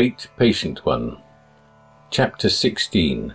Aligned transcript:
Great 0.00 0.28
Patient 0.38 0.86
One. 0.86 1.18
Chapter 2.10 2.48
16. 2.48 3.34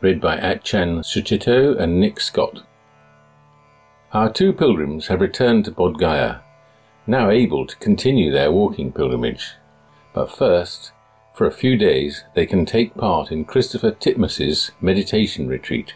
Read 0.00 0.20
by 0.20 0.36
Ajahn 0.36 1.00
Sucitto 1.00 1.76
and 1.76 1.98
Nick 1.98 2.20
Scott. 2.20 2.62
Our 4.12 4.32
two 4.32 4.52
pilgrims 4.52 5.08
have 5.08 5.20
returned 5.20 5.64
to 5.64 5.72
Bodh 5.72 5.98
Gaya, 5.98 6.42
now 7.08 7.28
able 7.28 7.66
to 7.66 7.74
continue 7.78 8.30
their 8.30 8.52
walking 8.52 8.92
pilgrimage. 8.92 9.54
But 10.14 10.30
first, 10.30 10.92
for 11.34 11.48
a 11.48 11.52
few 11.60 11.76
days, 11.76 12.22
they 12.36 12.46
can 12.46 12.64
take 12.64 12.94
part 12.94 13.32
in 13.32 13.44
Christopher 13.44 13.90
Titmuss's 13.90 14.70
meditation 14.80 15.48
retreat. 15.48 15.94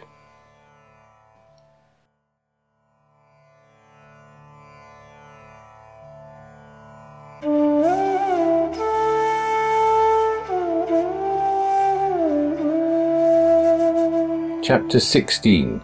Chapter 14.64 14.98
16 14.98 15.82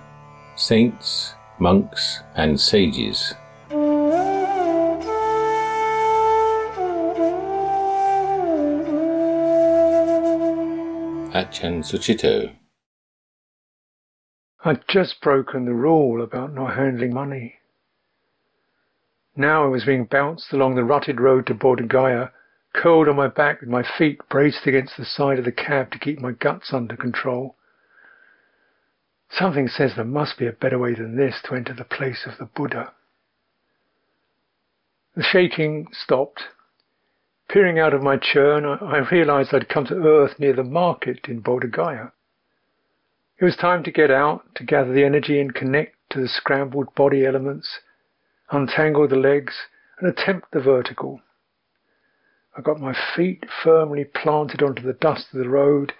Saints, 0.56 1.34
Monks, 1.58 2.22
and 2.34 2.58
Sages. 2.58 3.34
Ajahn 11.34 11.84
Sucitto. 11.84 12.56
I'd 14.64 14.88
just 14.88 15.20
broken 15.20 15.66
the 15.66 15.74
rule 15.74 16.22
about 16.22 16.54
not 16.54 16.74
handling 16.74 17.12
money. 17.12 17.56
Now 19.36 19.64
I 19.64 19.68
was 19.68 19.84
being 19.84 20.06
bounced 20.06 20.54
along 20.54 20.76
the 20.76 20.84
rutted 20.84 21.20
road 21.20 21.46
to 21.48 21.54
Bodh 21.54 22.30
curled 22.72 23.08
on 23.08 23.16
my 23.16 23.28
back 23.28 23.60
with 23.60 23.68
my 23.68 23.82
feet 23.98 24.20
braced 24.30 24.66
against 24.66 24.96
the 24.96 25.04
side 25.04 25.38
of 25.38 25.44
the 25.44 25.52
cab 25.52 25.90
to 25.90 25.98
keep 25.98 26.18
my 26.18 26.32
guts 26.32 26.72
under 26.72 26.96
control. 26.96 27.56
Something 29.30 29.68
says 29.68 29.92
there 29.94 30.04
must 30.04 30.38
be 30.38 30.46
a 30.46 30.52
better 30.52 30.78
way 30.78 30.94
than 30.94 31.16
this 31.16 31.40
to 31.44 31.54
enter 31.54 31.72
the 31.72 31.84
place 31.84 32.26
of 32.26 32.38
the 32.38 32.46
Buddha. 32.46 32.92
The 35.14 35.22
shaking 35.22 35.88
stopped. 35.92 36.44
Peering 37.48 37.78
out 37.78 37.94
of 37.94 38.02
my 38.02 38.16
churn, 38.16 38.64
I 38.64 38.98
realized 39.10 39.52
I'd 39.52 39.68
come 39.68 39.86
to 39.86 40.06
earth 40.06 40.38
near 40.38 40.52
the 40.52 40.64
market 40.64 41.26
in 41.28 41.42
Bodh 41.42 41.70
Gaya. 41.70 42.12
It 43.38 43.44
was 43.44 43.56
time 43.56 43.82
to 43.84 43.90
get 43.90 44.10
out, 44.10 44.54
to 44.56 44.64
gather 44.64 44.92
the 44.92 45.04
energy 45.04 45.40
and 45.40 45.54
connect 45.54 45.96
to 46.10 46.20
the 46.20 46.28
scrambled 46.28 46.94
body 46.94 47.24
elements, 47.24 47.80
untangle 48.50 49.08
the 49.08 49.16
legs, 49.16 49.54
and 49.98 50.08
attempt 50.08 50.50
the 50.52 50.60
vertical. 50.60 51.22
I 52.56 52.62
got 52.62 52.80
my 52.80 52.94
feet 53.16 53.44
firmly 53.62 54.04
planted 54.04 54.62
onto 54.62 54.82
the 54.82 54.92
dust 54.92 55.26
of 55.32 55.38
the 55.38 55.48
road 55.48 55.92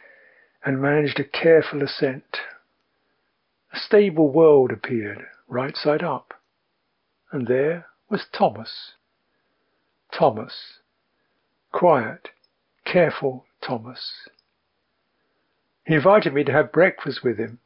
and 0.64 0.82
managed 0.82 1.18
a 1.18 1.24
careful 1.24 1.82
ascent. 1.82 2.38
A 3.72 3.78
stable 3.78 4.28
world 4.30 4.72
appeared, 4.72 5.26
right 5.46 5.76
side 5.76 6.02
up. 6.02 6.34
And 7.30 7.46
there 7.46 7.86
was 8.08 8.26
Thomas. 8.32 8.94
Thomas. 10.12 10.80
Quiet, 11.70 12.30
careful 12.84 13.46
Thomas. 13.60 14.28
He 15.84 15.94
invited 15.94 16.34
me 16.34 16.42
to 16.44 16.52
have 16.52 16.72
breakfast 16.72 17.22
with 17.22 17.38
him. 17.38 17.60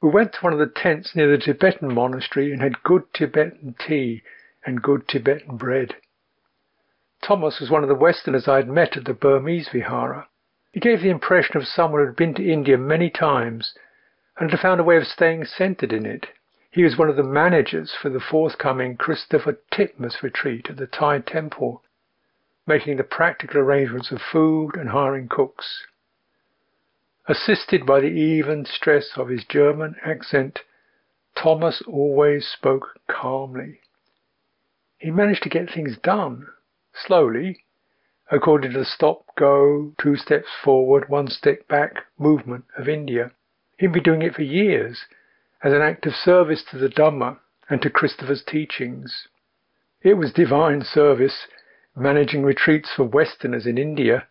We 0.00 0.08
went 0.08 0.32
to 0.32 0.40
one 0.40 0.52
of 0.52 0.58
the 0.58 0.66
tents 0.66 1.14
near 1.14 1.30
the 1.30 1.38
Tibetan 1.38 1.94
monastery 1.94 2.52
and 2.52 2.60
had 2.60 2.82
good 2.82 3.04
Tibetan 3.14 3.76
tea 3.78 4.24
and 4.66 4.82
good 4.82 5.06
Tibetan 5.06 5.56
bread. 5.56 5.94
Thomas 7.22 7.60
was 7.60 7.70
one 7.70 7.84
of 7.84 7.88
the 7.88 7.94
Westerners 7.94 8.48
I 8.48 8.56
had 8.56 8.68
met 8.68 8.96
at 8.96 9.04
the 9.04 9.14
Burmese 9.14 9.68
Vihara. 9.68 10.28
He 10.72 10.80
gave 10.80 11.02
the 11.02 11.10
impression 11.10 11.56
of 11.56 11.68
someone 11.68 12.00
who 12.00 12.06
had 12.06 12.16
been 12.16 12.34
to 12.34 12.52
India 12.52 12.76
many 12.76 13.10
times 13.10 13.74
and 14.38 14.50
had 14.50 14.60
found 14.60 14.80
a 14.80 14.84
way 14.84 14.96
of 14.96 15.06
staying 15.06 15.44
centered 15.44 15.92
in 15.92 16.06
it. 16.06 16.26
He 16.70 16.82
was 16.82 16.96
one 16.96 17.10
of 17.10 17.16
the 17.16 17.22
managers 17.22 17.92
for 18.00 18.08
the 18.08 18.20
forthcoming 18.20 18.96
Christopher 18.96 19.58
Titmuss 19.70 20.22
retreat 20.22 20.70
at 20.70 20.78
the 20.78 20.86
Thai 20.86 21.18
temple, 21.18 21.82
making 22.66 22.96
the 22.96 23.04
practical 23.04 23.58
arrangements 23.58 24.10
of 24.10 24.22
food 24.22 24.76
and 24.76 24.88
hiring 24.88 25.28
cooks. 25.28 25.86
Assisted 27.28 27.84
by 27.84 28.00
the 28.00 28.06
even 28.06 28.64
stress 28.64 29.16
of 29.16 29.28
his 29.28 29.44
German 29.44 29.96
accent, 30.02 30.60
Thomas 31.36 31.82
always 31.86 32.48
spoke 32.48 32.98
calmly. 33.08 33.80
He 34.98 35.10
managed 35.10 35.42
to 35.42 35.48
get 35.48 35.70
things 35.70 35.98
done, 35.98 36.46
slowly, 36.94 37.64
according 38.30 38.72
to 38.72 38.78
the 38.78 38.84
stop, 38.84 39.26
go, 39.36 39.92
two 40.00 40.16
steps 40.16 40.48
forward, 40.64 41.08
one 41.08 41.28
step 41.28 41.68
back 41.68 42.06
movement 42.18 42.64
of 42.78 42.88
India. 42.88 43.32
He'd 43.82 43.90
been 43.90 44.04
doing 44.04 44.22
it 44.22 44.36
for 44.36 44.42
years 44.42 45.06
as 45.60 45.72
an 45.72 45.82
act 45.82 46.06
of 46.06 46.14
service 46.14 46.62
to 46.70 46.78
the 46.78 46.88
Dhamma 46.88 47.40
and 47.68 47.82
to 47.82 47.90
Christopher's 47.90 48.44
teachings. 48.44 49.26
It 50.02 50.14
was 50.14 50.32
divine 50.32 50.84
service, 50.84 51.48
managing 51.96 52.44
retreats 52.44 52.92
for 52.94 53.02
Westerners 53.02 53.66
in 53.66 53.78
India, 53.78 54.28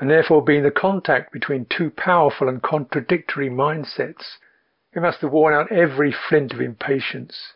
and 0.00 0.08
therefore 0.08 0.42
being 0.42 0.62
the 0.62 0.70
contact 0.70 1.34
between 1.34 1.66
two 1.66 1.90
powerful 1.90 2.48
and 2.48 2.62
contradictory 2.62 3.50
mindsets. 3.50 4.38
It 4.94 5.02
must 5.02 5.20
have 5.20 5.32
worn 5.32 5.52
out 5.52 5.70
every 5.70 6.10
flint 6.10 6.54
of 6.54 6.62
impatience. 6.62 7.52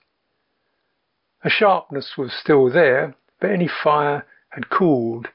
A 1.42 1.48
sharpness 1.48 2.18
was 2.18 2.34
still 2.34 2.68
there, 2.68 3.14
but 3.40 3.50
any 3.50 3.68
fire 3.68 4.26
had 4.50 4.68
cooled 4.68 5.28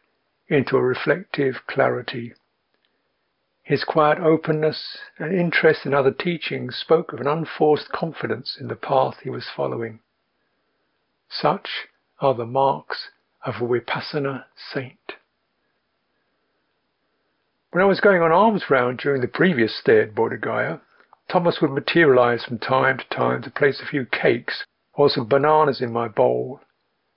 into 0.48 0.78
a 0.78 0.82
reflective 0.84 1.66
clarity. 1.66 2.36
His 3.68 3.84
quiet 3.84 4.20
openness 4.20 4.98
and 5.20 5.38
interest 5.38 5.86
in 5.86 5.94
other 5.94 6.12
teachings 6.12 6.78
spoke 6.78 7.12
of 7.12 7.20
an 7.20 7.28
unforced 7.28 7.90
confidence 7.90 8.56
in 8.58 8.70
the 8.70 8.78
path 8.78 9.20
he 9.22 9.30
was 9.30 9.50
following. 9.54 10.00
Such 11.28 11.90
are 12.22 12.34
the 12.34 12.46
marks 12.46 13.10
of 13.46 13.56
a 13.56 13.68
Vipassana 13.68 14.46
saint. 14.56 15.16
When 17.72 17.84
I 17.84 17.88
was 17.88 18.00
going 18.00 18.22
on 18.22 18.32
alms 18.32 18.70
round 18.70 19.00
during 19.00 19.20
the 19.20 19.28
previous 19.28 19.78
stay 19.78 20.00
at 20.00 20.16
Bodh 20.16 20.40
Gaya, 20.40 20.80
Thomas 21.30 21.60
would 21.62 21.72
materialize 21.72 22.46
from 22.46 22.60
time 22.60 22.98
to 22.98 23.10
time 23.10 23.42
to 23.42 23.52
place 23.52 23.82
a 23.82 23.86
few 23.86 24.06
cakes 24.06 24.64
or 24.94 25.10
some 25.10 25.28
bananas 25.28 25.82
in 25.82 25.92
my 25.92 26.08
bowl 26.08 26.62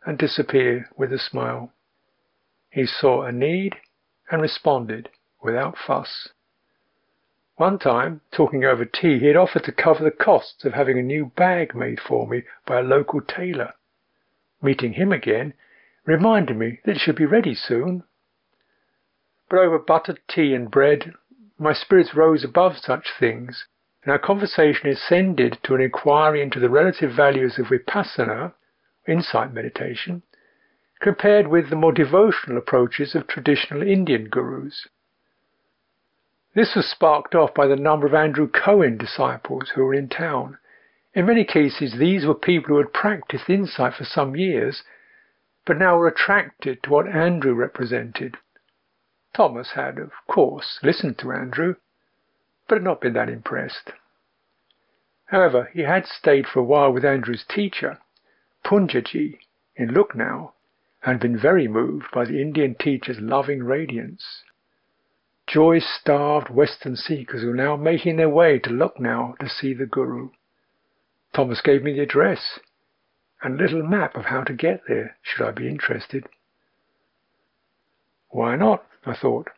and 0.04 0.18
disappear 0.18 0.90
with 0.96 1.12
a 1.12 1.18
smile. 1.20 1.72
He 2.70 2.86
saw 2.86 3.22
a 3.22 3.30
need 3.30 3.76
and 4.32 4.42
responded 4.42 5.10
without 5.40 5.76
fuss. 5.78 6.30
One 7.60 7.78
time, 7.78 8.22
talking 8.32 8.64
over 8.64 8.86
tea, 8.86 9.18
he 9.18 9.26
had 9.26 9.36
offered 9.36 9.64
to 9.64 9.72
cover 9.72 10.02
the 10.02 10.10
costs 10.10 10.64
of 10.64 10.72
having 10.72 10.98
a 10.98 11.02
new 11.02 11.26
bag 11.26 11.74
made 11.74 12.00
for 12.00 12.26
me 12.26 12.44
by 12.64 12.78
a 12.78 12.82
local 12.82 13.20
tailor. 13.20 13.74
Meeting 14.62 14.94
him 14.94 15.12
again 15.12 15.52
reminded 16.06 16.56
me 16.56 16.80
that 16.86 16.92
it 16.92 17.00
should 17.00 17.16
be 17.16 17.26
ready 17.26 17.54
soon. 17.54 18.04
But 19.50 19.58
over 19.58 19.78
buttered 19.78 20.20
tea 20.26 20.54
and 20.54 20.70
bread, 20.70 21.12
my 21.58 21.74
spirits 21.74 22.14
rose 22.14 22.44
above 22.44 22.78
such 22.78 23.10
things, 23.18 23.66
and 24.04 24.10
our 24.10 24.18
conversation 24.18 24.88
ascended 24.88 25.58
to 25.64 25.74
an 25.74 25.82
inquiry 25.82 26.40
into 26.40 26.60
the 26.60 26.70
relative 26.70 27.12
values 27.12 27.58
of 27.58 27.66
vipassana, 27.66 28.54
insight 29.06 29.52
meditation, 29.52 30.22
compared 30.98 31.48
with 31.48 31.68
the 31.68 31.76
more 31.76 31.92
devotional 31.92 32.56
approaches 32.56 33.14
of 33.14 33.26
traditional 33.26 33.82
Indian 33.82 34.30
gurus. 34.30 34.88
This 36.52 36.74
was 36.74 36.90
sparked 36.90 37.34
off 37.36 37.54
by 37.54 37.68
the 37.68 37.76
number 37.76 38.06
of 38.08 38.14
Andrew 38.14 38.48
Cohen 38.48 38.96
disciples 38.96 39.70
who 39.70 39.84
were 39.84 39.94
in 39.94 40.08
town. 40.08 40.58
In 41.14 41.26
many 41.26 41.44
cases, 41.44 41.96
these 41.96 42.26
were 42.26 42.34
people 42.34 42.70
who 42.70 42.78
had 42.78 42.92
practiced 42.92 43.48
insight 43.48 43.94
for 43.94 44.04
some 44.04 44.34
years, 44.34 44.82
but 45.64 45.78
now 45.78 45.96
were 45.96 46.08
attracted 46.08 46.82
to 46.82 46.90
what 46.90 47.06
Andrew 47.06 47.54
represented. 47.54 48.36
Thomas 49.32 49.72
had, 49.72 49.98
of 49.98 50.10
course, 50.26 50.80
listened 50.82 51.18
to 51.18 51.30
Andrew, 51.30 51.76
but 52.66 52.76
had 52.76 52.84
not 52.84 53.00
been 53.00 53.12
that 53.12 53.28
impressed. 53.28 53.92
However, 55.26 55.70
he 55.72 55.82
had 55.82 56.06
stayed 56.06 56.48
for 56.48 56.58
a 56.58 56.64
while 56.64 56.92
with 56.92 57.04
Andrew's 57.04 57.44
teacher, 57.44 57.98
Poonjaji, 58.64 59.38
in 59.76 59.94
Lucknow, 59.94 60.54
and 61.04 61.20
been 61.20 61.38
very 61.38 61.68
moved 61.68 62.10
by 62.12 62.24
the 62.24 62.42
Indian 62.42 62.74
teacher's 62.74 63.20
loving 63.20 63.62
radiance. 63.62 64.42
Joy-starved 65.52 66.48
Western 66.48 66.94
seekers 66.94 67.44
were 67.44 67.54
now 67.54 67.74
making 67.74 68.16
their 68.16 68.28
way 68.28 68.60
to 68.60 68.70
Lucknow 68.70 69.34
to 69.40 69.48
see 69.48 69.74
the 69.74 69.84
Guru. 69.84 70.30
Thomas 71.34 71.60
gave 71.60 71.82
me 71.82 71.92
the 71.92 72.02
address 72.02 72.60
and 73.42 73.58
a 73.58 73.62
little 73.64 73.82
map 73.82 74.16
of 74.16 74.26
how 74.26 74.44
to 74.44 74.52
get 74.52 74.82
there, 74.86 75.16
should 75.22 75.44
I 75.44 75.50
be 75.50 75.68
interested. 75.68 76.28
Why 78.28 78.54
not? 78.54 78.86
I 79.04 79.16
thought. 79.16 79.48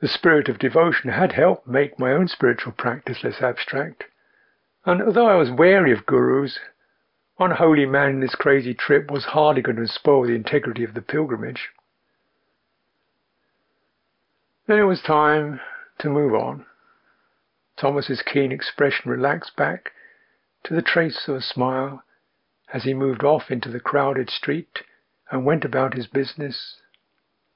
The 0.00 0.08
spirit 0.08 0.48
of 0.48 0.58
devotion 0.58 1.10
had 1.10 1.32
helped 1.32 1.68
make 1.68 1.98
my 1.98 2.10
own 2.10 2.26
spiritual 2.26 2.72
practice 2.72 3.22
less 3.22 3.40
abstract, 3.40 4.04
and 4.84 5.00
although 5.00 5.28
I 5.28 5.36
was 5.36 5.52
wary 5.52 5.92
of 5.92 6.06
gurus, 6.06 6.58
one 7.36 7.52
holy 7.52 7.86
man 7.86 8.10
in 8.10 8.20
this 8.20 8.34
crazy 8.34 8.74
trip 8.74 9.12
was 9.12 9.26
hardly 9.26 9.62
going 9.62 9.76
to 9.76 9.86
spoil 9.86 10.26
the 10.26 10.34
integrity 10.34 10.82
of 10.82 10.94
the 10.94 11.02
pilgrimage. 11.02 11.68
Then 14.70 14.78
it 14.78 14.84
was 14.84 15.02
time 15.02 15.60
to 15.98 16.08
move 16.08 16.32
on. 16.32 16.64
Thomas's 17.76 18.22
keen 18.22 18.52
expression 18.52 19.10
relaxed 19.10 19.56
back 19.56 19.90
to 20.62 20.74
the 20.74 20.80
trace 20.80 21.26
of 21.26 21.34
a 21.34 21.40
smile 21.40 22.04
as 22.72 22.84
he 22.84 22.94
moved 22.94 23.24
off 23.24 23.50
into 23.50 23.68
the 23.68 23.80
crowded 23.80 24.30
street 24.30 24.84
and 25.28 25.44
went 25.44 25.64
about 25.64 25.94
his 25.94 26.06
business 26.06 26.76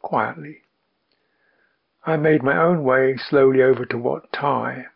quietly. 0.03 0.63
I 2.05 2.17
made 2.17 2.43
my 2.43 2.61
own 2.61 2.83
way 2.83 3.17
slowly 3.17 3.63
over 3.63 3.85
to 3.87 3.97
Wat 3.97 4.33
Thai, 4.33 4.87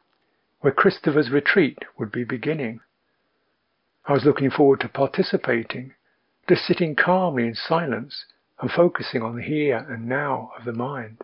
where 0.58 0.72
Christopher's 0.72 1.30
retreat 1.30 1.84
would 2.00 2.10
be 2.10 2.24
beginning. 2.24 2.80
I 4.06 4.14
was 4.14 4.24
looking 4.24 4.50
forward 4.50 4.80
to 4.80 4.88
participating, 4.88 5.94
to 6.48 6.56
sitting 6.56 6.96
calmly 6.96 7.46
in 7.46 7.54
silence 7.54 8.24
and 8.58 8.72
focusing 8.72 9.22
on 9.22 9.36
the 9.36 9.42
here 9.42 9.86
and 9.88 10.08
now 10.08 10.50
of 10.58 10.64
the 10.64 10.72
mind. 10.72 11.22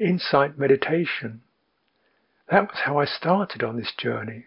Insight 0.00 0.58
meditation. 0.58 1.42
That 2.50 2.68
was 2.70 2.78
how 2.84 2.98
I 2.98 3.04
started 3.04 3.62
on 3.62 3.76
this 3.76 3.92
journey. 3.92 4.46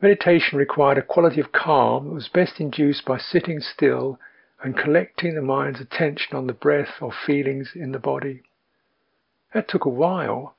Meditation 0.00 0.56
required 0.58 0.96
a 0.96 1.02
quality 1.02 1.40
of 1.40 1.52
calm 1.52 2.08
that 2.08 2.14
was 2.14 2.28
best 2.28 2.58
induced 2.58 3.04
by 3.04 3.18
sitting 3.18 3.60
still 3.60 4.18
and 4.62 4.78
collecting 4.78 5.34
the 5.34 5.42
mind's 5.42 5.78
attention 5.80 6.34
on 6.34 6.46
the 6.46 6.54
breath 6.54 7.02
or 7.02 7.12
feelings 7.12 7.72
in 7.74 7.92
the 7.92 7.98
body. 7.98 8.42
That 9.52 9.68
took 9.68 9.84
a 9.84 9.90
while, 9.90 10.56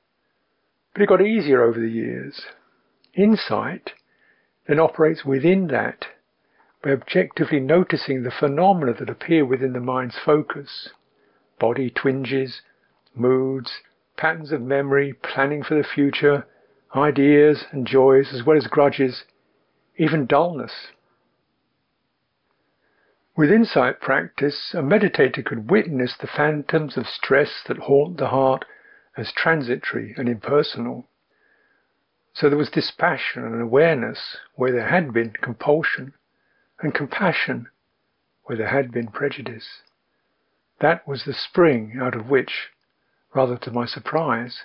but 0.92 1.02
it 1.02 1.08
got 1.08 1.20
easier 1.20 1.62
over 1.62 1.80
the 1.80 1.90
years. 1.90 2.42
Insight 3.14 3.90
then 4.68 4.78
operates 4.78 5.24
within 5.24 5.66
that 5.66 6.06
by 6.82 6.92
objectively 6.92 7.58
noticing 7.58 8.22
the 8.22 8.30
phenomena 8.30 8.94
that 8.94 9.10
appear 9.10 9.44
within 9.44 9.72
the 9.72 9.80
mind's 9.80 10.18
focus 10.24 10.90
body 11.58 11.90
twinges, 11.90 12.62
moods, 13.14 13.80
patterns 14.16 14.52
of 14.52 14.60
memory, 14.60 15.12
planning 15.12 15.62
for 15.62 15.74
the 15.74 15.84
future, 15.84 16.46
ideas 16.94 17.64
and 17.72 17.86
joys 17.86 18.32
as 18.32 18.44
well 18.44 18.56
as 18.56 18.66
grudges, 18.66 19.24
even 19.96 20.26
dullness. 20.26 20.88
With 23.36 23.50
insight 23.50 24.00
practice, 24.00 24.74
a 24.74 24.78
meditator 24.78 25.44
could 25.44 25.68
witness 25.70 26.16
the 26.16 26.28
phantoms 26.28 26.96
of 26.96 27.08
stress 27.08 27.64
that 27.66 27.78
haunt 27.78 28.18
the 28.18 28.28
heart 28.28 28.64
as 29.16 29.32
transitory 29.32 30.14
and 30.16 30.28
impersonal. 30.28 31.08
So 32.32 32.48
there 32.48 32.58
was 32.58 32.70
dispassion 32.70 33.44
and 33.44 33.60
awareness 33.60 34.36
where 34.54 34.72
there 34.72 34.88
had 34.88 35.12
been 35.12 35.32
compulsion, 35.40 36.14
and 36.80 36.94
compassion 36.94 37.68
where 38.44 38.58
there 38.58 38.68
had 38.68 38.92
been 38.92 39.08
prejudice. 39.08 39.82
That 40.80 41.06
was 41.06 41.24
the 41.24 41.32
spring 41.32 41.98
out 42.00 42.14
of 42.14 42.28
which, 42.28 42.70
rather 43.34 43.56
to 43.58 43.70
my 43.70 43.84
surprise, 43.84 44.62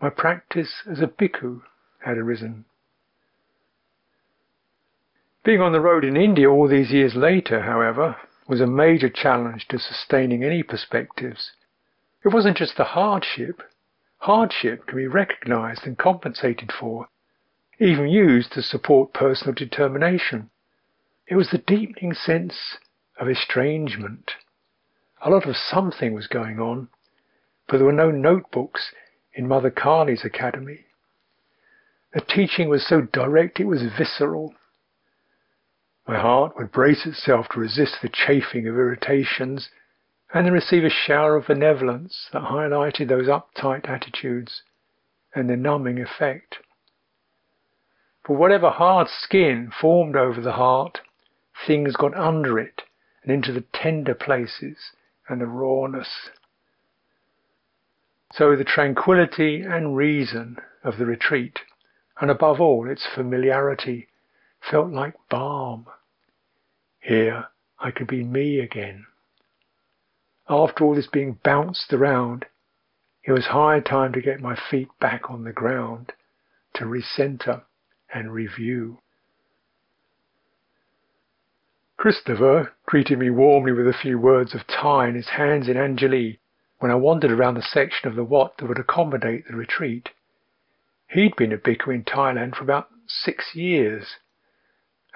my 0.00 0.10
practice 0.10 0.82
as 0.90 1.00
a 1.00 1.06
bhikkhu 1.06 1.62
had 2.00 2.18
arisen. 2.18 2.64
Being 5.44 5.60
on 5.60 5.72
the 5.72 5.80
road 5.80 6.04
in 6.04 6.16
India 6.16 6.50
all 6.50 6.68
these 6.68 6.90
years 6.90 7.14
later, 7.14 7.62
however, 7.62 8.16
was 8.48 8.60
a 8.60 8.66
major 8.66 9.08
challenge 9.08 9.66
to 9.68 9.78
sustaining 9.78 10.44
any 10.44 10.62
perspectives. 10.62 11.52
It 12.24 12.28
wasn't 12.28 12.56
just 12.56 12.76
the 12.76 12.84
hardship. 12.84 13.62
Hardship 14.18 14.86
can 14.86 14.96
be 14.96 15.06
recognized 15.06 15.86
and 15.86 15.96
compensated 15.96 16.72
for, 16.72 17.08
even 17.78 18.08
used 18.08 18.52
to 18.52 18.62
support 18.62 19.12
personal 19.12 19.54
determination. 19.54 20.50
It 21.28 21.36
was 21.36 21.50
the 21.50 21.58
deepening 21.58 22.14
sense 22.14 22.78
of 23.18 23.28
estrangement. 23.28 24.32
A 25.22 25.30
lot 25.30 25.46
of 25.46 25.56
something 25.56 26.12
was 26.12 26.26
going 26.26 26.60
on, 26.60 26.88
but 27.68 27.78
there 27.78 27.86
were 27.86 27.92
no 27.92 28.10
notebooks 28.10 28.92
in 29.34 29.48
Mother 29.48 29.70
Kali's 29.70 30.24
academy. 30.24 30.86
The 32.12 32.20
teaching 32.20 32.68
was 32.68 32.86
so 32.86 33.02
direct 33.02 33.60
it 33.60 33.64
was 33.64 33.82
visceral. 33.98 34.54
My 36.06 36.18
heart 36.18 36.56
would 36.56 36.72
brace 36.72 37.04
itself 37.04 37.48
to 37.50 37.60
resist 37.60 37.96
the 38.00 38.08
chafing 38.08 38.66
of 38.68 38.76
irritations 38.76 39.70
and 40.32 40.46
then 40.46 40.52
receive 40.52 40.84
a 40.84 40.90
shower 40.90 41.36
of 41.36 41.46
benevolence 41.46 42.28
that 42.32 42.42
highlighted 42.42 43.08
those 43.08 43.26
uptight 43.26 43.88
attitudes 43.88 44.62
and 45.34 45.48
their 45.48 45.56
numbing 45.56 46.00
effect. 46.00 46.58
For 48.24 48.36
whatever 48.36 48.70
hard 48.70 49.08
skin 49.08 49.70
formed 49.80 50.16
over 50.16 50.40
the 50.40 50.52
heart, 50.52 51.00
things 51.66 51.96
got 51.96 52.14
under 52.14 52.58
it 52.58 52.82
and 53.22 53.32
into 53.32 53.52
the 53.52 53.64
tender 53.72 54.14
places 54.14 54.76
and 55.28 55.40
the 55.40 55.46
rawness. 55.46 56.30
So 58.32 58.56
the 58.56 58.64
tranquility 58.64 59.62
and 59.62 59.96
reason 59.96 60.58
of 60.82 60.98
the 60.98 61.06
retreat, 61.06 61.60
and 62.20 62.30
above 62.30 62.60
all 62.60 62.88
its 62.88 63.06
familiarity, 63.14 64.08
felt 64.70 64.90
like 64.90 65.14
balm. 65.30 65.86
Here 67.00 67.48
I 67.78 67.90
could 67.90 68.08
be 68.08 68.24
me 68.24 68.60
again. 68.60 69.06
After 70.48 70.84
all 70.84 70.94
this 70.94 71.06
being 71.06 71.38
bounced 71.42 71.92
around, 71.92 72.46
it 73.24 73.32
was 73.32 73.46
high 73.46 73.80
time 73.80 74.12
to 74.12 74.20
get 74.20 74.40
my 74.40 74.56
feet 74.70 74.88
back 75.00 75.30
on 75.30 75.44
the 75.44 75.52
ground, 75.52 76.12
to 76.74 76.84
recenter 76.84 77.62
and 78.12 78.32
review. 78.32 78.98
Christopher 81.96 82.72
greeted 82.84 83.18
me 83.18 83.30
warmly 83.30 83.72
with 83.72 83.88
a 83.88 83.92
few 83.92 84.18
words 84.18 84.54
of 84.54 84.66
Thai 84.66 85.06
and 85.06 85.16
his 85.16 85.30
hands 85.30 85.68
in 85.68 85.76
Anjali 85.76 86.38
when 86.78 86.90
I 86.90 86.96
wandered 86.96 87.30
around 87.30 87.54
the 87.54 87.62
section 87.62 88.08
of 88.08 88.16
the 88.16 88.24
Wat 88.24 88.58
that 88.58 88.66
would 88.66 88.78
accommodate 88.78 89.46
the 89.46 89.56
retreat. 89.56 90.10
He'd 91.08 91.36
been 91.36 91.52
a 91.52 91.58
bhikkhu 91.58 91.94
in 91.94 92.04
Thailand 92.04 92.56
for 92.56 92.64
about 92.64 92.88
six 93.06 93.54
years 93.54 94.16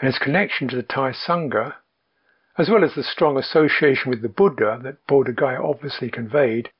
and 0.00 0.06
his 0.06 0.18
connection 0.18 0.68
to 0.68 0.76
the 0.76 0.82
Thai 0.82 1.12
Sangha, 1.12 1.74
as 2.56 2.70
well 2.70 2.82
as 2.84 2.94
the 2.94 3.02
strong 3.02 3.36
association 3.36 4.10
with 4.10 4.22
the 4.22 4.28
Buddha 4.28 4.80
that 4.82 5.06
Bodh 5.06 5.34
Gaya 5.36 5.62
obviously 5.62 6.10
conveyed, 6.10 6.70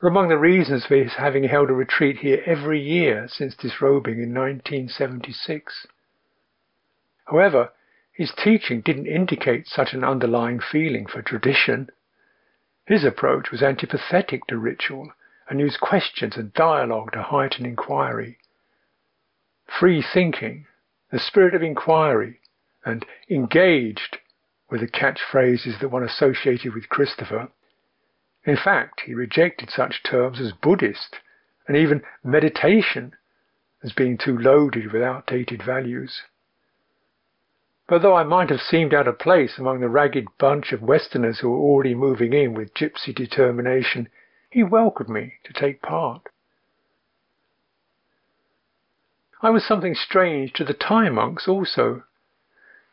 were 0.00 0.08
among 0.08 0.28
the 0.28 0.36
reasons 0.36 0.84
for 0.84 0.96
his 0.96 1.14
having 1.14 1.44
held 1.44 1.70
a 1.70 1.72
retreat 1.72 2.18
here 2.18 2.42
every 2.44 2.80
year 2.80 3.28
since 3.28 3.54
disrobing 3.54 4.14
in 4.14 4.34
1976. 4.34 5.86
However, 7.26 7.70
his 8.12 8.32
teaching 8.36 8.80
didn't 8.80 9.06
indicate 9.06 9.66
such 9.66 9.92
an 9.92 10.04
underlying 10.04 10.60
feeling 10.60 11.06
for 11.06 11.22
tradition. 11.22 11.90
His 12.86 13.04
approach 13.04 13.50
was 13.50 13.62
antipathetic 13.62 14.46
to 14.48 14.58
ritual 14.58 15.12
and 15.48 15.60
used 15.60 15.80
questions 15.80 16.36
and 16.36 16.52
dialogue 16.52 17.12
to 17.12 17.22
heighten 17.22 17.64
inquiry. 17.64 18.38
Free 19.66 20.02
thinking, 20.02 20.66
the 21.10 21.18
spirit 21.18 21.54
of 21.54 21.62
inquiry, 21.62 22.40
and 22.84 23.06
engaged 23.30 24.18
were 24.68 24.78
the 24.78 24.88
catchphrases 24.88 25.78
that 25.80 25.88
one 25.88 26.02
associated 26.02 26.74
with 26.74 26.88
Christopher. 26.88 27.48
In 28.44 28.56
fact, 28.56 29.02
he 29.06 29.14
rejected 29.14 29.70
such 29.70 30.02
terms 30.02 30.40
as 30.40 30.52
Buddhist 30.52 31.20
and 31.66 31.76
even 31.76 32.02
meditation 32.22 33.14
as 33.82 33.92
being 33.92 34.18
too 34.18 34.36
loaded 34.36 34.92
with 34.92 35.02
outdated 35.02 35.62
values. 35.62 36.22
But 37.86 38.00
though 38.00 38.14
I 38.14 38.24
might 38.24 38.48
have 38.48 38.60
seemed 38.60 38.94
out 38.94 39.06
of 39.06 39.18
place 39.18 39.58
among 39.58 39.80
the 39.80 39.88
ragged 39.88 40.26
bunch 40.38 40.72
of 40.72 40.82
Westerners 40.82 41.40
who 41.40 41.50
were 41.50 41.58
already 41.58 41.94
moving 41.94 42.32
in 42.32 42.54
with 42.54 42.74
gypsy 42.74 43.14
determination, 43.14 44.08
he 44.48 44.62
welcomed 44.62 45.10
me 45.10 45.34
to 45.44 45.52
take 45.52 45.82
part. 45.82 46.28
I 49.42 49.50
was 49.50 49.66
something 49.66 49.94
strange 49.94 50.54
to 50.54 50.64
the 50.64 50.72
Thai 50.72 51.10
monks 51.10 51.46
also. 51.46 52.04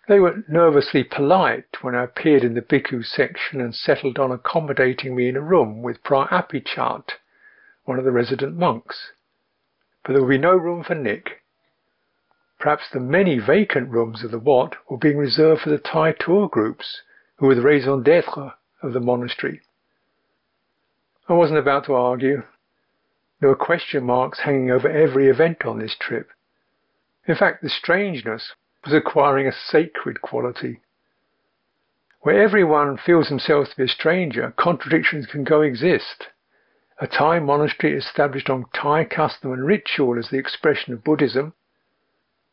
They 0.09 0.19
were 0.19 0.43
nervously 0.49 1.05
polite 1.05 1.81
when 1.81 1.95
I 1.95 2.03
appeared 2.03 2.43
in 2.43 2.55
the 2.55 2.61
Bhikkhu 2.61 3.05
section 3.05 3.61
and 3.61 3.73
settled 3.73 4.19
on 4.19 4.31
accommodating 4.31 5.15
me 5.15 5.29
in 5.29 5.37
a 5.37 5.41
room 5.41 5.81
with 5.81 6.03
Pra 6.03 6.27
Apichat, 6.27 7.11
one 7.85 7.97
of 7.97 8.03
the 8.03 8.11
resident 8.11 8.57
monks. 8.57 9.13
But 10.03 10.13
there 10.13 10.21
would 10.21 10.29
be 10.29 10.37
no 10.37 10.57
room 10.57 10.83
for 10.83 10.95
Nick. 10.95 11.40
Perhaps 12.61 12.91
the 12.91 12.99
many 12.99 13.39
vacant 13.39 13.89
rooms 13.89 14.23
of 14.23 14.29
the 14.29 14.37
Wat 14.37 14.75
were 14.87 14.99
being 14.99 15.17
reserved 15.17 15.61
for 15.61 15.71
the 15.71 15.79
Thai 15.79 16.11
tour 16.11 16.47
groups, 16.47 17.01
who 17.37 17.47
were 17.47 17.55
the 17.55 17.63
raison 17.63 18.03
d'etre 18.03 18.53
of 18.83 18.93
the 18.93 18.99
monastery. 18.99 19.61
I 21.27 21.33
wasn't 21.33 21.57
about 21.57 21.85
to 21.85 21.95
argue. 21.95 22.43
There 23.39 23.49
were 23.49 23.55
question 23.55 24.03
marks 24.03 24.41
hanging 24.41 24.69
over 24.69 24.87
every 24.87 25.27
event 25.27 25.65
on 25.65 25.79
this 25.79 25.95
trip. 25.99 26.29
In 27.27 27.33
fact, 27.33 27.63
the 27.63 27.69
strangeness 27.69 28.53
was 28.85 28.93
acquiring 28.93 29.47
a 29.47 29.51
sacred 29.51 30.21
quality. 30.21 30.81
Where 32.19 32.39
everyone 32.39 32.97
feels 32.97 33.29
himself 33.29 33.71
to 33.71 33.75
be 33.77 33.85
a 33.85 33.87
stranger, 33.87 34.53
contradictions 34.55 35.25
can 35.25 35.45
coexist. 35.45 36.27
A 36.99 37.07
Thai 37.07 37.39
monastery 37.39 37.97
established 37.97 38.51
on 38.51 38.65
Thai 38.71 39.05
custom 39.05 39.51
and 39.51 39.65
ritual 39.65 40.19
as 40.19 40.29
the 40.29 40.37
expression 40.37 40.93
of 40.93 41.03
Buddhism 41.03 41.55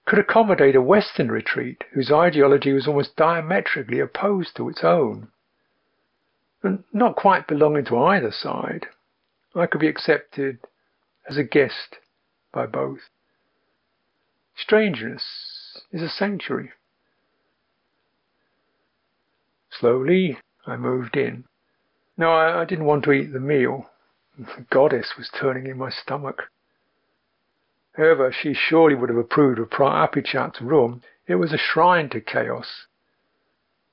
could 0.08 0.18
accommodate 0.18 0.74
a 0.74 0.80
Western 0.80 1.30
retreat 1.30 1.84
whose 1.92 2.10
ideology 2.10 2.72
was 2.72 2.88
almost 2.88 3.14
diametrically 3.14 4.00
opposed 4.00 4.56
to 4.56 4.70
its 4.70 4.82
own. 4.82 5.28
And 6.62 6.82
not 6.94 7.14
quite 7.14 7.46
belonging 7.46 7.84
to 7.84 7.98
either 7.98 8.32
side, 8.32 8.86
I 9.54 9.66
could 9.66 9.82
be 9.82 9.86
accepted 9.86 10.60
as 11.28 11.36
a 11.36 11.44
guest 11.44 11.96
by 12.52 12.64
both. 12.64 13.00
Strangeness 14.56 15.82
is 15.92 16.00
a 16.00 16.08
sanctuary. 16.08 16.72
Slowly, 19.70 20.38
I 20.66 20.76
moved 20.76 21.18
in. 21.18 21.44
No, 22.16 22.30
I, 22.32 22.62
I 22.62 22.64
didn't 22.64 22.86
want 22.86 23.04
to 23.04 23.12
eat 23.12 23.34
the 23.34 23.40
meal. 23.40 23.90
The 24.38 24.64
goddess 24.70 25.12
was 25.18 25.28
turning 25.38 25.66
in 25.66 25.76
my 25.76 25.90
stomach. 25.90 26.44
However, 27.98 28.30
she 28.30 28.54
surely 28.54 28.94
would 28.94 29.08
have 29.08 29.18
approved 29.18 29.58
of 29.58 29.70
Pra 29.70 30.06
Apichat's 30.06 30.62
room. 30.62 31.02
It 31.26 31.34
was 31.34 31.52
a 31.52 31.58
shrine 31.58 32.08
to 32.10 32.20
chaos. 32.20 32.86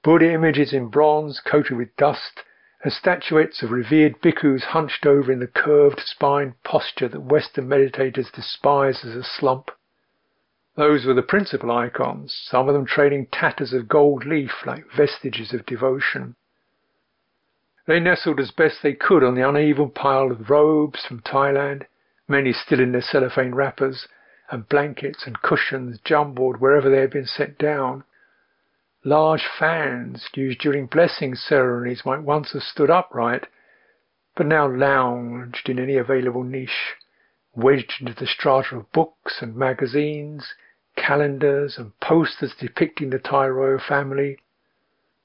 Buddha 0.04 0.32
images 0.32 0.74
in 0.74 0.90
bronze 0.90 1.40
coated 1.40 1.76
with 1.76 1.96
dust, 1.96 2.44
and 2.84 2.94
statuettes 2.94 3.64
of 3.64 3.72
revered 3.72 4.22
bhikkhus 4.22 4.66
hunched 4.66 5.08
over 5.08 5.32
in 5.32 5.40
the 5.40 5.48
curved 5.48 6.02
spine 6.02 6.54
posture 6.64 7.08
that 7.08 7.22
Western 7.22 7.68
meditators 7.68 8.32
despise 8.32 9.04
as 9.04 9.16
a 9.16 9.24
slump. 9.24 9.72
Those 10.76 11.08
were 11.08 11.16
the 11.16 11.24
principal 11.24 11.72
icons, 11.72 12.32
some 12.48 12.70
of 12.70 12.76
them 12.76 12.86
trailing 12.86 13.26
tatters 13.32 13.74
of 13.74 13.88
gold 13.88 14.24
leaf 14.24 14.68
like 14.68 14.86
vestiges 14.96 15.52
of 15.52 15.66
devotion. 15.66 16.36
They 17.88 18.00
nestled 18.00 18.40
as 18.40 18.52
best 18.52 18.84
they 18.84 18.94
could 18.94 19.24
on 19.24 19.34
the 19.34 19.50
uneven 19.50 19.90
pile 19.90 20.32
of 20.32 20.52
robes 20.52 21.04
from 21.08 21.22
Thailand, 21.22 21.88
many 22.28 22.54
still 22.54 22.80
in 22.80 22.92
their 22.92 23.02
cellophane 23.02 23.54
wrappers, 23.54 24.08
and 24.50 24.70
blankets 24.70 25.26
and 25.26 25.42
cushions 25.42 26.00
jumbled 26.04 26.58
wherever 26.58 26.90
they 26.90 27.02
had 27.02 27.12
been 27.12 27.26
set 27.26 27.58
down. 27.58 28.04
Large 29.04 29.46
fans 29.60 30.28
used 30.34 30.60
during 30.60 30.88
blessing 30.88 31.36
ceremonies 31.36 32.04
might 32.06 32.22
once 32.22 32.54
have 32.54 32.64
stood 32.64 32.90
upright, 32.90 33.48
but 34.36 34.48
now 34.48 34.68
lounged 34.68 35.70
in 35.70 35.80
any 35.80 35.96
available 35.96 36.44
niche, 36.44 36.96
wedged 37.54 38.02
into 38.02 38.14
the 38.14 38.28
strata 38.28 38.78
of 38.78 38.92
books 38.92 39.42
and 39.42 39.56
magazines, 39.56 40.54
calendars 40.96 41.78
and 41.78 41.98
posters 42.00 42.54
depicting 42.60 43.10
the 43.10 43.20
Thai 43.20 43.48
royal 43.48 43.80
family, 43.80 44.38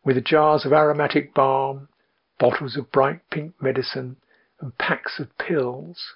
with 0.05 0.23
jars 0.25 0.65
of 0.65 0.73
aromatic 0.73 1.35
balm, 1.35 1.89
bottles 2.39 2.77
of 2.77 2.91
bright 2.91 3.21
pink 3.31 3.55
medicine, 3.61 4.17
and 4.61 4.77
packs 4.79 5.19
of 5.19 5.37
pills. 5.39 6.15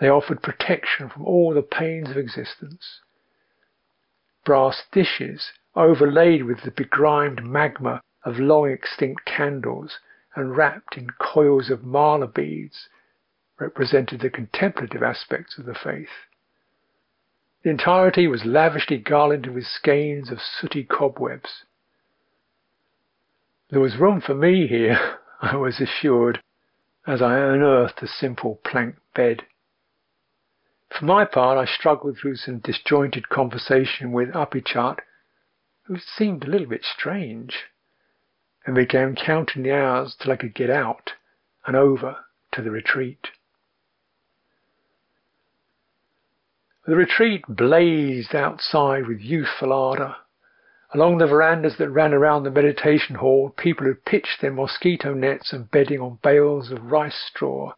They 0.00 0.08
offered 0.08 0.42
protection 0.42 1.08
from 1.08 1.24
all 1.24 1.54
the 1.54 1.62
pains 1.62 2.10
of 2.10 2.16
existence. 2.16 3.00
Brass 4.44 4.84
dishes 4.90 5.52
overlaid 5.74 6.44
with 6.44 6.62
the 6.62 6.70
begrimed 6.70 7.44
magma 7.44 8.02
of 8.24 8.38
long 8.38 8.70
extinct 8.70 9.24
candles 9.24 9.98
and 10.34 10.56
wrapped 10.56 10.96
in 10.96 11.10
coils 11.18 11.70
of 11.70 11.84
mala 11.84 12.26
beads, 12.26 12.88
represented 13.58 14.20
the 14.20 14.30
contemplative 14.30 15.02
aspects 15.02 15.58
of 15.58 15.66
the 15.66 15.74
faith. 15.74 16.26
The 17.62 17.70
entirety 17.70 18.26
was 18.26 18.44
lavishly 18.44 18.98
garlanded 18.98 19.54
with 19.54 19.66
skeins 19.66 20.30
of 20.30 20.40
sooty 20.40 20.82
cobwebs. 20.82 21.64
There 23.70 23.80
was 23.80 23.96
room 23.96 24.20
for 24.20 24.34
me 24.34 24.66
here, 24.66 25.18
I 25.42 25.56
was 25.56 25.80
assured, 25.80 26.42
as 27.06 27.22
I 27.22 27.38
unearthed 27.38 28.02
a 28.02 28.08
simple 28.08 28.60
plank 28.64 28.96
bed. 29.14 29.46
For 30.98 31.06
my 31.06 31.24
part, 31.24 31.56
I 31.56 31.64
struggled 31.64 32.18
through 32.18 32.36
some 32.36 32.58
disjointed 32.58 33.28
conversation 33.28 34.12
with 34.12 34.34
Apichat 34.34 35.00
who 35.84 35.98
seemed 35.98 36.44
a 36.44 36.50
little 36.50 36.68
bit 36.68 36.84
strange, 36.84 37.64
and 38.64 38.74
began 38.74 39.16
counting 39.16 39.62
the 39.62 39.72
hours 39.72 40.14
till 40.14 40.30
I 40.32 40.36
could 40.36 40.54
get 40.54 40.70
out 40.70 41.14
and 41.66 41.74
over 41.76 42.24
to 42.52 42.62
the 42.62 42.70
retreat. 42.70 43.28
The 46.86 46.96
retreat 46.96 47.44
blazed 47.48 48.34
outside 48.34 49.06
with 49.06 49.20
youthful 49.20 49.72
ardour. 49.72 50.16
Along 50.92 51.18
the 51.18 51.26
verandas 51.26 51.78
that 51.78 51.90
ran 51.90 52.12
around 52.12 52.42
the 52.42 52.50
meditation 52.50 53.16
hall, 53.16 53.50
people 53.50 53.86
had 53.86 54.04
pitched 54.04 54.40
their 54.40 54.52
mosquito 54.52 55.14
nets 55.14 55.52
and 55.52 55.70
bedding 55.70 56.00
on 56.00 56.18
bales 56.22 56.70
of 56.70 56.90
rice 56.90 57.30
straw. 57.30 57.72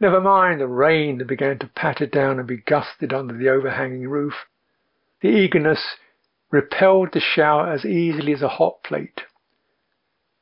Never 0.00 0.20
mind 0.20 0.60
the 0.60 0.66
rain 0.66 1.18
that 1.18 1.26
began 1.26 1.58
to 1.58 1.66
patter 1.66 2.06
down 2.06 2.38
and 2.38 2.48
be 2.48 2.56
gusted 2.56 3.12
under 3.12 3.36
the 3.36 3.50
overhanging 3.50 4.08
roof. 4.08 4.46
The 5.20 5.28
eagerness 5.28 5.96
repelled 6.50 7.12
the 7.12 7.20
shower 7.20 7.70
as 7.70 7.84
easily 7.84 8.32
as 8.32 8.40
a 8.40 8.48
hot 8.48 8.82
plate. 8.82 9.22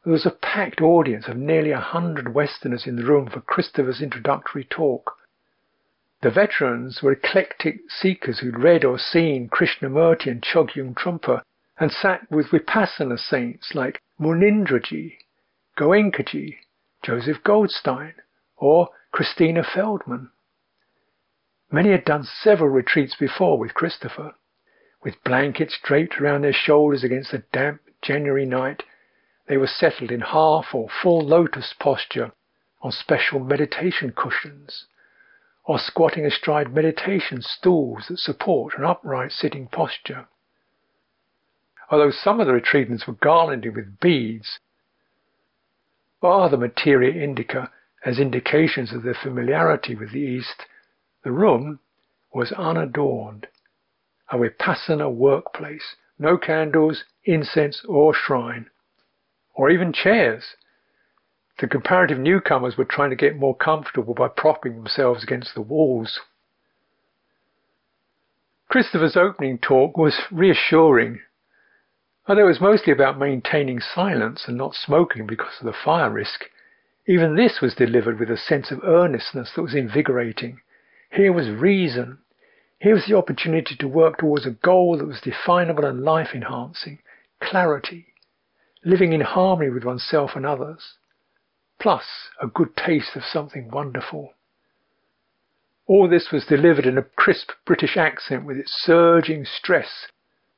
There 0.05 0.13
was 0.13 0.25
a 0.25 0.31
packed 0.31 0.81
audience 0.81 1.27
of 1.27 1.37
nearly 1.37 1.73
a 1.73 1.81
hundred 1.81 2.33
Westerners 2.33 2.87
in 2.87 2.95
the 2.95 3.05
room 3.05 3.29
for 3.29 3.41
Christopher's 3.41 4.01
introductory 4.01 4.63
talk. 4.63 5.17
The 6.23 6.31
veterans 6.31 7.03
were 7.03 7.13
eclectic 7.13 7.81
seekers 7.91 8.39
who'd 8.39 8.61
read 8.61 8.85
or 8.85 8.99
seen 8.99 9.49
Krishnamurti 9.49 10.31
and 10.31 10.41
Chogyam 10.41 10.95
Trungpa 10.95 11.43
and 11.79 11.91
sat 11.91 12.31
with 12.31 12.51
Vipassana 12.51 13.19
saints 13.19 13.75
like 13.75 14.01
Munindraji, 14.21 15.19
Goenkaji, 15.77 16.59
Joseph 17.03 17.43
Goldstein, 17.43 18.15
or 18.57 18.89
Christina 19.19 19.65
Feldman. 19.65 20.31
Many 21.73 21.91
had 21.91 22.05
done 22.05 22.23
several 22.23 22.71
retreats 22.71 23.17
before 23.17 23.59
with 23.59 23.75
Christopher. 23.75 24.37
With 25.03 25.25
blankets 25.25 25.77
draped 25.83 26.21
around 26.21 26.43
their 26.43 26.53
shoulders 26.53 27.03
against 27.03 27.33
the 27.33 27.43
damp 27.53 27.81
January 28.01 28.47
night, 28.47 28.85
they 29.49 29.57
were 29.57 29.67
settled 29.67 30.13
in 30.13 30.21
half 30.21 30.67
or 30.73 30.89
full 31.03 31.19
lotus 31.21 31.75
posture 31.81 32.31
on 32.81 32.93
special 32.93 33.41
meditation 33.41 34.13
cushions, 34.13 34.87
or 35.65 35.81
squatting 35.81 36.25
astride 36.25 36.73
meditation 36.73 37.43
stools 37.43 38.07
that 38.07 38.21
support 38.21 38.79
an 38.79 38.85
upright 38.85 39.33
sitting 39.33 39.67
posture. 39.67 40.29
Although 41.91 42.13
some 42.13 42.39
of 42.39 42.47
the 42.47 42.53
retreatants 42.53 43.09
were 43.09 43.15
garlanded 43.15 43.75
with 43.75 43.99
beads 43.99 44.61
or 46.21 46.45
other 46.45 46.57
materia 46.57 47.21
indica 47.21 47.73
as 48.05 48.19
indications 48.19 48.93
of 48.93 49.03
their 49.03 49.17
familiarity 49.21 49.95
with 49.95 50.13
the 50.13 50.21
East, 50.21 50.67
the 51.25 51.33
room 51.33 51.81
was 52.33 52.53
unadorned 52.53 53.49
a 54.31 54.37
Vipassana 54.37 55.13
workplace. 55.13 55.97
No 56.19 56.37
candles, 56.37 57.05
incense, 57.25 57.85
or 57.89 58.13
shrine, 58.13 58.69
or 59.55 59.71
even 59.71 59.93
chairs. 59.93 60.57
The 61.61 61.67
comparative 61.67 62.19
newcomers 62.19 62.77
were 62.77 62.85
trying 62.85 63.11
to 63.11 63.17
get 63.17 63.37
more 63.37 63.57
comfortable 63.57 64.15
by 64.15 64.29
propping 64.29 64.77
themselves 64.77 65.23
against 65.23 65.55
the 65.55 65.63
walls. 65.63 66.21
Christopher's 68.69 69.17
opening 69.17 69.59
talk 69.59 69.97
was 69.97 70.21
reassuring. 70.31 71.21
Although 72.27 72.45
it 72.45 72.49
was 72.49 72.61
mostly 72.61 72.93
about 72.93 73.19
maintaining 73.19 73.81
silence 73.81 74.45
and 74.47 74.59
not 74.59 74.75
smoking 74.75 75.27
because 75.27 75.55
of 75.61 75.67
the 75.67 75.73
fire 75.73 76.11
risk, 76.11 76.45
even 77.09 77.37
this 77.37 77.61
was 77.63 77.75
delivered 77.75 78.21
with 78.21 78.31
a 78.31 78.37
sense 78.37 78.71
of 78.71 78.85
earnestness 78.85 79.53
that 79.57 79.63
was 79.63 79.75
invigorating. 79.75 80.61
Here 81.11 81.33
was 81.33 81.49
reason, 81.49 82.19
here 82.79 82.95
was 82.95 83.07
the 83.09 83.17
opportunity 83.17 83.75
to 83.77 83.89
work 83.89 84.19
towards 84.19 84.47
a 84.47 84.51
goal 84.51 84.99
that 84.99 85.07
was 85.07 85.23
definable 85.23 85.87
and 85.87 86.03
life 86.05 86.29
enhancing 86.35 86.99
clarity, 87.43 88.09
living 88.85 89.15
in 89.15 89.23
harmony 89.23 89.71
with 89.71 89.85
oneself 89.85 90.33
and 90.35 90.45
others, 90.45 90.97
plus 91.81 92.05
a 92.43 92.47
good 92.47 92.77
taste 92.77 93.17
of 93.17 93.23
something 93.25 93.71
wonderful. 93.71 94.35
All 95.87 96.09
this 96.09 96.29
was 96.31 96.45
delivered 96.45 96.85
in 96.85 96.99
a 96.99 97.03
crisp 97.03 97.53
British 97.65 97.97
accent 97.97 98.45
with 98.45 98.59
its 98.59 98.73
surging 98.85 99.47
stress 99.47 100.09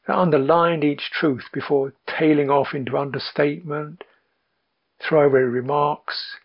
that 0.09 0.19
underlined 0.19 0.83
each 0.83 1.11
truth 1.13 1.45
before 1.53 1.93
tailing 2.09 2.51
off 2.51 2.75
into 2.75 2.99
understatement, 2.99 4.03
throwaway 5.01 5.41
remarks, 5.41 6.37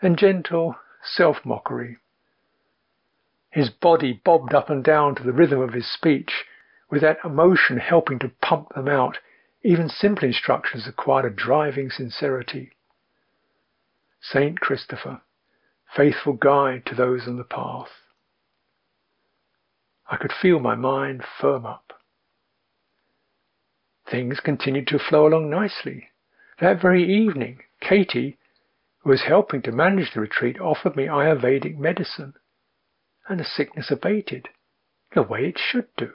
and 0.00 0.18
gentle 0.18 0.76
self 1.02 1.44
mockery. 1.44 1.98
His 3.50 3.70
body 3.70 4.20
bobbed 4.24 4.52
up 4.52 4.68
and 4.68 4.82
down 4.82 5.14
to 5.14 5.22
the 5.22 5.32
rhythm 5.32 5.60
of 5.60 5.74
his 5.74 5.90
speech, 5.90 6.44
with 6.90 7.02
that 7.02 7.18
emotion 7.24 7.78
helping 7.78 8.18
to 8.20 8.32
pump 8.42 8.74
them 8.74 8.88
out. 8.88 9.18
Even 9.62 9.88
simple 9.88 10.24
instructions 10.24 10.86
acquired 10.86 11.24
a 11.24 11.30
driving 11.30 11.90
sincerity. 11.90 12.72
Saint 14.20 14.60
Christopher, 14.60 15.22
faithful 15.96 16.34
guide 16.34 16.84
to 16.86 16.94
those 16.94 17.26
on 17.26 17.36
the 17.36 17.44
path. 17.44 17.88
I 20.10 20.16
could 20.16 20.32
feel 20.32 20.58
my 20.58 20.74
mind 20.74 21.22
firm 21.40 21.64
up. 21.64 21.92
Things 24.10 24.40
continued 24.40 24.86
to 24.88 24.98
flow 24.98 25.26
along 25.26 25.48
nicely. 25.48 26.08
That 26.60 26.80
very 26.80 27.04
evening, 27.04 27.60
Katie, 27.84 28.38
who 29.00 29.10
was 29.10 29.22
helping 29.22 29.62
to 29.62 29.72
manage 29.72 30.14
the 30.14 30.20
retreat, 30.20 30.60
offered 30.60 30.96
me 30.96 31.04
Ayurvedic 31.06 31.76
medicine 31.76 32.34
and 33.28 33.38
the 33.38 33.44
sickness 33.44 33.90
abated, 33.90 34.48
the 35.14 35.22
way 35.22 35.46
it 35.46 35.58
should 35.58 35.88
do. 35.96 36.12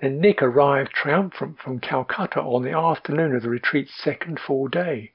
Then 0.00 0.20
Nick 0.20 0.42
arrived 0.42 0.90
triumphant 0.92 1.58
from 1.58 1.80
Calcutta 1.80 2.40
on 2.40 2.62
the 2.62 2.76
afternoon 2.76 3.34
of 3.34 3.42
the 3.42 3.48
retreat's 3.48 3.94
second 3.94 4.40
full 4.40 4.68
day. 4.68 5.12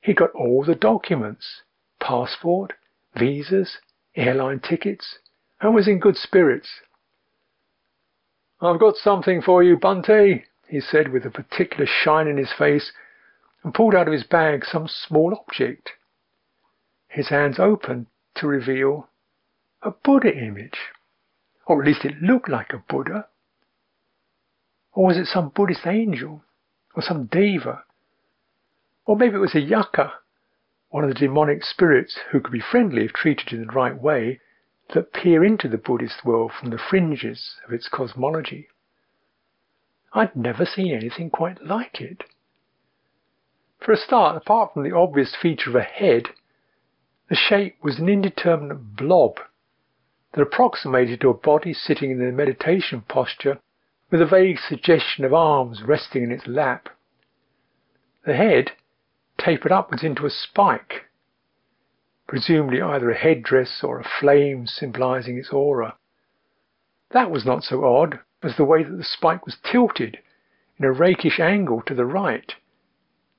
He 0.00 0.12
got 0.12 0.30
all 0.32 0.64
the 0.64 0.74
documents 0.74 1.62
passport, 1.98 2.74
visas, 3.14 3.78
airline 4.14 4.60
tickets, 4.60 5.18
and 5.60 5.74
was 5.74 5.88
in 5.88 5.98
good 5.98 6.16
spirits. 6.16 6.80
I've 8.60 8.80
got 8.80 8.96
something 8.96 9.42
for 9.42 9.62
you, 9.62 9.78
Bunty, 9.78 10.44
he 10.68 10.80
said 10.80 11.08
with 11.08 11.24
a 11.24 11.30
particular 11.30 11.86
shine 11.86 12.28
in 12.28 12.36
his 12.36 12.52
face, 12.52 12.92
and 13.66 13.74
pulled 13.74 13.96
out 13.96 14.06
of 14.06 14.12
his 14.12 14.22
bag 14.22 14.64
some 14.64 14.86
small 14.86 15.34
object. 15.34 15.90
His 17.08 17.30
hands 17.30 17.58
opened 17.58 18.06
to 18.36 18.46
reveal 18.46 19.08
a 19.82 19.90
Buddha 19.90 20.32
image, 20.32 20.78
or 21.66 21.82
at 21.82 21.86
least 21.88 22.04
it 22.04 22.22
looked 22.22 22.48
like 22.48 22.72
a 22.72 22.84
Buddha. 22.88 23.26
Or 24.92 25.06
was 25.06 25.18
it 25.18 25.26
some 25.26 25.48
Buddhist 25.48 25.84
angel, 25.84 26.44
or 26.94 27.02
some 27.02 27.26
deva? 27.26 27.82
Or 29.04 29.16
maybe 29.16 29.34
it 29.34 29.38
was 29.38 29.56
a 29.56 29.60
yakkha, 29.60 30.12
one 30.90 31.02
of 31.02 31.10
the 31.10 31.18
demonic 31.18 31.64
spirits 31.64 32.20
who 32.30 32.38
could 32.38 32.52
be 32.52 32.60
friendly 32.60 33.06
if 33.06 33.14
treated 33.14 33.52
in 33.52 33.66
the 33.66 33.72
right 33.72 34.00
way, 34.00 34.38
that 34.94 35.12
peer 35.12 35.44
into 35.44 35.66
the 35.66 35.76
Buddhist 35.76 36.24
world 36.24 36.52
from 36.52 36.70
the 36.70 36.78
fringes 36.78 37.56
of 37.66 37.72
its 37.72 37.88
cosmology. 37.88 38.68
I'd 40.12 40.36
never 40.36 40.64
seen 40.64 40.94
anything 40.94 41.30
quite 41.30 41.64
like 41.64 42.00
it. 42.00 42.22
For 43.80 43.92
a 43.92 43.96
start, 43.96 44.36
apart 44.36 44.72
from 44.72 44.82
the 44.82 44.96
obvious 44.96 45.34
feature 45.34 45.70
of 45.70 45.76
a 45.76 45.82
head, 45.82 46.30
the 47.28 47.34
shape 47.34 47.76
was 47.82 47.98
an 47.98 48.08
indeterminate 48.08 48.96
blob 48.96 49.38
that 50.32 50.42
approximated 50.42 51.20
to 51.20 51.30
a 51.30 51.34
body 51.34 51.72
sitting 51.72 52.10
in 52.10 52.22
a 52.22 52.32
meditation 52.32 53.02
posture 53.02 53.58
with 54.10 54.22
a 54.22 54.26
vague 54.26 54.58
suggestion 54.58 55.24
of 55.24 55.34
arms 55.34 55.82
resting 55.82 56.22
in 56.22 56.30
its 56.30 56.46
lap. 56.46 56.88
The 58.24 58.34
head 58.34 58.72
tapered 59.38 59.72
upwards 59.72 60.02
into 60.04 60.26
a 60.26 60.30
spike, 60.30 61.06
presumably 62.26 62.80
either 62.80 63.10
a 63.10 63.16
headdress 63.16 63.82
or 63.82 64.00
a 64.00 64.08
flame 64.20 64.66
symbolizing 64.66 65.38
its 65.38 65.50
aura. 65.50 65.96
That 67.10 67.30
was 67.30 67.44
not 67.44 67.62
so 67.62 67.84
odd 67.84 68.20
as 68.42 68.56
the 68.56 68.64
way 68.64 68.82
that 68.82 68.96
the 68.96 69.04
spike 69.04 69.44
was 69.44 69.58
tilted 69.62 70.18
in 70.78 70.84
a 70.84 70.92
rakish 70.92 71.40
angle 71.40 71.82
to 71.82 71.94
the 71.94 72.04
right, 72.04 72.54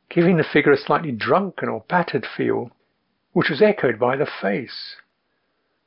giving 0.09 0.37
the 0.37 0.43
figure 0.43 0.71
a 0.71 0.77
slightly 0.77 1.11
drunken 1.11 1.69
or 1.69 1.83
battered 1.89 2.25
feel, 2.25 2.71
which 3.33 3.49
was 3.49 3.61
echoed 3.61 3.99
by 3.99 4.15
the 4.15 4.25
face. 4.25 4.95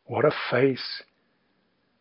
What 0.05 0.25
a 0.25 0.31
face! 0.31 1.03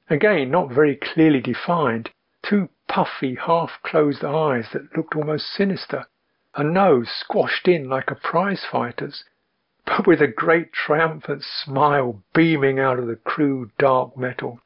Again, 0.09 0.49
not 0.49 0.71
very 0.71 0.95
clearly 0.95 1.39
defined, 1.39 2.09
two 2.41 2.69
puffy, 2.87 3.35
half-closed 3.35 4.23
eyes 4.23 4.69
that 4.73 4.97
looked 4.97 5.15
almost 5.15 5.53
sinister, 5.53 6.07
a 6.55 6.63
nose 6.63 7.09
squashed 7.09 7.67
in 7.67 7.87
like 7.87 8.09
a 8.09 8.15
prize 8.15 8.65
fighter's, 8.69 9.23
but 9.85 10.07
with 10.07 10.21
a 10.21 10.27
great 10.27 10.73
triumphant 10.73 11.43
smile 11.43 12.21
beaming 12.33 12.79
out 12.79 12.99
of 12.99 13.07
the 13.07 13.15
crude 13.15 13.71
dark 13.77 14.17
metal. 14.17 14.59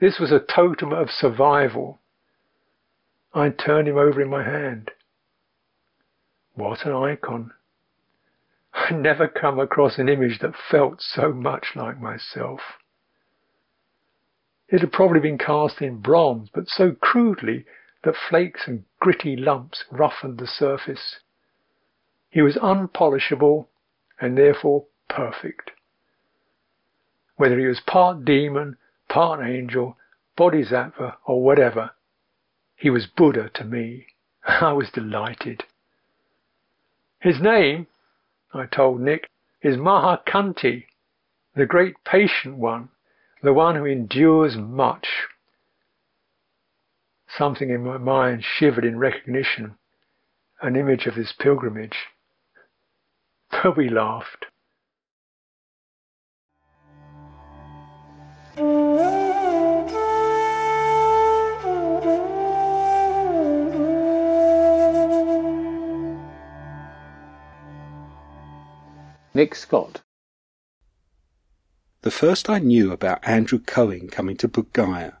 This 0.00 0.18
was 0.18 0.32
a 0.32 0.38
totem 0.38 0.92
of 0.92 1.10
survival. 1.10 1.98
I 3.32 3.50
turned 3.50 3.88
him 3.88 3.96
over 3.96 4.22
in 4.22 4.28
my 4.28 4.44
hand. 4.44 4.92
What 6.54 6.86
an 6.86 6.92
icon. 6.92 7.52
I 8.72 8.92
never 8.92 9.28
come 9.28 9.58
across 9.58 9.98
an 9.98 10.08
image 10.08 10.38
that 10.40 10.54
felt 10.70 11.00
so 11.00 11.32
much 11.32 11.74
like 11.74 12.00
myself. 12.00 12.60
It 14.68 14.80
had 14.80 14.92
probably 14.92 15.20
been 15.20 15.38
cast 15.38 15.82
in 15.82 16.00
bronze, 16.00 16.50
but 16.52 16.68
so 16.68 16.92
crudely 16.92 17.66
that 18.02 18.16
flakes 18.16 18.66
and 18.66 18.84
gritty 19.00 19.36
lumps 19.36 19.84
roughened 19.90 20.38
the 20.38 20.46
surface. 20.46 21.20
He 22.30 22.40
was 22.40 22.56
unpolishable 22.56 23.68
and 24.20 24.38
therefore 24.38 24.86
perfect. 25.08 25.72
Whether 27.36 27.58
he 27.58 27.66
was 27.66 27.80
part 27.80 28.24
demon, 28.24 28.76
part 29.08 29.44
angel, 29.44 29.96
bodhisattva, 30.36 31.18
or 31.26 31.42
whatever, 31.42 31.92
he 32.76 32.90
was 32.90 33.06
Buddha 33.06 33.50
to 33.54 33.64
me. 33.64 34.06
I 34.46 34.72
was 34.72 34.90
delighted. 34.90 35.64
His 37.24 37.40
name, 37.40 37.86
I 38.52 38.66
told 38.66 39.00
Nick, 39.00 39.30
is 39.62 39.78
Mahakhanti, 39.78 40.84
the 41.56 41.64
great 41.64 41.94
patient 42.04 42.58
one, 42.58 42.90
the 43.42 43.54
one 43.54 43.76
who 43.76 43.86
endures 43.86 44.58
much. 44.58 45.08
Something 47.26 47.70
in 47.70 47.82
my 47.82 47.96
mind 47.96 48.44
shivered 48.44 48.84
in 48.84 48.98
recognition, 48.98 49.76
an 50.60 50.76
image 50.76 51.06
of 51.06 51.14
this 51.14 51.32
pilgrimage. 51.32 51.96
But 53.50 53.74
we 53.74 53.88
laughed. 53.88 54.43
Nick 69.34 69.56
Scott 69.56 70.02
the 72.02 72.10
first 72.10 72.50
I 72.50 72.58
knew 72.58 72.92
about 72.92 73.26
Andrew 73.26 73.58
Cohen 73.58 74.08
coming 74.08 74.36
to 74.36 74.46
Bodh 74.46 74.72
Gaya 74.74 75.14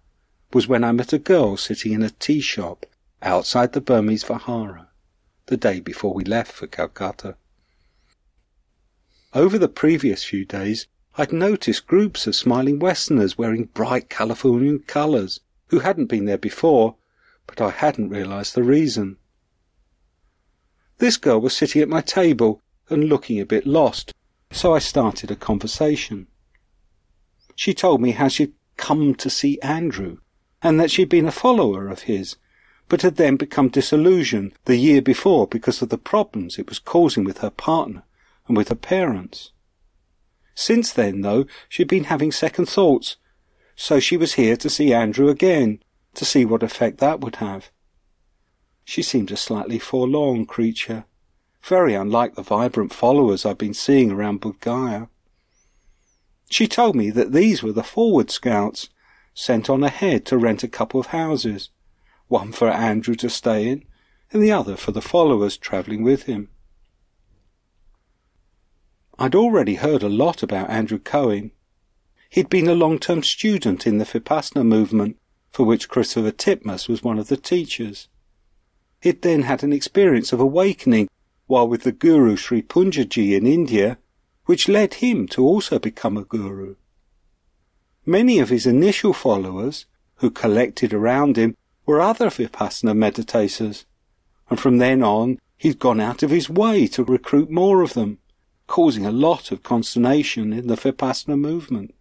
was 0.52 0.68
when 0.68 0.84
I 0.84 0.92
met 0.92 1.14
a 1.14 1.18
girl 1.18 1.56
sitting 1.56 1.92
in 1.92 2.02
a 2.02 2.10
tea 2.10 2.40
shop 2.40 2.84
outside 3.22 3.72
the 3.72 3.80
Burmese 3.80 4.22
Vihara 4.22 4.88
the 5.46 5.56
day 5.56 5.80
before 5.80 6.12
we 6.12 6.24
left 6.24 6.52
for 6.52 6.66
Calcutta. 6.66 7.36
Over 9.32 9.58
the 9.58 9.66
previous 9.66 10.22
few 10.24 10.44
days, 10.44 10.86
I'd 11.16 11.32
noticed 11.32 11.86
groups 11.86 12.26
of 12.26 12.36
smiling 12.36 12.78
Westerners 12.78 13.38
wearing 13.38 13.64
bright 13.64 14.10
Californian 14.10 14.80
colours 14.80 15.40
who 15.68 15.78
hadn't 15.78 16.06
been 16.06 16.26
there 16.26 16.38
before, 16.38 16.96
but 17.46 17.60
I 17.60 17.70
hadn't 17.70 18.10
realised 18.10 18.54
the 18.54 18.62
reason. 18.62 19.16
This 20.98 21.16
girl 21.16 21.40
was 21.40 21.56
sitting 21.56 21.82
at 21.82 21.88
my 21.88 22.02
table 22.02 22.60
and 22.88 23.04
looking 23.04 23.40
a 23.40 23.46
bit 23.46 23.66
lost, 23.66 24.12
so 24.50 24.74
I 24.74 24.78
started 24.78 25.30
a 25.30 25.36
conversation. 25.36 26.26
She 27.56 27.74
told 27.74 28.00
me 28.00 28.12
how 28.12 28.28
she'd 28.28 28.52
come 28.76 29.14
to 29.16 29.30
see 29.30 29.60
Andrew, 29.60 30.18
and 30.62 30.78
that 30.80 30.90
she'd 30.90 31.08
been 31.08 31.26
a 31.26 31.32
follower 31.32 31.88
of 31.88 32.02
his, 32.02 32.36
but 32.88 33.02
had 33.02 33.16
then 33.16 33.36
become 33.36 33.68
disillusioned 33.68 34.52
the 34.64 34.76
year 34.76 35.00
before 35.00 35.46
because 35.46 35.80
of 35.80 35.88
the 35.88 35.98
problems 35.98 36.58
it 36.58 36.68
was 36.68 36.78
causing 36.78 37.24
with 37.24 37.38
her 37.38 37.50
partner 37.50 38.02
and 38.46 38.56
with 38.56 38.68
her 38.68 38.74
parents. 38.74 39.52
Since 40.54 40.92
then, 40.92 41.22
though, 41.22 41.46
she'd 41.68 41.88
been 41.88 42.04
having 42.04 42.30
second 42.30 42.66
thoughts, 42.66 43.16
so 43.74 43.98
she 43.98 44.16
was 44.16 44.34
here 44.34 44.56
to 44.56 44.70
see 44.70 44.92
Andrew 44.92 45.28
again, 45.28 45.82
to 46.14 46.24
see 46.24 46.44
what 46.44 46.62
effect 46.62 46.98
that 46.98 47.20
would 47.20 47.36
have. 47.36 47.70
She 48.84 49.02
seemed 49.02 49.30
a 49.32 49.36
slightly 49.36 49.78
forlorn 49.78 50.46
creature, 50.46 51.06
very 51.64 51.94
unlike 51.94 52.34
the 52.34 52.42
vibrant 52.42 52.92
followers 52.92 53.46
I've 53.46 53.58
been 53.58 53.74
seeing 53.74 54.10
around 54.10 54.42
Bodh 54.42 54.60
Gaya. 54.60 55.06
She 56.50 56.68
told 56.68 56.94
me 56.94 57.10
that 57.10 57.32
these 57.32 57.62
were 57.62 57.72
the 57.72 57.82
forward 57.82 58.30
scouts, 58.30 58.90
sent 59.32 59.70
on 59.70 59.82
ahead 59.82 60.26
to 60.26 60.36
rent 60.36 60.62
a 60.62 60.68
couple 60.68 61.00
of 61.00 61.06
houses, 61.06 61.70
one 62.28 62.52
for 62.52 62.68
Andrew 62.68 63.14
to 63.16 63.30
stay 63.30 63.66
in, 63.66 63.84
and 64.30 64.42
the 64.42 64.52
other 64.52 64.76
for 64.76 64.92
the 64.92 65.00
followers 65.00 65.56
travelling 65.56 66.02
with 66.02 66.24
him. 66.24 66.50
I'd 69.18 69.34
already 69.34 69.76
heard 69.76 70.02
a 70.02 70.08
lot 70.08 70.42
about 70.42 70.68
Andrew 70.68 70.98
Cohen. 70.98 71.52
He'd 72.28 72.50
been 72.50 72.68
a 72.68 72.74
long-term 72.74 73.22
student 73.22 73.86
in 73.86 73.98
the 73.98 74.04
Vipassana 74.04 74.66
movement, 74.66 75.16
for 75.50 75.64
which 75.64 75.88
Christopher 75.88 76.32
Titmuss 76.32 76.88
was 76.88 77.02
one 77.02 77.18
of 77.18 77.28
the 77.28 77.36
teachers. 77.36 78.08
He'd 79.00 79.22
then 79.22 79.42
had 79.42 79.62
an 79.62 79.72
experience 79.72 80.32
of 80.32 80.40
awakening 80.40 81.08
while 81.54 81.68
with 81.68 81.84
the 81.84 81.92
Guru 81.92 82.34
Sri 82.34 82.62
Poonjaji 82.62 83.36
in 83.36 83.46
India 83.46 83.96
which 84.46 84.68
led 84.68 84.94
him 84.94 85.28
to 85.28 85.40
also 85.40 85.78
become 85.78 86.16
a 86.16 86.24
guru. 86.24 86.74
Many 88.04 88.40
of 88.40 88.48
his 88.48 88.66
initial 88.66 89.12
followers, 89.12 89.86
who 90.16 90.30
collected 90.30 90.92
around 90.92 91.36
him, 91.36 91.56
were 91.86 92.00
other 92.00 92.26
Vipassana 92.28 92.92
meditators, 92.92 93.84
and 94.50 94.58
from 94.58 94.78
then 94.78 95.00
on 95.02 95.38
he'd 95.56 95.78
gone 95.78 96.00
out 96.00 96.24
of 96.24 96.30
his 96.30 96.50
way 96.50 96.88
to 96.88 97.04
recruit 97.04 97.50
more 97.50 97.82
of 97.82 97.94
them, 97.94 98.18
causing 98.66 99.06
a 99.06 99.12
lot 99.12 99.52
of 99.52 99.62
consternation 99.62 100.52
in 100.52 100.66
the 100.66 100.76
Vipassana 100.76 101.38
movement. 101.38 101.94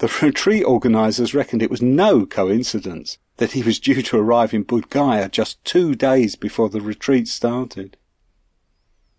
The 0.00 0.14
retreat 0.22 0.64
organisers 0.64 1.34
reckoned 1.34 1.62
it 1.62 1.70
was 1.70 1.82
no 1.82 2.26
coincidence 2.26 3.16
that 3.38 3.52
he 3.52 3.62
was 3.62 3.80
due 3.80 4.02
to 4.02 4.18
arrive 4.18 4.52
in 4.52 4.66
Bodh 4.66 4.90
Gaya 4.90 5.28
just 5.28 5.64
two 5.64 5.94
days 5.94 6.36
before 6.36 6.68
the 6.68 6.80
retreat 6.80 7.26
started. 7.26 7.96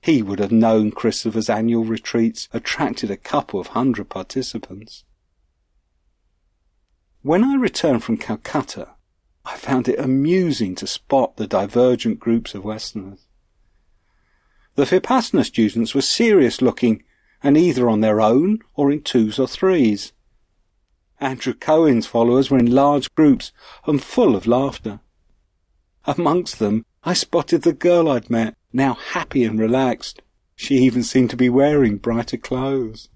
He 0.02 0.22
would 0.22 0.40
have 0.40 0.52
known 0.52 0.92
Christopher's 0.92 1.50
annual 1.50 1.84
retreats 1.84 2.48
attracted 2.54 3.12
a 3.12 3.18
couple 3.18 3.60
of 3.60 3.68
hundred 3.68 4.10
participants. 4.10 5.04
When 7.22 7.44
I 7.44 7.56
returned 7.56 8.04
from 8.04 8.18
Calcutta, 8.18 8.96
I 9.44 9.58
found 9.58 9.90
it 9.90 10.00
amusing 10.00 10.76
to 10.76 10.88
spot 10.88 11.36
the 11.36 11.48
divergent 11.48 12.20
groups 12.20 12.56
of 12.56 12.64
Westerners. 12.64 13.28
The 14.76 14.86
Vipassana 14.86 15.44
students 15.44 15.94
were 15.94 16.02
serious 16.02 16.62
looking 16.62 17.04
and 17.44 17.58
either 17.58 17.90
on 17.90 18.00
their 18.00 18.22
own 18.22 18.60
or 18.76 18.92
in 18.92 19.02
twos 19.02 19.40
or 19.40 19.48
threes. 19.48 20.14
Andrew 21.20 21.54
Cohen's 21.54 22.08
followers 22.08 22.50
were 22.50 22.60
in 22.60 22.72
large 22.72 23.14
groups 23.16 23.52
and 23.86 24.02
full 24.02 24.36
of 24.36 24.48
laughter. 24.48 25.02
Amongst 26.06 26.60
them, 26.60 26.86
I 27.04 27.14
spotted 27.14 27.64
the 27.64 27.74
girl 27.74 28.10
I'd 28.10 28.30
met, 28.30 28.56
now 28.72 28.94
happy 28.94 29.44
and 29.44 29.60
relaxed. 29.60 30.22
She 30.56 30.76
even 30.76 31.04
seemed 31.04 31.30
to 31.32 31.38
be 31.38 31.50
wearing 31.50 31.98
brighter 31.98 32.38
clothes. 32.38 33.10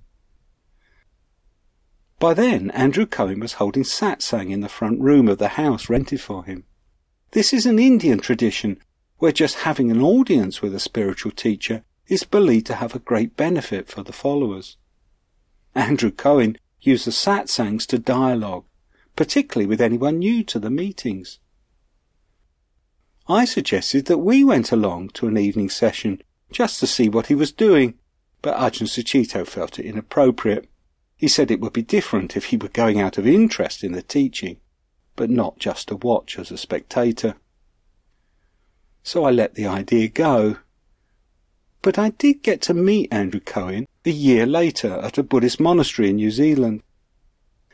By 2.19 2.33
then, 2.33 2.71
Andrew 2.71 3.05
Cohen 3.05 3.41
was 3.41 3.53
holding 3.53 3.83
satsang 3.83 4.49
in 4.49 4.61
the 4.61 4.69
front 4.69 5.01
room 5.01 5.27
of 5.27 5.39
the 5.39 5.49
house 5.49 5.89
rented 5.89 6.21
for 6.21 6.45
him. 6.45 6.63
This 7.31 7.51
is 7.51 7.65
an 7.65 7.79
Indian 7.79 8.19
tradition 8.19 8.79
where 9.17 9.31
just 9.31 9.59
having 9.59 9.91
an 9.91 10.01
audience 10.01 10.61
with 10.61 10.73
a 10.73 10.79
spiritual 10.79 11.31
teacher 11.31 11.83
is 12.07 12.23
believed 12.23 12.65
to 12.67 12.75
have 12.75 12.95
a 12.95 12.99
great 12.99 13.35
benefit 13.35 13.87
for 13.87 14.03
the 14.03 14.13
followers. 14.13 14.77
Andrew 15.75 16.11
Cohen 16.11 16.57
used 16.79 17.07
the 17.07 17.11
satsangs 17.11 17.85
to 17.87 17.97
dialogue, 17.97 18.65
particularly 19.15 19.65
with 19.65 19.81
anyone 19.81 20.19
new 20.19 20.43
to 20.43 20.59
the 20.59 20.69
meetings. 20.69 21.39
I 23.27 23.45
suggested 23.45 24.05
that 24.05 24.17
we 24.17 24.43
went 24.43 24.71
along 24.71 25.09
to 25.09 25.27
an 25.27 25.37
evening 25.37 25.69
session 25.69 26.21
just 26.51 26.79
to 26.81 26.87
see 26.87 27.07
what 27.07 27.27
he 27.27 27.35
was 27.35 27.51
doing, 27.51 27.93
but 28.41 28.57
Ajahn 28.57 28.87
Sucitto 28.87 29.47
felt 29.47 29.79
it 29.79 29.85
inappropriate. 29.85 30.69
He 31.15 31.29
said 31.29 31.49
it 31.49 31.61
would 31.61 31.71
be 31.71 31.83
different 31.83 32.35
if 32.35 32.45
he 32.45 32.57
were 32.57 32.67
going 32.67 32.99
out 32.99 33.17
of 33.17 33.25
interest 33.25 33.83
in 33.83 33.93
the 33.93 34.01
teaching, 34.01 34.57
but 35.15 35.29
not 35.29 35.57
just 35.57 35.87
to 35.87 35.95
watch 35.95 36.37
as 36.37 36.51
a 36.51 36.57
spectator. 36.57 37.35
So 39.03 39.23
I 39.23 39.31
let 39.31 39.55
the 39.55 39.67
idea 39.67 40.09
go. 40.09 40.57
But 41.81 41.97
I 41.97 42.09
did 42.09 42.43
get 42.43 42.61
to 42.63 42.73
meet 42.73 43.13
Andrew 43.13 43.39
Cohen 43.39 43.87
a 44.05 44.09
year 44.09 44.45
later 44.45 44.99
at 44.99 45.17
a 45.17 45.23
Buddhist 45.23 45.59
monastery 45.59 46.09
in 46.09 46.17
New 46.17 46.31
Zealand. 46.31 46.83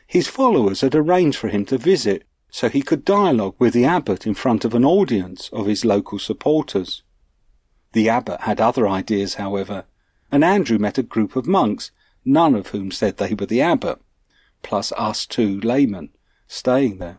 His 0.06 0.28
followers 0.28 0.80
had 0.80 0.94
arranged 0.94 1.38
for 1.38 1.48
him 1.48 1.64
to 1.66 1.78
visit 1.78 2.24
so 2.50 2.68
he 2.68 2.82
could 2.82 3.04
dialogue 3.04 3.54
with 3.58 3.72
the 3.72 3.84
abbot 3.84 4.26
in 4.26 4.34
front 4.34 4.64
of 4.64 4.74
an 4.74 4.84
audience 4.84 5.48
of 5.52 5.66
his 5.66 5.84
local 5.84 6.18
supporters. 6.18 7.02
The 7.92 8.08
abbot 8.08 8.42
had 8.42 8.60
other 8.60 8.88
ideas, 8.88 9.34
however, 9.34 9.84
and 10.30 10.44
Andrew 10.44 10.78
met 10.78 10.98
a 10.98 11.02
group 11.02 11.36
of 11.36 11.46
monks, 11.46 11.90
none 12.24 12.54
of 12.54 12.68
whom 12.68 12.90
said 12.90 13.16
they 13.16 13.34
were 13.34 13.46
the 13.46 13.60
abbot, 13.60 14.00
plus 14.62 14.92
us 14.92 15.26
two 15.26 15.60
laymen 15.60 16.10
staying 16.46 16.98
there. 16.98 17.18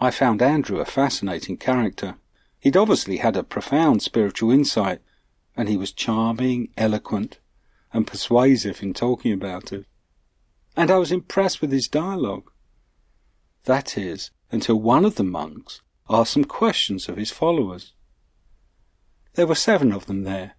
I 0.00 0.10
found 0.10 0.42
Andrew 0.42 0.78
a 0.78 0.84
fascinating 0.84 1.56
character. 1.56 2.16
He'd 2.60 2.76
obviously 2.76 3.18
had 3.18 3.36
a 3.36 3.42
profound 3.42 4.02
spiritual 4.02 4.50
insight, 4.50 5.00
and 5.56 5.68
he 5.68 5.76
was 5.76 5.92
charming, 5.92 6.68
eloquent, 6.76 7.38
and 7.92 8.06
persuasive 8.06 8.82
in 8.82 8.92
talking 8.92 9.32
about 9.32 9.72
it. 9.72 9.86
And 10.76 10.90
I 10.90 10.98
was 10.98 11.12
impressed 11.12 11.60
with 11.60 11.72
his 11.72 11.88
dialogue. 11.88 12.50
That 13.66 13.98
is, 13.98 14.30
until 14.50 14.80
one 14.80 15.04
of 15.04 15.16
the 15.16 15.24
monks 15.24 15.82
asked 16.08 16.32
some 16.32 16.44
questions 16.44 17.08
of 17.08 17.16
his 17.16 17.32
followers. 17.32 17.92
There 19.34 19.46
were 19.46 19.56
seven 19.56 19.92
of 19.92 20.06
them 20.06 20.22
there, 20.22 20.54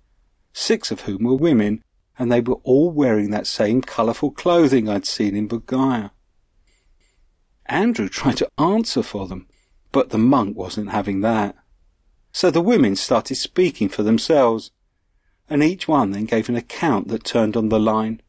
six 0.52 0.92
of 0.92 1.02
whom 1.02 1.24
were 1.24 1.34
women, 1.36 1.84
and 2.20 2.32
they 2.32 2.42
were 2.42 2.60
all 2.64 2.92
wearing 2.92 3.32
that 3.32 3.48
same 3.48 3.82
colourful 3.82 4.32
clothing 4.32 4.90
I'd 4.90 5.06
seen 5.06 5.36
in 5.36 5.48
Gaya. 5.48 6.12
Andrew 7.66 8.10
tried 8.10 8.38
to 8.38 8.50
answer 8.58 9.02
for 9.02 9.26
them, 9.28 9.48
but 9.94 10.10
the 10.10 10.18
monk 10.18 10.58
wasn't 10.58 10.92
having 10.92 11.22
that. 11.22 11.56
So 12.34 12.52
the 12.52 12.62
women 12.62 12.98
started 12.98 13.36
speaking 13.36 13.88
for 13.88 14.04
themselves, 14.04 14.72
and 15.50 15.64
each 15.64 15.88
one 15.88 16.12
then 16.12 16.26
gave 16.26 16.50
an 16.50 16.58
account 16.58 17.08
that 17.08 17.24
turned 17.24 17.56
on 17.56 17.70
the 17.70 17.80
line, 17.80 18.22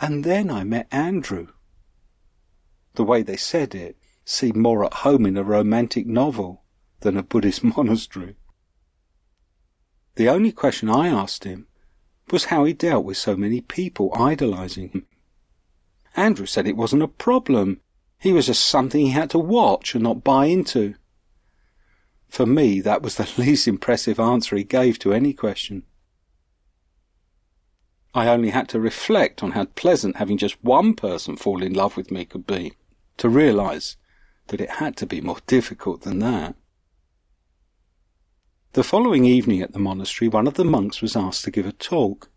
and 0.00 0.22
then 0.22 0.50
I 0.50 0.62
met 0.62 0.86
Andrew. 0.92 1.48
The 2.98 3.04
way 3.04 3.22
they 3.22 3.36
said 3.36 3.76
it 3.76 3.96
seemed 4.24 4.56
more 4.56 4.84
at 4.84 4.92
home 5.06 5.24
in 5.24 5.36
a 5.36 5.44
romantic 5.44 6.04
novel 6.04 6.64
than 6.98 7.16
a 7.16 7.22
Buddhist 7.22 7.62
monastery. 7.76 8.34
The 10.16 10.28
only 10.28 10.50
question 10.50 10.90
I 10.90 11.06
asked 11.06 11.44
him 11.44 11.68
was 12.32 12.46
how 12.46 12.64
he 12.64 12.72
dealt 12.72 13.04
with 13.04 13.16
so 13.16 13.36
many 13.36 13.60
people 13.60 14.10
idolizing 14.16 14.88
him. 14.88 15.06
Andrew 16.16 16.44
said 16.44 16.66
it 16.66 16.76
wasn't 16.76 17.04
a 17.04 17.06
problem. 17.06 17.82
He 18.18 18.32
was 18.32 18.46
just 18.46 18.64
something 18.64 19.00
he 19.00 19.12
had 19.12 19.30
to 19.30 19.38
watch 19.38 19.94
and 19.94 20.02
not 20.02 20.24
buy 20.24 20.46
into. 20.46 20.96
For 22.28 22.46
me, 22.46 22.80
that 22.80 23.00
was 23.00 23.14
the 23.14 23.30
least 23.40 23.68
impressive 23.68 24.18
answer 24.18 24.56
he 24.56 24.64
gave 24.64 24.98
to 24.98 25.12
any 25.12 25.34
question. 25.34 25.84
I 28.12 28.26
only 28.26 28.50
had 28.50 28.68
to 28.70 28.80
reflect 28.80 29.44
on 29.44 29.52
how 29.52 29.66
pleasant 29.66 30.16
having 30.16 30.36
just 30.36 30.64
one 30.64 30.94
person 30.94 31.36
fall 31.36 31.62
in 31.62 31.74
love 31.74 31.96
with 31.96 32.10
me 32.10 32.24
could 32.24 32.44
be 32.44 32.72
to 33.18 33.28
realize 33.28 33.96
that 34.48 34.60
it 34.60 34.70
had 34.70 34.96
to 34.96 35.06
be 35.06 35.20
more 35.20 35.38
difficult 35.46 36.02
than 36.02 36.18
that. 36.20 36.54
The 38.72 38.84
following 38.84 39.24
evening 39.24 39.62
at 39.62 39.72
the 39.72 39.78
monastery, 39.78 40.28
one 40.28 40.46
of 40.46 40.54
the 40.54 40.64
monks 40.64 41.00
was 41.00 41.16
asked 41.16 41.44
to 41.44 41.50
give 41.50 41.66
a 41.66 41.72
talk. 41.72 42.30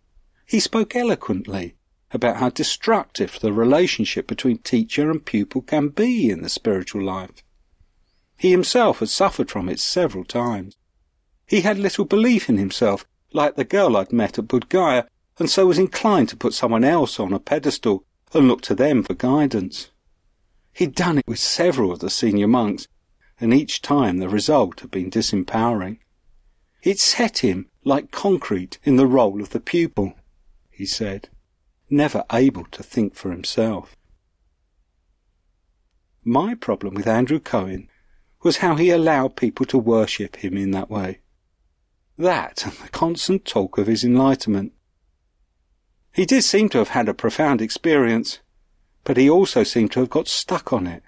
He 0.46 0.60
spoke 0.60 0.96
eloquently 0.96 1.76
about 2.12 2.38
how 2.38 2.50
destructive 2.50 3.39
the 3.39 3.54
relationship 3.54 4.28
between 4.28 4.58
teacher 4.58 5.10
and 5.10 5.26
pupil 5.26 5.62
can 5.62 5.89
be 5.89 6.30
in 6.30 6.41
the 6.41 6.50
spiritual 6.50 7.04
life. 7.04 7.44
He 8.38 8.52
himself 8.52 9.00
had 9.00 9.10
suffered 9.10 9.52
from 9.52 9.70
it 9.70 9.80
several 9.80 10.26
times. 10.26 10.76
He 11.46 11.62
had 11.62 11.78
little 11.78 12.06
belief 12.06 12.50
in 12.50 12.58
himself, 12.58 13.06
like 13.34 13.56
the 13.56 13.63
girl 13.63 13.96
I'd 13.96 14.12
met 14.12 14.39
at 14.39 14.48
Bodh 14.48 14.67
Gaya, 14.67 15.06
and 15.38 15.50
so 15.50 15.67
was 15.67 15.78
inclined 15.78 16.30
to 16.30 16.38
put 16.38 16.54
someone 16.54 16.84
else 16.84 17.20
on 17.20 17.34
a 17.34 17.39
pedestal 17.39 18.04
and 18.34 18.48
look 18.48 18.62
to 18.62 18.76
them 18.76 19.04
for 19.04 19.13
guidance. 19.13 19.89
He'd 20.74 20.96
done 20.96 21.18
it 21.18 21.28
with 21.28 21.40
several 21.40 21.92
of 21.92 22.00
the 22.00 22.10
senior 22.10 22.48
monks, 22.48 22.88
and 23.40 23.54
each 23.54 23.82
time 23.82 24.18
the 24.18 24.30
result 24.30 24.80
had 24.80 24.92
been 24.92 25.10
disempowering. 25.10 26.00
It 26.84 27.00
set 27.00 27.40
him 27.40 27.70
like 27.84 28.12
concrete 28.12 28.80
in 28.84 28.96
the 28.96 29.08
role 29.08 29.42
of 29.42 29.50
the 29.50 29.60
pupil, 29.60 30.14
he 30.70 30.86
said, 30.86 31.30
never 31.90 32.24
able 32.32 32.66
to 32.66 32.84
think 32.84 33.16
for 33.16 33.32
himself. 33.32 33.96
My 36.24 36.56
problem 36.56 36.94
with 36.94 37.08
Andrew 37.08 37.40
Cohen 37.40 37.90
was 38.44 38.58
how 38.58 38.76
he 38.76 38.90
allowed 38.90 39.36
people 39.36 39.66
to 39.68 39.78
worship 39.78 40.38
him 40.38 40.58
in 40.58 40.72
that 40.72 40.90
way. 40.90 41.20
That 42.18 42.64
and 42.66 42.74
the 42.74 42.90
constant 42.90 43.46
talk 43.46 43.78
of 43.78 43.88
his 43.88 44.04
enlightenment. 44.04 44.74
He 46.14 46.26
did 46.26 46.44
seem 46.44 46.70
to 46.70 46.78
have 46.80 46.90
had 46.90 47.10
a 47.10 47.14
profound 47.14 47.62
experience, 47.62 48.40
but 49.04 49.18
he 49.18 49.30
also 49.30 49.64
seemed 49.64 49.92
to 49.92 50.00
have 50.00 50.10
got 50.10 50.28
stuck 50.28 50.72
on 50.72 50.88
it, 50.88 51.04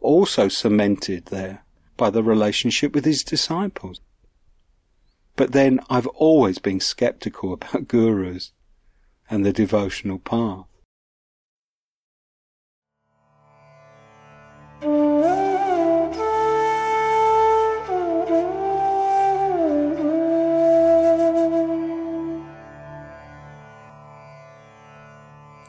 also 0.00 0.48
cemented 0.48 1.26
there 1.26 1.64
by 1.96 2.10
the 2.10 2.22
relationship 2.22 2.94
with 2.94 3.04
his 3.04 3.22
disciples. 3.24 4.00
But 5.36 5.52
then 5.52 5.80
I've 5.88 6.06
always 6.08 6.58
been 6.58 6.80
skeptical 6.80 7.52
about 7.54 7.88
gurus 7.88 8.52
and 9.30 9.46
the 9.46 9.52
devotional 9.52 10.18
path. 10.18 10.66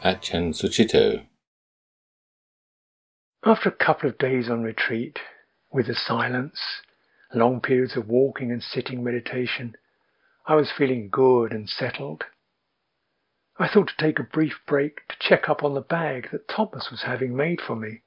Ajahn 0.03 0.53
Sucitto 0.53 1.23
After 3.45 3.67
a 3.67 3.73
couple 3.73 4.09
of 4.09 4.17
days 4.17 4.49
on 4.49 4.63
retreat, 4.63 5.19
with 5.69 5.87
the 5.87 5.95
silence, 5.95 6.81
long 7.33 7.59
periods 7.59 7.97
of 7.97 8.07
walking 8.07 8.53
and 8.53 8.63
sitting 8.63 9.03
meditation, 9.03 9.75
I 10.45 10.55
was 10.55 10.71
feeling 10.71 11.09
good 11.09 11.51
and 11.51 11.69
settled. 11.69 12.23
I 13.59 13.67
thought 13.67 13.89
to 13.89 13.97
take 13.97 14.17
a 14.17 14.23
brief 14.23 14.61
break 14.65 15.05
to 15.09 15.17
check 15.19 15.49
up 15.49 15.61
on 15.61 15.73
the 15.73 15.81
bag 15.81 16.29
that 16.31 16.47
Thomas 16.47 16.89
was 16.89 17.01
having 17.01 17.35
made 17.35 17.59
for 17.59 17.75
me. 17.75 18.03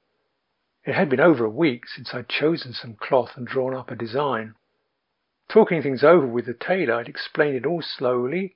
It 0.83 0.95
had 0.95 1.07
been 1.07 1.19
over 1.19 1.45
a 1.45 1.51
week 1.51 1.87
since 1.87 2.15
I'd 2.15 2.29
chosen 2.29 2.73
some 2.73 2.95
cloth 2.95 3.37
and 3.37 3.45
drawn 3.45 3.75
up 3.75 3.91
a 3.91 3.95
design. 3.95 4.55
Talking 5.49 5.83
things 5.83 6.03
over 6.03 6.25
with 6.25 6.47
the 6.47 6.55
tailor, 6.55 6.95
I'd 6.95 7.09
explained 7.09 7.57
it 7.57 7.65
all 7.67 7.83
slowly 7.83 8.55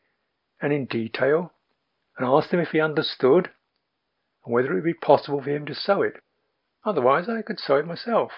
and 0.59 0.73
in 0.73 0.85
detail, 0.87 1.53
and 2.17 2.27
asked 2.27 2.51
him 2.51 2.59
if 2.59 2.69
he 2.69 2.79
understood 2.79 3.51
and 4.43 4.51
whether 4.51 4.71
it 4.71 4.73
would 4.73 4.83
be 4.83 4.95
possible 4.95 5.43
for 5.43 5.51
him 5.51 5.67
to 5.67 5.75
sew 5.75 6.01
it. 6.01 6.15
Otherwise, 6.83 7.29
I 7.29 7.41
could 7.41 7.59
sew 7.59 7.77
it 7.77 7.85
myself. 7.85 8.31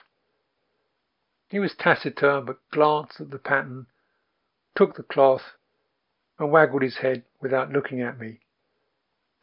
He 1.49 1.59
was 1.59 1.75
taciturn, 1.75 2.45
but 2.45 2.59
glanced 2.71 3.21
at 3.21 3.29
the 3.31 3.37
pattern, 3.37 3.87
took 4.75 4.95
the 4.95 5.03
cloth, 5.03 5.53
and 6.37 6.51
waggled 6.51 6.81
his 6.81 6.97
head 6.97 7.23
without 7.41 7.71
looking 7.71 8.01
at 8.01 8.19
me. 8.19 8.39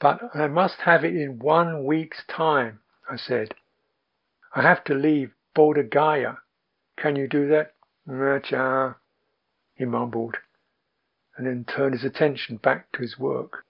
But 0.00 0.34
I 0.34 0.48
must 0.48 0.80
have 0.80 1.04
it 1.04 1.14
in 1.14 1.38
one 1.38 1.84
week's 1.84 2.24
time, 2.26 2.80
I 3.08 3.16
said. 3.16 3.54
I 4.54 4.62
have 4.62 4.82
to 4.84 4.94
leave 4.94 5.32
Bodh. 5.54 6.38
Can 6.96 7.16
you 7.16 7.28
do 7.28 7.48
that? 7.48 7.74
Acha, 8.08 8.96
he 9.74 9.84
mumbled. 9.84 10.36
and 11.36 11.46
then 11.46 11.64
turned 11.64 11.94
his 11.94 12.04
attention 12.04 12.56
back 12.58 12.92
to 12.92 13.00
his 13.00 13.18
work. 13.18 13.64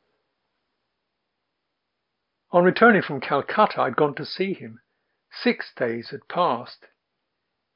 On 2.53 2.65
returning 2.65 3.03
from 3.03 3.21
Calcutta, 3.21 3.81
I'd 3.83 3.95
gone 3.95 4.15
to 4.17 4.25
see 4.25 4.55
him. 4.55 4.81
Six 5.33 5.73
days 5.75 6.11
had 6.11 6.29
passed. 6.29 6.87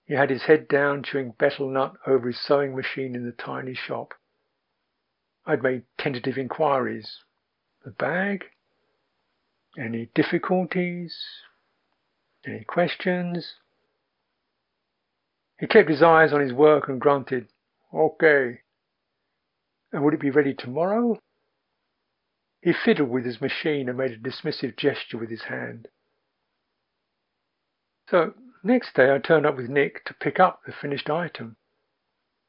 He 0.07 0.15
had 0.15 0.31
his 0.31 0.43
head 0.45 0.69
down, 0.69 1.03
chewing 1.03 1.33
betel 1.39 1.69
nut 1.69 1.97
over 2.07 2.27
his 2.29 2.41
sewing 2.41 2.75
machine 2.75 3.15
in 3.15 3.25
the 3.25 3.33
tiny 3.33 3.75
shop. 3.75 4.15
I'd 5.47 5.63
made 5.63 5.85
tentative 5.99 6.37
inquiries. 6.37 7.23
The 7.85 7.91
bag? 7.91 8.45
Any 9.79 10.07
difficulties? 10.15 11.17
Any 12.45 12.65
questions? 12.65 13.57
He 15.59 15.67
kept 15.67 15.89
his 15.89 16.03
eyes 16.03 16.33
on 16.33 16.41
his 16.41 16.53
work 16.53 16.89
and 16.89 17.01
grunted, 17.01 17.49
OK. 17.93 18.61
And 19.93 20.05
would 20.05 20.15
it 20.15 20.21
be 20.21 20.31
ready 20.31 20.55
tomorrow? 20.55 21.21
He 22.61 22.73
fiddled 22.73 23.11
with 23.11 23.25
his 23.25 23.41
machine 23.41 23.89
and 23.89 23.97
made 23.97 24.11
a 24.11 24.19
dismissive 24.19 24.77
gesture 24.77 25.19
with 25.19 25.31
his 25.31 25.43
hand. 25.43 25.89
So 28.11 28.35
next 28.63 28.95
day 28.95 29.13
I 29.15 29.19
turned 29.19 29.47
up 29.47 29.57
with 29.57 29.69
Nick 29.69 30.05
to 30.05 30.15
pick 30.15 30.39
up 30.39 30.61
the 30.65 30.73
finished 30.73 31.09
item. 31.09 31.57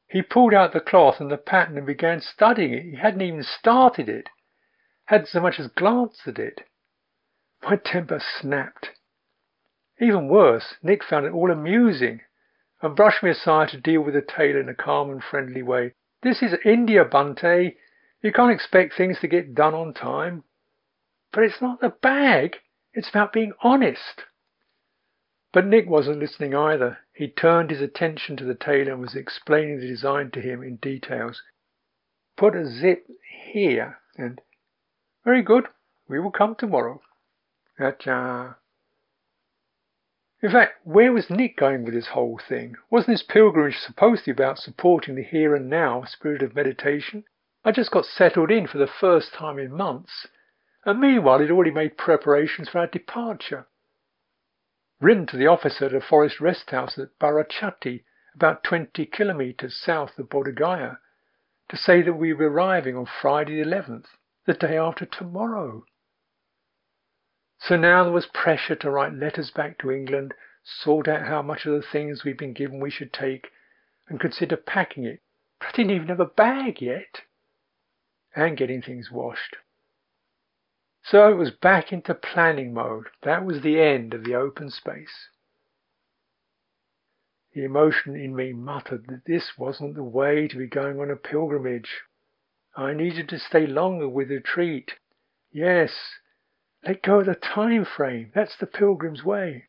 He 0.08 0.22
pulled 0.22 0.54
out 0.54 0.72
the 0.72 0.80
cloth 0.80 1.20
and 1.20 1.30
the 1.30 1.36
pattern 1.36 1.76
and 1.76 1.86
began 1.86 2.20
studying 2.20 2.72
it. 2.72 2.84
He 2.84 2.96
hadn't 2.96 3.22
even 3.22 3.42
started 3.42 4.08
it, 4.08 4.28
hadn't 5.06 5.28
so 5.28 5.40
much 5.40 5.58
as 5.58 5.68
glanced 5.68 6.26
at 6.26 6.38
it. 6.38 6.60
My 7.62 7.76
temper 7.76 8.20
snapped. 8.20 8.90
Even 10.00 10.28
worse, 10.28 10.74
Nick 10.82 11.02
found 11.02 11.26
it 11.26 11.32
all 11.32 11.50
amusing 11.50 12.20
and 12.82 12.94
brushed 12.94 13.22
me 13.22 13.30
aside 13.30 13.70
to 13.70 13.80
deal 13.80 14.02
with 14.02 14.14
the 14.14 14.20
tailor 14.20 14.60
in 14.60 14.68
a 14.68 14.74
calm 14.74 15.10
and 15.10 15.22
friendly 15.22 15.62
way. 15.62 15.94
This 16.22 16.42
is 16.42 16.54
India, 16.64 17.04
Bunty. 17.04 17.76
You 18.22 18.32
can't 18.32 18.52
expect 18.52 18.94
things 18.94 19.18
to 19.20 19.28
get 19.28 19.54
done 19.54 19.74
on 19.74 19.94
time. 19.94 20.44
But 21.32 21.44
it's 21.44 21.62
not 21.62 21.80
the 21.80 21.88
bag. 21.88 22.56
It's 22.92 23.08
about 23.08 23.32
being 23.32 23.52
honest. 23.62 24.24
But 25.56 25.64
Nick 25.64 25.88
wasn't 25.88 26.18
listening 26.18 26.54
either. 26.54 26.98
He 27.14 27.28
turned 27.28 27.70
his 27.70 27.80
attention 27.80 28.36
to 28.36 28.44
the 28.44 28.54
tailor 28.54 28.92
and 28.92 29.00
was 29.00 29.14
explaining 29.14 29.80
the 29.80 29.86
design 29.86 30.30
to 30.32 30.40
him 30.42 30.62
in 30.62 30.76
details. 30.76 31.42
Put 32.36 32.54
a 32.54 32.66
zip 32.66 33.06
here 33.54 33.96
and... 34.18 34.42
Very 35.24 35.40
good. 35.40 35.68
We 36.08 36.20
will 36.20 36.30
come 36.30 36.56
tomorrow. 36.56 37.00
Acha. 37.80 38.50
Uh, 38.50 38.54
in 40.42 40.50
fact, 40.50 40.74
where 40.84 41.14
was 41.14 41.30
Nick 41.30 41.56
going 41.56 41.86
with 41.86 41.94
this 41.94 42.08
whole 42.08 42.38
thing? 42.46 42.76
Wasn't 42.90 43.14
this 43.14 43.22
pilgrimage 43.22 43.78
supposed 43.78 44.26
to 44.26 44.34
be 44.34 44.42
about 44.42 44.58
supporting 44.58 45.14
the 45.14 45.24
here 45.24 45.54
and 45.54 45.70
now 45.70 46.04
spirit 46.04 46.42
of 46.42 46.54
meditation? 46.54 47.24
I 47.64 47.72
just 47.72 47.90
got 47.90 48.04
settled 48.04 48.50
in 48.50 48.66
for 48.66 48.76
the 48.76 48.86
first 48.86 49.32
time 49.32 49.58
in 49.58 49.72
months, 49.72 50.26
and 50.84 51.00
meanwhile 51.00 51.38
he'd 51.38 51.50
already 51.50 51.70
made 51.70 51.96
preparations 51.96 52.68
for 52.68 52.80
our 52.80 52.86
departure. 52.86 53.66
Written 54.98 55.26
to 55.26 55.36
the 55.36 55.46
officer 55.46 55.86
at 55.86 55.94
a 55.94 56.00
forest 56.00 56.40
rest 56.40 56.70
house 56.70 56.98
at 56.98 57.18
Barachatti, 57.18 58.04
about 58.34 58.64
twenty 58.64 59.04
kilometres 59.04 59.76
south 59.76 60.18
of 60.18 60.30
Bodh 60.30 60.54
Gaya, 60.54 60.98
to 61.68 61.76
say 61.76 62.00
that 62.00 62.14
we 62.14 62.32
were 62.32 62.48
arriving 62.48 62.96
on 62.96 63.04
Friday 63.06 63.62
the 63.62 63.68
11th, 63.68 64.06
the 64.46 64.54
day 64.54 64.78
after 64.78 65.04
tomorrow. 65.04 65.84
So 67.58 67.76
now 67.76 68.04
there 68.04 68.12
was 68.12 68.26
pressure 68.26 68.76
to 68.76 68.90
write 68.90 69.12
letters 69.12 69.50
back 69.50 69.78
to 69.78 69.90
England, 69.90 70.32
sort 70.64 71.08
out 71.08 71.26
how 71.26 71.42
much 71.42 71.66
of 71.66 71.72
the 71.72 71.86
things 71.86 72.24
we'd 72.24 72.38
been 72.38 72.54
given 72.54 72.80
we 72.80 72.90
should 72.90 73.12
take, 73.12 73.48
and 74.08 74.18
consider 74.18 74.56
packing 74.56 75.04
it. 75.04 75.20
But 75.58 75.68
I 75.68 75.72
didn't 75.72 75.92
even 75.92 76.08
have 76.08 76.20
a 76.20 76.26
bag 76.26 76.80
yet. 76.80 77.22
And 78.34 78.56
getting 78.56 78.80
things 78.80 79.10
washed. 79.10 79.56
So 81.08 81.28
it 81.28 81.36
was 81.36 81.52
back 81.52 81.92
into 81.92 82.14
planning 82.14 82.74
mode. 82.74 83.06
That 83.22 83.44
was 83.44 83.62
the 83.62 83.80
end 83.80 84.12
of 84.12 84.24
the 84.24 84.34
open 84.34 84.70
space. 84.70 85.28
The 87.54 87.64
emotion 87.64 88.16
in 88.16 88.34
me 88.34 88.52
muttered 88.52 89.06
that 89.06 89.24
this 89.24 89.52
wasn't 89.56 89.94
the 89.94 90.02
way 90.02 90.48
to 90.48 90.56
be 90.58 90.66
going 90.66 90.98
on 90.98 91.10
a 91.10 91.16
pilgrimage. 91.16 92.02
I 92.76 92.92
needed 92.92 93.28
to 93.28 93.38
stay 93.38 93.66
longer 93.68 94.08
with 94.08 94.28
the 94.28 94.36
retreat. 94.36 94.94
Yes, 95.52 95.92
let 96.84 97.02
go 97.02 97.20
of 97.20 97.26
the 97.26 97.36
time 97.36 97.84
frame. 97.84 98.32
That's 98.34 98.56
the 98.56 98.66
pilgrim's 98.66 99.22
way. 99.22 99.68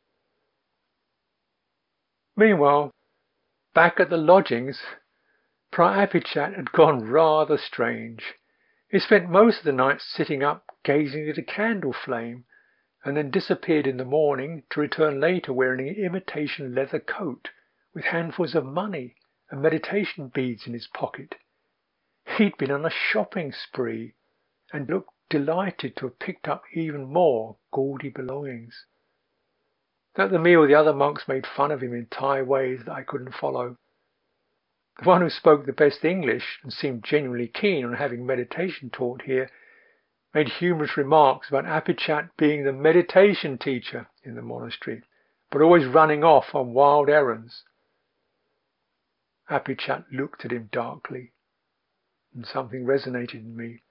Meanwhile, 2.35 2.91
back 3.75 3.99
at 3.99 4.09
the 4.09 4.17
lodgings, 4.17 4.79
Pra 5.71 6.07
Apichat 6.07 6.55
had 6.55 6.71
gone 6.71 7.07
rather 7.07 7.59
strange. 7.59 8.23
He 8.89 8.99
spent 8.99 9.29
most 9.29 9.59
of 9.59 9.65
the 9.65 9.71
night 9.71 10.01
sitting 10.01 10.41
up 10.41 10.66
gazing 10.87 11.27
at 11.27 11.37
a 11.37 11.43
candle 11.43 11.91
flame, 11.91 12.45
and 13.03 13.17
then 13.17 13.29
disappeared 13.29 13.85
in 13.85 13.97
the 13.97 14.05
morning 14.05 14.63
to 14.69 14.79
return 14.79 15.19
later 15.19 15.51
wearing 15.51 15.85
an 15.85 15.95
imitation 15.95 16.73
leather 16.73 16.99
coat 16.99 17.49
with 17.93 18.05
handfuls 18.05 18.55
of 18.55 18.65
money 18.65 19.13
and 19.51 19.61
meditation 19.61 20.29
beads 20.33 20.65
in 20.65 20.71
his 20.71 20.87
pocket. 20.87 21.35
He'd 22.37 22.57
been 22.57 22.71
on 22.71 22.85
a 22.85 22.89
shopping 22.89 23.51
spree 23.51 24.13
and 24.71 24.89
looked 24.89 25.11
delighted 25.29 25.97
to 25.97 26.05
have 26.05 26.19
picked 26.19 26.47
up 26.47 26.63
even 26.73 27.11
more 27.11 27.57
gaudy 27.73 28.09
belongings. 28.09 28.85
At 30.15 30.31
the 30.31 30.39
meal, 30.39 30.65
the 30.65 30.75
other 30.75 30.93
monks 30.93 31.27
made 31.27 31.45
fun 31.45 31.71
of 31.71 31.83
him 31.83 31.93
in 31.93 32.07
Thai 32.07 32.43
ways 32.43 32.85
that 32.85 32.93
I 32.93 33.03
couldn't 33.03 33.35
follow. 33.35 33.75
The 34.99 35.05
one 35.05 35.19
who 35.19 35.29
spoke 35.29 35.65
the 35.65 35.73
best 35.73 36.05
English 36.05 36.59
and 36.63 36.71
seemed 36.71 37.03
genuinely 37.03 37.49
keen 37.49 37.83
on 37.83 37.95
having 37.95 38.25
meditation 38.25 38.89
taught 38.89 39.23
here 39.23 39.49
made 40.37 40.49
humorous 40.49 40.95
remarks 40.95 41.49
about 41.49 41.65
Apichat 41.65 42.29
being 42.37 42.63
the 42.63 42.71
meditation 42.71 43.57
teacher 43.57 44.07
in 44.23 44.35
the 44.35 44.41
monastery, 44.43 45.01
but 45.49 45.63
always 45.63 45.87
running 45.87 46.23
off 46.23 46.53
on 46.53 46.75
wild 46.75 47.09
errands. 47.09 47.63
Apichat 49.49 50.05
looked 50.11 50.45
at 50.45 50.51
him 50.51 50.69
darkly, 50.71 51.31
and 52.35 52.45
something 52.45 52.85
resonated 52.85 53.33
in 53.33 53.57
me. 53.57 53.81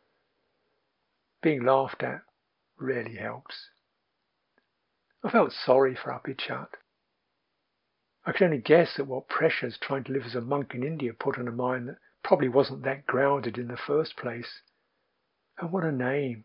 Being 1.43 1.65
laughed 1.65 2.05
at 2.05 2.23
really 2.79 3.17
helps. 3.17 3.71
I 5.25 5.31
felt 5.31 5.51
sorry 5.51 5.97
for 5.97 6.13
Apichat. 6.13 6.69
I 8.25 8.31
could 8.31 8.43
only 8.43 8.59
guess 8.59 9.01
at 9.01 9.09
what 9.09 9.29
pressures 9.29 9.79
trying 9.81 10.05
to 10.05 10.13
live 10.13 10.27
as 10.27 10.37
a 10.37 10.41
monk 10.41 10.77
in 10.77 10.85
India 10.85 11.13
put 11.13 11.39
on 11.39 11.49
a 11.49 11.53
mind 11.53 11.89
that 11.89 11.99
probably 12.23 12.49
wasn't 12.49 12.85
that 12.85 13.05
grounded 13.05 13.59
in 13.59 13.67
the 13.67 13.77
first 13.77 14.17
place. 14.17 14.61
And 15.59 15.73
what 15.73 15.85
a 15.85 15.93
name! 15.93 16.45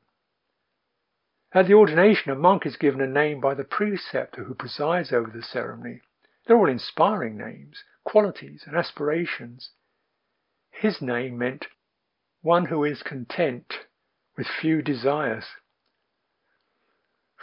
At 1.54 1.68
the 1.68 1.74
ordination, 1.74 2.32
a 2.32 2.36
monk 2.36 2.66
is 2.66 2.78
given 2.78 3.02
a 3.02 3.08
name 3.08 3.42
by 3.42 3.54
the 3.54 3.66
preceptor 3.66 4.46
who 4.46 4.56
presides 4.56 5.12
over 5.12 5.30
the 5.30 5.44
ceremony. 5.44 6.02
They're 6.46 6.58
all 6.58 6.70
inspiring 6.70 7.38
names, 7.38 7.84
qualities, 8.06 8.64
and 8.66 8.76
aspirations. 8.76 9.72
His 10.70 11.02
name 11.02 11.38
meant 11.38 11.68
one 12.42 12.66
who 12.66 12.86
is 12.86 13.04
content 13.04 13.86
with 14.38 14.48
few 14.48 14.82
desires. 14.82 15.46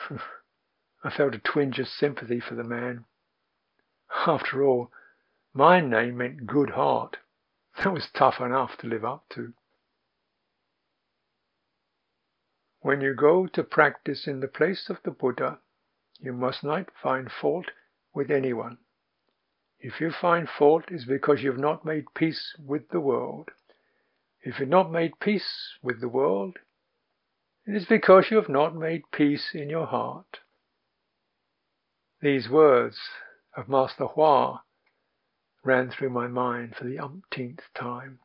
I 1.05 1.11
felt 1.11 1.35
a 1.35 1.39
twinge 1.39 1.79
of 1.79 1.87
sympathy 1.87 2.41
for 2.41 2.55
the 2.55 2.65
man. 2.65 3.05
After 4.27 4.65
all, 4.65 4.91
my 5.53 5.81
name 5.81 6.17
meant 6.17 6.47
good 6.47 6.71
heart. 6.71 7.19
That 7.77 7.93
was 7.93 8.09
tough 8.11 8.41
enough 8.41 8.79
to 8.79 8.87
live 8.87 9.05
up 9.05 9.29
to. 9.35 9.53
When 12.89 13.03
you 13.03 13.13
go 13.13 13.47
to 13.47 13.63
practice 13.65 14.27
in 14.27 14.41
the 14.41 14.49
place 14.49 14.89
of 14.89 15.03
the 15.03 15.11
Buddha, 15.11 15.59
you 16.21 16.33
must 16.33 16.65
not 16.65 16.89
find 17.03 17.31
fault 17.31 17.67
with 18.15 18.31
anyone. 18.31 18.79
If 19.79 20.01
you 20.01 20.11
find 20.11 20.49
fault, 20.49 20.85
it 20.89 20.95
is 20.95 21.05
because 21.05 21.43
you 21.43 21.51
have 21.51 21.61
not 21.61 21.85
made 21.85 22.15
peace 22.15 22.57
with 22.59 22.89
the 22.89 23.01
world. 23.01 23.51
If 24.41 24.59
you 24.59 24.65
have 24.65 24.71
not 24.71 24.91
made 24.91 25.21
peace 25.21 25.77
with 25.83 26.01
the 26.01 26.09
world, 26.09 26.61
it 27.67 27.75
is 27.75 27.85
because 27.85 28.31
you 28.31 28.39
have 28.39 28.49
not 28.49 28.75
made 28.75 29.03
peace 29.13 29.51
in 29.53 29.69
your 29.69 29.87
heart. 29.87 30.41
These 32.23 32.49
words 32.49 32.99
of 33.55 33.69
Master 33.69 34.07
Hua 34.07 34.63
ran 35.63 35.91
through 35.91 36.09
my 36.09 36.27
mind 36.27 36.75
for 36.75 36.85
the 36.85 36.99
umpteenth 36.99 37.65
time. 37.75 38.21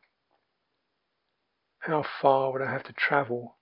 How 1.80 2.02
far 2.02 2.50
would 2.50 2.62
I 2.62 2.72
have 2.72 2.84
to 2.84 2.94
travel 2.94 3.58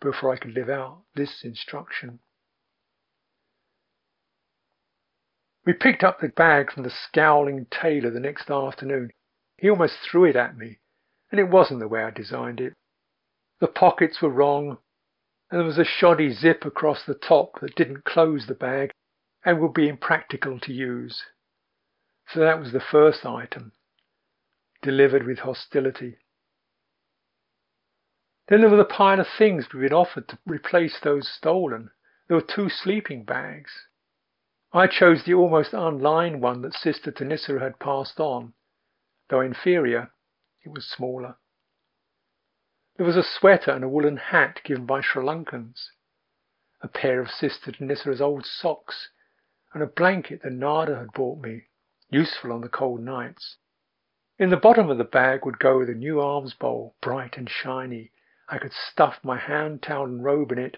before 0.00 0.32
I 0.32 0.36
could 0.36 0.54
live 0.54 0.68
out 0.68 1.02
this 1.14 1.42
instruction. 1.42 2.20
We 5.64 5.72
picked 5.72 6.04
up 6.04 6.20
the 6.20 6.28
bag 6.28 6.72
from 6.72 6.84
the 6.84 6.90
scowling 6.90 7.66
tailor 7.70 8.10
the 8.10 8.20
next 8.20 8.50
afternoon. 8.50 9.10
He 9.58 9.68
almost 9.68 9.96
threw 10.08 10.24
it 10.24 10.36
at 10.36 10.56
me, 10.56 10.78
and 11.30 11.40
it 11.40 11.50
wasn't 11.50 11.80
the 11.80 11.88
way 11.88 12.04
I 12.04 12.10
designed 12.10 12.60
it. 12.60 12.72
The 13.60 13.66
pockets 13.66 14.22
were 14.22 14.30
wrong, 14.30 14.78
and 15.50 15.58
there 15.58 15.66
was 15.66 15.78
a 15.78 15.84
shoddy 15.84 16.32
zip 16.32 16.64
across 16.64 17.04
the 17.04 17.14
top 17.14 17.60
that 17.60 17.74
didn't 17.74 18.04
close 18.04 18.46
the 18.46 18.54
bag 18.54 18.90
and 19.44 19.60
would 19.60 19.74
be 19.74 19.88
impractical 19.88 20.60
to 20.60 20.72
use. 20.72 21.22
So 22.28 22.40
that 22.40 22.60
was 22.60 22.72
the 22.72 22.80
first 22.80 23.24
item, 23.24 23.72
delivered 24.82 25.26
with 25.26 25.38
hostility. 25.38 26.18
Then 28.48 28.60
there 28.60 28.70
were 28.70 28.76
the 28.76 28.84
pile 28.84 29.18
of 29.18 29.26
things 29.28 29.72
we'd 29.72 29.80
been 29.80 29.92
offered 29.92 30.28
to 30.28 30.38
replace 30.46 31.00
those 31.00 31.28
stolen. 31.28 31.90
There 32.28 32.36
were 32.36 32.42
two 32.42 32.68
sleeping 32.68 33.24
bags. 33.24 33.88
I 34.72 34.86
chose 34.86 35.24
the 35.24 35.34
almost 35.34 35.72
unlined 35.72 36.40
one 36.40 36.62
that 36.62 36.74
Sister 36.74 37.10
Thanissara 37.10 37.60
had 37.60 37.80
passed 37.80 38.20
on. 38.20 38.54
Though 39.28 39.40
inferior, 39.40 40.12
it 40.62 40.68
was 40.68 40.86
smaller. 40.86 41.38
There 42.96 43.06
was 43.06 43.16
a 43.16 43.24
sweater 43.24 43.72
and 43.72 43.82
a 43.82 43.88
woolen 43.88 44.16
hat 44.16 44.60
given 44.62 44.86
by 44.86 45.00
Sri 45.00 45.24
Lankans, 45.24 45.90
a 46.80 46.88
pair 46.88 47.20
of 47.20 47.30
Sister 47.30 47.72
Thanissara's 47.72 48.20
old 48.20 48.46
socks, 48.46 49.10
and 49.74 49.82
a 49.82 49.86
blanket 49.86 50.42
that 50.42 50.52
Nada 50.52 50.96
had 50.96 51.12
bought 51.12 51.40
me, 51.42 51.64
useful 52.10 52.52
on 52.52 52.60
the 52.60 52.68
cold 52.68 53.00
nights. 53.00 53.56
In 54.38 54.50
the 54.50 54.56
bottom 54.56 54.88
of 54.88 54.98
the 54.98 55.04
bag 55.04 55.44
would 55.44 55.58
go 55.58 55.84
the 55.84 55.94
new 55.94 56.20
alms 56.20 56.54
bowl, 56.54 56.94
bright 57.02 57.36
and 57.36 57.50
shiny. 57.50 58.12
I 58.48 58.58
could 58.58 58.72
stuff 58.72 59.24
my 59.24 59.38
hand 59.38 59.82
towel 59.82 60.04
and 60.04 60.22
robe 60.22 60.52
in 60.52 60.58
it, 60.58 60.76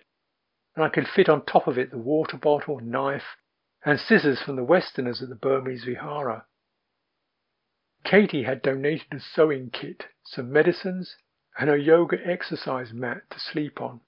and 0.74 0.84
I 0.84 0.88
could 0.88 1.06
fit 1.06 1.28
on 1.28 1.44
top 1.44 1.66
of 1.66 1.76
it 1.76 1.90
the 1.90 1.98
water 1.98 2.38
bottle, 2.38 2.80
knife, 2.80 3.36
and 3.84 4.00
scissors 4.00 4.40
from 4.40 4.56
the 4.56 4.64
Westerners 4.64 5.22
at 5.22 5.28
the 5.28 5.34
Burmese 5.34 5.84
Vihara. 5.84 6.46
Katie 8.04 8.44
had 8.44 8.62
donated 8.62 9.12
a 9.12 9.20
sewing 9.20 9.70
kit, 9.70 10.06
some 10.24 10.50
medicines, 10.50 11.16
and 11.58 11.68
a 11.68 11.76
yoga 11.76 12.16
exercise 12.26 12.92
mat 12.92 13.28
to 13.30 13.38
sleep 13.38 13.80
on. 13.82 14.00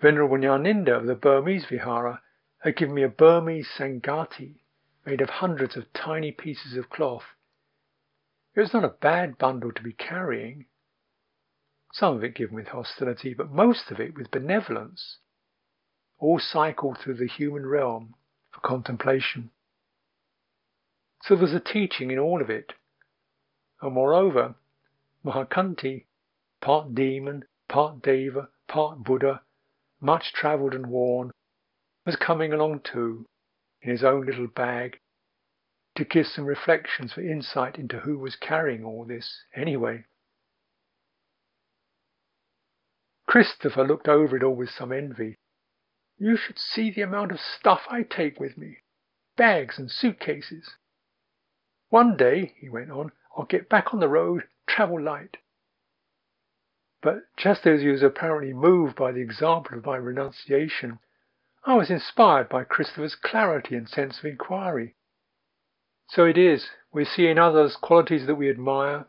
Venerable 0.00 0.38
Nyaninda 0.38 0.96
of 0.96 1.06
the 1.06 1.14
Burmese 1.14 1.66
Vihara 1.66 2.22
had 2.60 2.76
given 2.76 2.94
me 2.94 3.02
a 3.02 3.08
Burmese 3.08 3.68
sanghati 3.68 4.62
made 5.04 5.20
of 5.20 5.28
hundreds 5.28 5.76
of 5.76 5.92
tiny 5.92 6.32
pieces 6.32 6.76
of 6.76 6.88
cloth. 6.88 7.34
It 8.54 8.60
was 8.60 8.72
not 8.72 8.84
a 8.84 8.88
bad 8.88 9.36
bundle 9.36 9.72
to 9.72 9.82
be 9.82 9.92
carrying, 9.92 10.66
some 11.94 12.16
of 12.16 12.24
it 12.24 12.34
given 12.34 12.56
with 12.56 12.66
hostility, 12.68 13.34
but 13.34 13.52
most 13.52 13.92
of 13.92 14.00
it 14.00 14.16
with 14.16 14.32
benevolence, 14.32 15.18
all 16.18 16.40
cycled 16.40 16.98
through 16.98 17.14
the 17.14 17.28
human 17.28 17.64
realm 17.64 18.14
for 18.50 18.60
contemplation. 18.60 19.50
So 21.22 21.36
there's 21.36 21.54
a 21.54 21.60
teaching 21.60 22.10
in 22.10 22.18
all 22.18 22.42
of 22.42 22.50
it. 22.50 22.72
And 23.80 23.94
moreover, 23.94 24.56
Mahakhanti, 25.24 26.06
part 26.60 26.96
demon, 26.96 27.44
part 27.68 28.02
deva, 28.02 28.48
part 28.66 29.04
Buddha, 29.04 29.42
much 30.00 30.32
travelled 30.32 30.74
and 30.74 30.88
worn, 30.88 31.30
was 32.04 32.16
coming 32.16 32.52
along 32.52 32.80
too, 32.80 33.24
in 33.82 33.90
his 33.92 34.02
own 34.02 34.26
little 34.26 34.48
bag, 34.48 34.98
to 35.94 36.04
give 36.04 36.26
some 36.26 36.44
reflections 36.44 37.12
for 37.12 37.20
insight 37.20 37.78
into 37.78 38.00
who 38.00 38.18
was 38.18 38.34
carrying 38.34 38.84
all 38.84 39.04
this 39.04 39.44
anyway. 39.54 40.04
Christopher 43.26 43.84
looked 43.84 44.08
over 44.08 44.36
it 44.36 44.42
all 44.42 44.54
with 44.54 44.70
some 44.70 44.92
envy. 44.92 45.38
You 46.18 46.36
should 46.36 46.58
see 46.58 46.90
the 46.90 47.02
amount 47.02 47.32
of 47.32 47.40
stuff 47.40 47.82
I 47.88 48.02
take 48.02 48.38
with 48.38 48.56
me 48.56 48.78
bags 49.36 49.78
and 49.78 49.90
suitcases. 49.90 50.76
One 51.88 52.16
day, 52.16 52.54
he 52.60 52.68
went 52.68 52.90
on, 52.90 53.12
I'll 53.36 53.46
get 53.46 53.68
back 53.68 53.92
on 53.92 54.00
the 54.00 54.08
road, 54.08 54.44
travel 54.66 55.00
light. 55.00 55.38
But 57.02 57.24
just 57.36 57.66
as 57.66 57.80
he 57.80 57.88
was 57.88 58.02
apparently 58.02 58.52
moved 58.52 58.96
by 58.96 59.12
the 59.12 59.20
example 59.20 59.76
of 59.76 59.84
my 59.84 59.96
renunciation, 59.96 61.00
I 61.64 61.74
was 61.74 61.90
inspired 61.90 62.48
by 62.48 62.64
Christopher's 62.64 63.14
clarity 63.14 63.74
and 63.74 63.88
sense 63.88 64.18
of 64.18 64.24
inquiry. 64.26 64.94
So 66.08 66.24
it 66.24 66.38
is, 66.38 66.68
we 66.92 67.04
see 67.04 67.26
in 67.26 67.38
others 67.38 67.76
qualities 67.76 68.26
that 68.26 68.34
we 68.36 68.50
admire, 68.50 69.06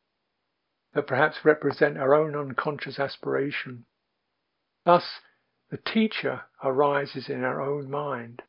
that 0.94 1.08
perhaps 1.08 1.44
represent 1.44 1.98
our 1.98 2.16
own 2.16 2.36
unconscious 2.36 3.00
aspiration. 3.00 3.86
Thus, 4.86 5.20
the 5.72 5.78
teacher 5.78 6.44
arises 6.64 7.28
in 7.28 7.44
our 7.44 7.60
own 7.60 7.90
mind. 7.90 8.44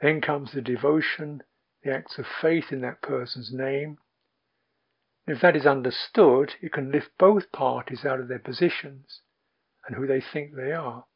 Then 0.00 0.20
comes 0.20 0.52
the 0.52 0.60
devotion, 0.60 1.44
the 1.82 1.92
acts 1.92 2.18
of 2.18 2.26
faith 2.26 2.72
in 2.72 2.80
that 2.80 3.00
person's 3.02 3.52
name. 3.52 3.98
if 5.28 5.40
that 5.40 5.54
is 5.54 5.64
understood, 5.66 6.56
it 6.60 6.72
can 6.72 6.90
lift 6.90 7.16
both 7.16 7.52
parties 7.52 8.04
out 8.04 8.18
of 8.18 8.26
their 8.26 8.40
positions 8.40 9.22
and 9.86 9.94
who 9.96 10.06
they 10.06 10.20
think 10.20 10.54
they 10.54 10.72
are. 10.72 11.06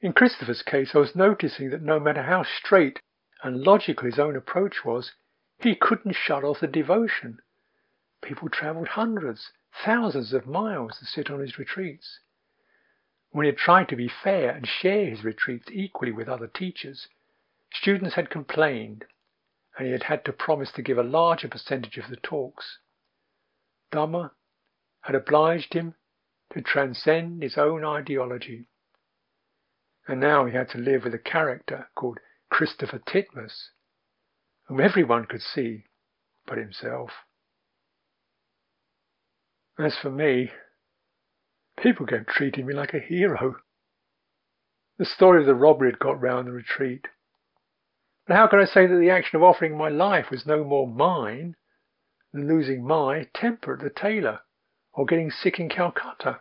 In 0.00 0.12
Christopher's 0.12 0.62
case, 0.62 0.94
I 0.94 0.98
was 0.98 1.16
noticing 1.16 1.70
that 1.70 1.82
no 1.82 1.98
matter 1.98 2.22
how 2.22 2.44
straight 2.44 3.00
and 3.42 3.62
logical 3.62 4.06
his 4.06 4.20
own 4.20 4.36
approach 4.36 4.84
was, 4.84 5.12
he 5.58 5.74
couldn't 5.74 6.14
shut 6.14 6.44
off 6.44 6.60
the 6.60 6.68
devotion. 6.68 7.40
People 8.22 8.48
travelled 8.48 8.88
hundreds, 8.88 9.50
thousands 9.84 10.32
of 10.32 10.46
miles 10.46 10.98
to 10.98 11.06
sit 11.06 11.30
on 11.30 11.40
his 11.40 11.58
retreats. 11.58 12.20
When 13.30 13.44
he 13.44 13.50
had 13.50 13.58
tried 13.58 13.88
to 13.90 13.96
be 13.96 14.08
fair 14.08 14.50
and 14.50 14.66
share 14.66 15.06
his 15.06 15.24
retreats 15.24 15.68
equally 15.70 16.12
with 16.12 16.28
other 16.28 16.46
teachers, 16.46 17.08
Students 17.72 18.14
had 18.14 18.30
complained, 18.30 19.04
and 19.76 19.86
he 19.86 19.92
had 19.92 20.04
had 20.04 20.24
to 20.24 20.32
promise 20.32 20.72
to 20.72 20.82
give 20.82 20.98
a 20.98 21.02
larger 21.02 21.48
percentage 21.48 21.98
of 21.98 22.08
the 22.08 22.16
talks. 22.16 22.78
Dhamma 23.92 24.32
had 25.02 25.14
obliged 25.14 25.74
him 25.74 25.94
to 26.52 26.62
transcend 26.62 27.42
his 27.42 27.58
own 27.58 27.84
ideology. 27.84 28.68
And 30.08 30.20
now 30.20 30.46
he 30.46 30.54
had 30.54 30.70
to 30.70 30.78
live 30.78 31.04
with 31.04 31.14
a 31.14 31.18
character 31.18 31.90
called 31.94 32.20
Christopher 32.48 32.98
Titmuss, 33.00 33.70
whom 34.64 34.80
everyone 34.80 35.26
could 35.26 35.42
see 35.42 35.84
but 36.46 36.58
himself. 36.58 37.25
As 39.78 39.96
for 39.98 40.10
me, 40.10 40.52
people 41.82 42.06
kept 42.06 42.28
treating 42.28 42.66
me 42.66 42.72
like 42.72 42.94
a 42.94 42.98
hero. 42.98 43.56
The 44.98 45.04
story 45.04 45.40
of 45.40 45.46
the 45.46 45.54
robbery 45.54 45.90
had 45.90 45.98
got 45.98 46.20
round 46.20 46.48
the 46.48 46.52
retreat. 46.52 47.08
But 48.26 48.36
how 48.36 48.46
could 48.48 48.60
I 48.60 48.64
say 48.64 48.86
that 48.86 48.96
the 48.96 49.10
action 49.10 49.36
of 49.36 49.42
offering 49.42 49.76
my 49.76 49.90
life 49.90 50.30
was 50.30 50.46
no 50.46 50.64
more 50.64 50.88
mine 50.88 51.56
than 52.32 52.48
losing 52.48 52.86
my 52.86 53.28
temper 53.34 53.74
at 53.74 53.80
the 53.80 53.90
tailor 53.90 54.40
or 54.94 55.04
getting 55.04 55.30
sick 55.30 55.60
in 55.60 55.68
Calcutta? 55.68 56.40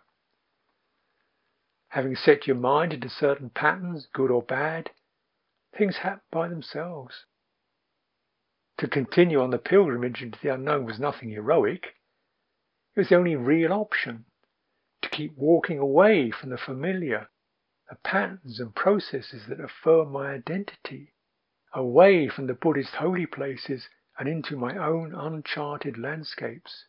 Having 1.90 2.16
set 2.16 2.48
your 2.48 2.56
mind 2.56 2.94
into 2.94 3.10
certain 3.10 3.50
patterns, 3.50 4.08
good 4.14 4.32
or 4.32 4.42
bad, 4.42 4.92
things 5.78 5.98
happen 5.98 6.22
by 6.32 6.48
themselves. 6.48 7.26
To 8.80 8.88
continue 8.88 9.42
on 9.42 9.52
the 9.52 9.58
pilgrimage 9.58 10.22
into 10.22 10.40
the 10.42 10.54
unknown 10.54 10.86
was 10.86 11.00
nothing 11.00 11.30
heroic. 11.30 11.96
It 12.96 13.02
was 13.02 13.10
the 13.10 13.18
only 13.18 13.36
real 13.36 13.74
option. 13.74 14.24
To 15.02 15.10
keep 15.10 15.38
walking 15.38 15.80
away 15.80 16.32
from 16.32 16.50
the 16.50 16.58
familiar, 16.58 17.30
the 17.90 17.96
patterns 17.96 18.62
and 18.62 18.74
processes 18.74 19.48
that 19.48 19.60
affirm 19.60 20.14
my 20.14 20.32
identity 20.32 21.14
away 21.74 22.30
from 22.30 22.48
the 22.48 22.54
Buddhist 22.54 22.96
holy 22.96 23.26
places 23.26 23.90
and 24.18 24.30
into 24.30 24.56
my 24.56 24.78
own 24.78 25.14
uncharted 25.14 25.98
landscapes. 25.98 26.86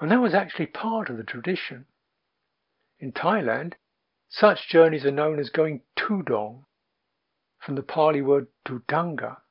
And 0.00 0.10
that 0.10 0.22
was 0.22 0.32
actually 0.32 0.66
part 0.66 1.10
of 1.10 1.18
the 1.18 1.22
tradition. 1.22 1.84
In 2.98 3.12
Thailand, 3.12 3.74
such 4.30 4.70
journeys 4.70 5.04
are 5.04 5.10
known 5.10 5.38
as 5.38 5.50
going 5.50 5.82
tudong, 5.98 6.64
from 7.58 7.74
the 7.74 7.82
Pali 7.82 8.22
word 8.22 8.46
dhutanga, 8.64 9.42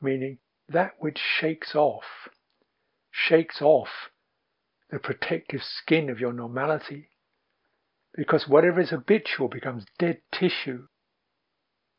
meaning 0.00 0.38
that 0.68 0.94
which 1.00 1.18
shakes 1.18 1.74
off, 1.74 2.28
shakes 3.10 3.60
off 3.60 4.11
the 4.92 4.98
protective 4.98 5.62
skin 5.62 6.10
of 6.10 6.20
your 6.20 6.34
normality, 6.34 7.08
because 8.14 8.46
whatever 8.46 8.78
is 8.78 8.90
habitual 8.90 9.48
becomes 9.48 9.86
dead 9.98 10.20
tissue, 10.32 10.86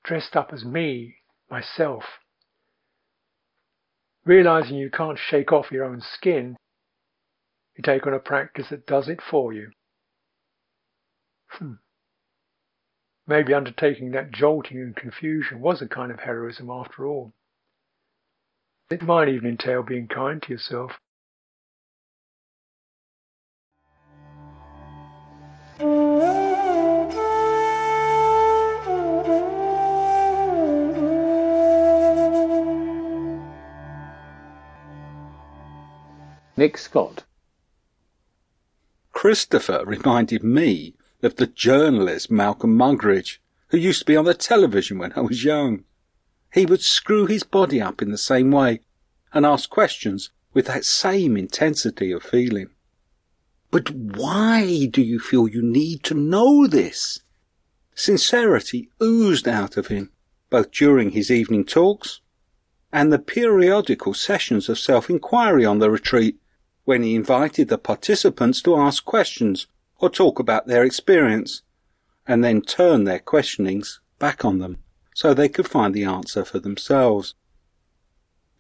dressed 0.04 0.36
up 0.36 0.52
as 0.54 0.64
me 0.64 1.16
myself. 1.50 2.04
Realizing 4.26 4.76
you 4.76 4.92
can't 4.92 5.18
shake 5.18 5.52
off 5.52 5.72
your 5.72 5.84
own 5.84 6.02
skin, 6.02 6.56
you 7.76 7.82
take 7.82 8.06
on 8.06 8.14
a 8.14 8.20
practice 8.20 8.68
that 8.70 8.86
does 8.86 9.10
it 9.10 9.20
for 9.30 9.52
you. 9.52 9.72
Hmm. 11.48 11.74
Maybe 13.26 13.56
undertaking 13.56 14.12
that 14.12 14.32
jolting 14.32 14.78
and 14.78 14.96
confusion 14.96 15.62
was 15.62 15.82
a 15.82 15.88
kind 15.88 16.12
of 16.12 16.20
heroism 16.20 16.70
after 16.70 17.08
all. 17.08 17.34
It 18.92 19.02
might 19.02 19.30
even 19.30 19.50
entail 19.50 19.82
being 19.82 20.08
kind 20.08 20.42
to 20.44 20.52
yourself. 20.52 20.92
Nick 36.64 36.78
Scott. 36.78 37.26
Christopher 39.12 39.84
reminded 39.86 40.46
me 40.46 40.96
of 41.22 41.36
the 41.36 41.46
journalist 41.46 42.32
Malcolm 42.32 42.78
Muggeridge, 42.78 43.40
who 43.68 43.78
used 43.78 44.00
to 44.00 44.06
be 44.06 44.16
on 44.16 44.24
the 44.24 44.34
television 44.34 44.98
when 44.98 45.12
I 45.14 45.20
was 45.20 45.44
young. 45.44 45.84
He 46.54 46.66
would 46.66 46.82
screw 46.82 47.26
his 47.26 47.44
body 47.44 47.82
up 47.82 48.02
in 48.02 48.12
the 48.12 48.18
same 48.18 48.50
way 48.50 48.80
and 49.34 49.46
ask 49.46 49.70
questions 49.70 50.30
with 50.54 50.68
that 50.68 50.86
same 50.86 51.36
intensity 51.36 52.14
of 52.14 52.24
feeling. 52.24 52.70
But 53.70 53.90
why 53.92 54.86
do 54.86 55.02
you 55.02 55.20
feel 55.20 55.50
you 55.50 55.62
need 55.62 56.02
to 56.04 56.14
know 56.14 56.66
this? 56.66 57.20
Sincerity 57.94 58.88
oozed 59.02 59.50
out 59.50 59.76
of 59.76 59.88
him, 59.88 60.12
both 60.50 60.72
during 60.72 61.10
his 61.10 61.30
evening 61.30 61.66
talks 61.66 62.22
and 62.94 63.12
the 63.12 63.20
periodical 63.20 64.14
sessions 64.14 64.70
of 64.70 64.80
self-inquiry 64.80 65.66
on 65.66 65.80
the 65.80 65.92
retreat 65.92 66.38
when 66.86 67.04
he 67.04 67.16
invited 67.16 67.68
the 67.68 67.78
participants 67.78 68.62
to 68.62 68.76
ask 68.76 69.06
questions 69.06 69.68
or 70.00 70.10
talk 70.10 70.40
about 70.40 70.68
their 70.68 70.84
experience 70.84 71.62
and 72.28 72.44
then 72.44 72.62
turn 72.62 73.04
their 73.04 73.20
questionings 73.20 74.00
back 74.20 74.44
on 74.44 74.60
them 74.60 74.78
so 75.16 75.34
they 75.34 75.50
could 75.50 75.68
find 75.68 75.94
the 75.94 76.04
answer 76.04 76.44
for 76.44 76.60
themselves. 76.60 77.36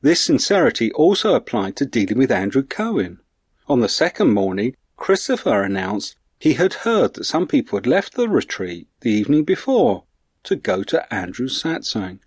This 0.01 0.21
sincerity 0.21 0.91
also 0.93 1.33
applied 1.33 1.75
to 1.77 1.85
dealing 1.85 2.17
with 2.17 2.31
Andrew 2.31 2.63
Cohen. 2.63 3.19
On 3.67 3.79
the 3.79 3.89
second 3.89 4.33
morning, 4.33 4.75
Christopher 4.97 5.63
announced 5.63 6.15
he 6.39 6.53
had 6.53 6.73
heard 6.73 7.13
that 7.13 7.23
some 7.23 7.47
people 7.47 7.77
had 7.77 7.87
left 7.87 8.13
the 8.13 8.27
retreat 8.27 8.87
the 9.01 9.11
evening 9.11 9.43
before 9.43 10.03
to 10.43 10.55
go 10.55 10.83
to 10.83 11.13
Andrew's 11.13 11.63
satsang 11.63 12.19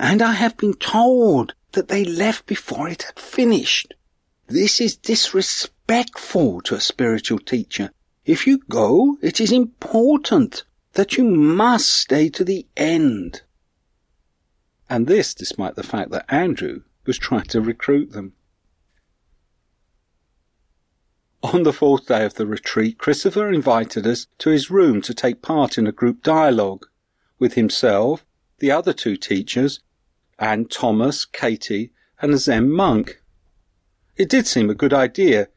and 0.00 0.22
I 0.22 0.32
have 0.32 0.56
been 0.56 0.72
told 0.72 1.54
that 1.72 1.88
they 1.88 2.04
left 2.04 2.46
before 2.46 2.88
it 2.88 3.02
had 3.02 3.18
finished. 3.18 3.92
This 4.50 4.80
is 4.80 4.96
disrespectful 4.96 6.60
to 6.62 6.74
a 6.74 6.80
spiritual 6.80 7.38
teacher. 7.38 7.92
If 8.24 8.48
you 8.48 8.58
go, 8.68 9.16
it 9.22 9.40
is 9.40 9.52
important 9.52 10.64
that 10.94 11.16
you 11.16 11.22
must 11.22 11.88
stay 11.88 12.28
to 12.30 12.42
the 12.42 12.66
end. 12.76 13.42
And 14.88 15.06
this 15.06 15.34
despite 15.34 15.76
the 15.76 15.84
fact 15.84 16.10
that 16.10 16.24
Andrew 16.28 16.82
was 17.06 17.16
trying 17.16 17.44
to 17.44 17.60
recruit 17.60 18.10
them. 18.10 18.32
On 21.44 21.62
the 21.62 21.72
fourth 21.72 22.08
day 22.08 22.24
of 22.24 22.34
the 22.34 22.44
retreat, 22.44 22.98
Christopher 22.98 23.52
invited 23.52 24.04
us 24.04 24.26
to 24.38 24.50
his 24.50 24.68
room 24.68 25.00
to 25.02 25.14
take 25.14 25.42
part 25.42 25.78
in 25.78 25.86
a 25.86 25.92
group 25.92 26.24
dialogue 26.24 26.86
with 27.38 27.54
himself, 27.54 28.26
the 28.58 28.72
other 28.72 28.92
two 28.92 29.16
teachers, 29.16 29.78
and 30.40 30.68
Thomas, 30.68 31.24
Katie, 31.24 31.92
and 32.20 32.34
a 32.34 32.38
Zen 32.38 32.72
monk. 32.72 33.19
It 34.20 34.28
did 34.28 34.46
seem 34.46 34.68
a 34.68 34.74
good 34.74 34.92
idea, 34.92 35.48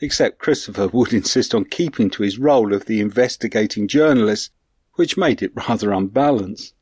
except 0.00 0.38
Christopher 0.38 0.86
would 0.86 1.12
insist 1.12 1.52
on 1.52 1.64
keeping 1.64 2.10
to 2.10 2.22
his 2.22 2.38
role 2.38 2.72
of 2.72 2.86
the 2.86 3.00
investigating 3.00 3.88
journalist, 3.88 4.52
which 4.92 5.16
made 5.16 5.42
it 5.42 5.50
rather 5.56 5.90
unbalanced. 5.90 6.74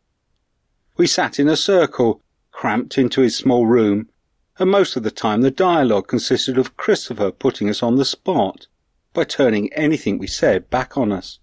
We 0.99 1.07
sat 1.07 1.41
in 1.41 1.49
a 1.49 1.57
circle, 1.57 2.21
cramped 2.51 2.99
into 2.99 3.23
his 3.23 3.35
small 3.35 3.65
room, 3.65 4.11
and 4.59 4.71
most 4.71 4.95
of 4.95 5.05
the 5.05 5.11
time 5.11 5.41
the 5.41 5.51
dialogue 5.51 6.07
consisted 6.07 6.59
of 6.59 6.77
Christopher 6.77 7.31
putting 7.31 7.71
us 7.71 7.83
on 7.83 7.97
the 7.97 8.05
spot 8.05 8.67
by 9.15 9.25
turning 9.25 9.73
anything 9.73 10.19
we 10.19 10.27
said 10.27 10.69
back 10.69 10.99
on 10.99 11.11
us. 11.11 11.39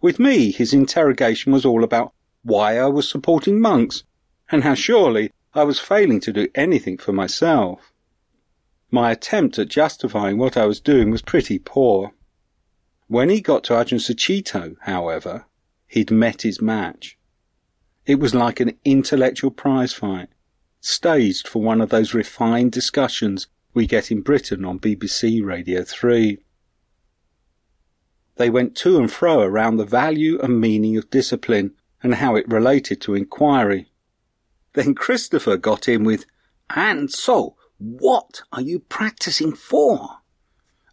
With 0.00 0.18
me, 0.18 0.50
his 0.50 0.74
interrogation 0.74 1.52
was 1.52 1.64
all 1.64 1.84
about 1.84 2.12
why 2.42 2.76
I 2.76 2.86
was 2.86 3.08
supporting 3.08 3.60
monks 3.60 4.02
and 4.50 4.64
how 4.64 4.74
surely 4.74 5.30
I 5.54 5.62
was 5.62 5.78
failing 5.78 6.18
to 6.22 6.32
do 6.32 6.48
anything 6.56 6.98
for 6.98 7.12
myself. 7.12 7.92
My 8.90 9.10
attempt 9.10 9.58
at 9.58 9.68
justifying 9.68 10.38
what 10.38 10.56
I 10.56 10.66
was 10.66 10.80
doing 10.80 11.10
was 11.10 11.22
pretty 11.22 11.58
poor. 11.58 12.12
When 13.08 13.28
he 13.28 13.40
got 13.40 13.64
to 13.64 13.74
Sucitto, 13.74 14.76
however, 14.82 15.46
he'd 15.86 16.10
met 16.10 16.42
his 16.42 16.60
match. 16.62 17.18
It 18.04 18.20
was 18.20 18.34
like 18.34 18.60
an 18.60 18.78
intellectual 18.84 19.50
prize 19.50 19.92
fight, 19.92 20.28
staged 20.80 21.48
for 21.48 21.60
one 21.60 21.80
of 21.80 21.90
those 21.90 22.14
refined 22.14 22.72
discussions 22.72 23.48
we 23.74 23.86
get 23.86 24.10
in 24.10 24.22
Britain 24.22 24.64
on 24.64 24.78
BBC 24.78 25.44
Radio 25.44 25.82
3. 25.82 26.38
They 28.36 28.50
went 28.50 28.76
to 28.76 28.98
and 28.98 29.10
fro 29.10 29.40
around 29.40 29.76
the 29.76 29.84
value 29.84 30.38
and 30.40 30.60
meaning 30.60 30.96
of 30.96 31.10
discipline 31.10 31.74
and 32.02 32.14
how 32.16 32.36
it 32.36 32.48
related 32.48 33.00
to 33.02 33.14
inquiry. 33.14 33.90
Then 34.74 34.94
Christopher 34.94 35.56
got 35.56 35.88
in 35.88 36.04
with, 36.04 36.26
And 36.70 37.10
so, 37.10 37.55
what 37.78 38.42
are 38.52 38.62
you 38.62 38.78
practicing 38.78 39.54
for? 39.54 40.18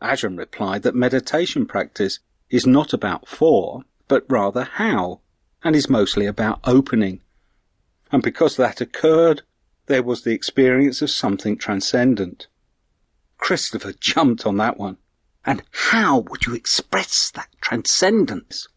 Ajahn 0.02 0.38
replied 0.38 0.84
that 0.84 0.96
meditation 0.96 1.66
practice 1.66 2.20
is 2.50 2.68
not 2.68 2.94
about 2.94 3.28
for, 3.28 3.84
but 4.08 4.26
rather 4.30 4.64
how, 4.64 5.22
and 5.64 5.76
is 5.76 5.90
mostly 5.90 6.26
about 6.26 6.60
opening. 6.66 7.22
And 8.12 8.22
because 8.22 8.58
that 8.58 8.82
occurred, 8.82 9.44
there 9.88 10.04
was 10.04 10.24
the 10.24 10.34
experience 10.34 11.02
of 11.02 11.10
something 11.10 11.58
transcendent. 11.58 12.48
Christopher 13.38 13.94
jumped 14.00 14.46
on 14.46 14.58
that 14.58 14.78
one. 14.78 14.98
And 15.46 15.64
how 15.72 16.20
would 16.20 16.46
you 16.46 16.54
express 16.54 17.32
that 17.32 17.50
transcendence? 17.60 18.68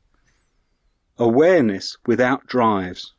Awareness 1.19 1.97
without 2.07 2.47
drives. 2.47 3.15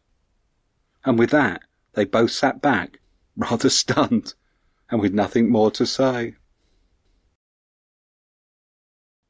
And 1.06 1.18
with 1.18 1.30
that, 1.30 1.62
they 1.94 2.04
both 2.04 2.32
sat 2.32 2.62
back, 2.62 3.00
rather 3.38 3.70
stunned, 3.70 4.34
and 4.90 5.02
with 5.02 5.14
nothing 5.14 5.50
more 5.50 5.72
to 5.72 5.86
say. 5.86 6.36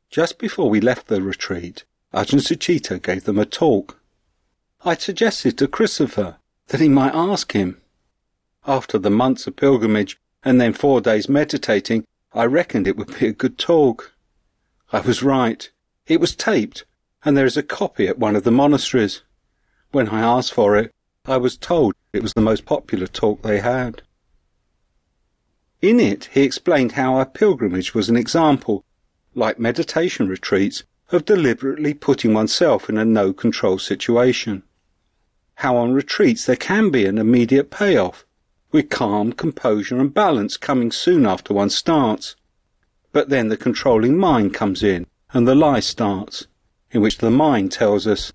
Just 0.09 0.39
before 0.39 0.69
we 0.69 0.79
left 0.79 1.07
the 1.07 1.21
retreat, 1.21 1.83
Ajahn 2.13 2.39
Sucitto 2.39 3.01
gave 3.01 3.25
them 3.25 3.37
a 3.37 3.45
talk. 3.45 3.99
I 4.85 4.95
suggested 4.95 5.57
to 5.57 5.67
Christopher 5.67 6.37
that 6.67 6.79
he 6.79 6.89
might 6.89 7.13
ask 7.13 7.51
him. 7.51 7.81
After 8.65 8.97
the 8.97 9.09
months 9.09 9.47
of 9.47 9.55
pilgrimage 9.55 10.17
and 10.43 10.61
then 10.61 10.73
four 10.73 11.01
days 11.01 11.27
meditating, 11.27 12.05
I 12.33 12.45
reckoned 12.45 12.87
it 12.87 12.97
would 12.97 13.19
be 13.19 13.27
a 13.27 13.33
good 13.33 13.57
talk. 13.57 14.13
I 14.93 15.01
was 15.01 15.23
right. 15.23 15.69
It 16.05 16.21
was 16.21 16.35
taped, 16.35 16.85
and 17.25 17.35
there 17.35 17.45
is 17.45 17.57
a 17.57 17.63
copy 17.63 18.07
at 18.07 18.19
one 18.19 18.35
of 18.35 18.43
the 18.43 18.51
monasteries. 18.51 19.23
When 19.91 20.09
I 20.09 20.21
asked 20.21 20.53
for 20.53 20.77
it, 20.77 20.93
I 21.25 21.37
was 21.37 21.57
told 21.57 21.93
it 22.13 22.23
was 22.23 22.33
the 22.33 22.41
most 22.41 22.65
popular 22.65 23.07
talk 23.07 23.41
they 23.41 23.59
had. 23.59 24.03
In 25.81 25.99
it, 25.99 26.29
he 26.33 26.41
explained 26.41 26.93
how 26.93 27.15
our 27.15 27.25
pilgrimage 27.25 27.93
was 27.93 28.09
an 28.09 28.15
example, 28.15 28.83
like 29.35 29.59
meditation 29.59 30.27
retreats, 30.27 30.83
of 31.11 31.23
deliberately 31.25 31.93
putting 31.93 32.33
oneself 32.33 32.89
in 32.89 32.97
a 32.97 33.05
no 33.05 33.31
control 33.31 33.77
situation. 33.77 34.63
How 35.55 35.77
on 35.77 35.93
retreats 35.93 36.45
there 36.45 36.55
can 36.55 36.89
be 36.89 37.05
an 37.05 37.17
immediate 37.17 37.69
payoff, 37.69 38.25
with 38.71 38.89
calm, 38.89 39.31
composure, 39.31 39.99
and 39.99 40.13
balance 40.13 40.57
coming 40.57 40.91
soon 40.91 41.25
after 41.25 41.53
one 41.53 41.69
starts. 41.69 42.35
But 43.11 43.29
then 43.29 43.49
the 43.49 43.57
controlling 43.57 44.17
mind 44.17 44.53
comes 44.53 44.81
in, 44.83 45.05
and 45.31 45.47
the 45.47 45.55
lie 45.55 45.79
starts, 45.79 46.47
in 46.91 47.01
which 47.01 47.19
the 47.19 47.31
mind 47.31 47.71
tells 47.71 48.07
us, 48.07 48.33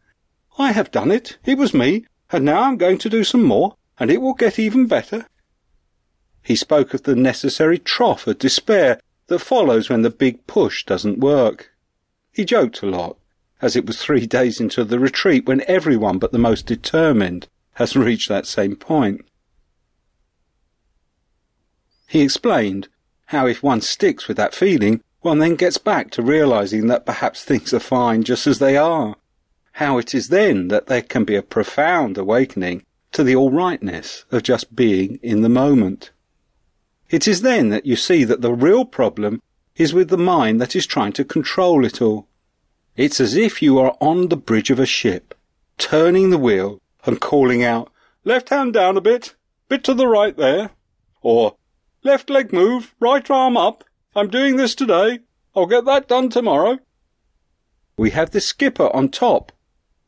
I 0.58 0.72
have 0.72 0.90
done 0.90 1.10
it, 1.10 1.38
it 1.44 1.58
was 1.58 1.74
me, 1.74 2.06
and 2.30 2.44
now 2.44 2.62
I'm 2.62 2.76
going 2.76 2.98
to 2.98 3.10
do 3.10 3.24
some 3.24 3.42
more, 3.42 3.76
and 3.98 4.10
it 4.10 4.20
will 4.20 4.34
get 4.34 4.58
even 4.58 4.86
better. 4.86 5.26
He 6.42 6.56
spoke 6.56 6.92
of 6.92 7.04
the 7.04 7.14
necessary 7.14 7.78
trough 7.78 8.26
of 8.26 8.38
despair 8.38 9.00
that 9.28 9.38
follows 9.38 9.88
when 9.88 10.02
the 10.02 10.10
big 10.10 10.46
push 10.46 10.84
doesn't 10.84 11.20
work. 11.20 11.70
He 12.32 12.44
joked 12.44 12.82
a 12.82 12.86
lot, 12.86 13.16
as 13.60 13.76
it 13.76 13.86
was 13.86 13.98
three 14.02 14.26
days 14.38 14.60
into 14.60 14.84
the 14.84 14.98
retreat 14.98 15.46
when 15.46 15.64
everyone 15.68 16.18
but 16.18 16.32
the 16.32 16.38
most 16.38 16.66
determined 16.66 17.48
has 17.74 17.96
reached 17.96 18.28
that 18.28 18.46
same 18.46 18.76
point. 18.76 19.24
He 22.08 22.20
explained 22.20 22.88
how 23.26 23.46
if 23.46 23.62
one 23.62 23.80
sticks 23.80 24.28
with 24.28 24.36
that 24.36 24.54
feeling, 24.54 25.00
one 25.20 25.38
then 25.38 25.54
gets 25.54 25.78
back 25.78 26.10
to 26.10 26.22
realizing 26.22 26.88
that 26.88 27.06
perhaps 27.06 27.44
things 27.44 27.72
are 27.72 27.80
fine 27.80 28.24
just 28.24 28.46
as 28.46 28.58
they 28.58 28.76
are, 28.76 29.16
how 29.72 29.96
it 29.98 30.14
is 30.14 30.28
then 30.28 30.68
that 30.68 30.88
there 30.88 31.02
can 31.02 31.24
be 31.24 31.36
a 31.36 31.42
profound 31.42 32.18
awakening 32.18 32.84
to 33.12 33.22
the 33.22 33.36
all 33.36 33.50
rightness 33.50 34.24
of 34.30 34.42
just 34.42 34.74
being 34.74 35.18
in 35.22 35.42
the 35.42 35.48
moment. 35.48 36.10
It 37.12 37.28
is 37.28 37.42
then 37.42 37.68
that 37.68 37.86
you 37.86 37.94
see 37.94 38.24
that 38.24 38.40
the 38.40 38.52
real 38.52 38.84
problem 38.84 39.40
is 39.76 39.94
with 39.94 40.08
the 40.08 40.18
mind 40.18 40.60
that 40.60 40.74
is 40.74 40.84
trying 40.84 41.12
to 41.12 41.24
control 41.24 41.84
it 41.84 42.02
all. 42.02 42.26
It's 42.96 43.20
as 43.20 43.36
if 43.36 43.62
you 43.62 43.78
are 43.78 43.96
on 44.00 44.28
the 44.28 44.36
bridge 44.36 44.70
of 44.70 44.80
a 44.80 44.86
ship, 44.86 45.32
turning 45.78 46.30
the 46.30 46.38
wheel 46.38 46.80
and 47.04 47.20
calling 47.20 47.62
out, 47.62 47.92
left 48.24 48.48
hand 48.48 48.72
down 48.72 48.96
a 48.96 49.00
bit, 49.00 49.36
bit 49.68 49.84
to 49.84 49.94
the 49.94 50.08
right 50.08 50.36
there, 50.36 50.70
or 51.20 51.54
left 52.02 52.28
leg 52.28 52.52
move, 52.52 52.96
right 52.98 53.30
arm 53.30 53.56
up, 53.56 53.84
I'm 54.16 54.28
doing 54.28 54.56
this 54.56 54.74
today, 54.74 55.20
I'll 55.54 55.66
get 55.66 55.84
that 55.84 56.08
done 56.08 56.30
tomorrow. 56.30 56.80
We 57.96 58.10
have 58.10 58.32
the 58.32 58.40
skipper 58.40 58.90
on 58.92 59.10
top 59.10 59.52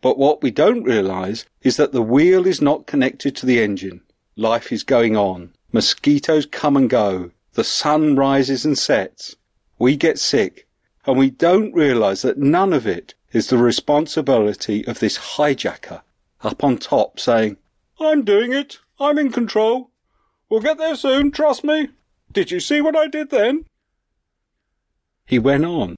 but 0.05 0.19
what 0.19 0.43
we 0.43 0.51
don't 0.51 0.83
realize 0.83 1.47
is 1.63 1.79
that 1.79 1.93
the 1.93 2.03
wheel 2.03 2.47
is 2.47 2.61
not 2.61 2.87
connected 2.87 3.35
to 3.37 3.47
the 3.47 3.63
engine. 3.63 4.03
Life 4.37 4.71
is 4.71 4.83
going 4.83 5.17
on. 5.17 5.55
Mosquitoes 5.75 6.47
come 6.47 6.77
and 6.77 6.89
go. 6.89 7.33
The 7.55 7.65
sun 7.65 8.15
rises 8.15 8.65
and 8.65 8.79
sets. 8.79 9.35
We 9.77 9.97
get 9.97 10.21
sick. 10.21 10.69
And 11.05 11.19
we 11.19 11.31
don't 11.31 11.75
realize 11.75 12.23
that 12.23 12.39
none 12.39 12.73
of 12.73 12.87
it 12.87 13.15
is 13.33 13.49
the 13.49 13.59
responsibility 13.59 14.87
of 14.87 15.01
this 15.01 15.19
hijacker 15.19 16.03
up 16.45 16.63
on 16.63 16.79
top 16.79 17.19
saying, 17.19 17.57
I'm 17.99 18.23
doing 18.23 18.53
it. 18.53 18.79
I'm 19.01 19.19
in 19.19 19.33
control. 19.33 19.91
We'll 20.49 20.61
get 20.61 20.79
there 20.79 20.95
soon, 20.95 21.33
trust 21.33 21.65
me. 21.65 21.89
Did 22.31 22.53
you 22.53 22.61
see 22.61 22.81
what 22.81 22.95
I 22.95 23.09
did 23.09 23.31
then? 23.31 23.65
He 25.27 25.41
went 25.41 25.65
on, 25.65 25.97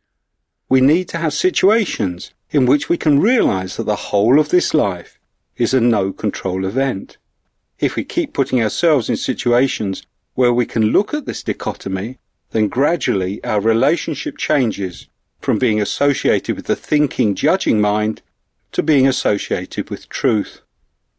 We 0.70 0.81
need 0.81 1.07
to 1.11 1.18
have 1.18 1.35
situations 1.35 2.33
in 2.51 2.64
which 2.64 2.89
we 2.89 2.97
can 2.97 3.20
realize 3.20 3.77
that 3.77 3.85
the 3.85 4.09
whole 4.09 4.41
of 4.41 4.49
this 4.49 4.72
life 4.72 5.18
is 5.59 5.74
a 5.74 5.83
no 5.83 6.14
control 6.14 6.64
event. 6.64 7.18
If 7.79 7.95
we 7.95 8.05
keep 8.05 8.33
putting 8.33 8.62
ourselves 8.62 9.11
in 9.11 9.16
situations 9.16 10.03
where 10.35 10.53
we 10.53 10.64
can 10.66 10.93
look 10.93 11.12
at 11.12 11.27
this 11.27 11.43
dichotomy, 11.43 12.18
then 12.53 12.68
gradually 12.68 13.43
our 13.45 13.61
relationship 13.61 14.39
changes 14.39 15.09
from 15.41 15.59
being 15.59 15.81
associated 15.81 16.57
with 16.57 16.66
the 16.66 16.77
thinking, 16.77 17.35
judging 17.35 17.81
mind 17.81 18.22
to 18.72 18.83
being 18.83 19.07
associated 19.07 19.91
with 19.91 20.09
truth. 20.09 20.62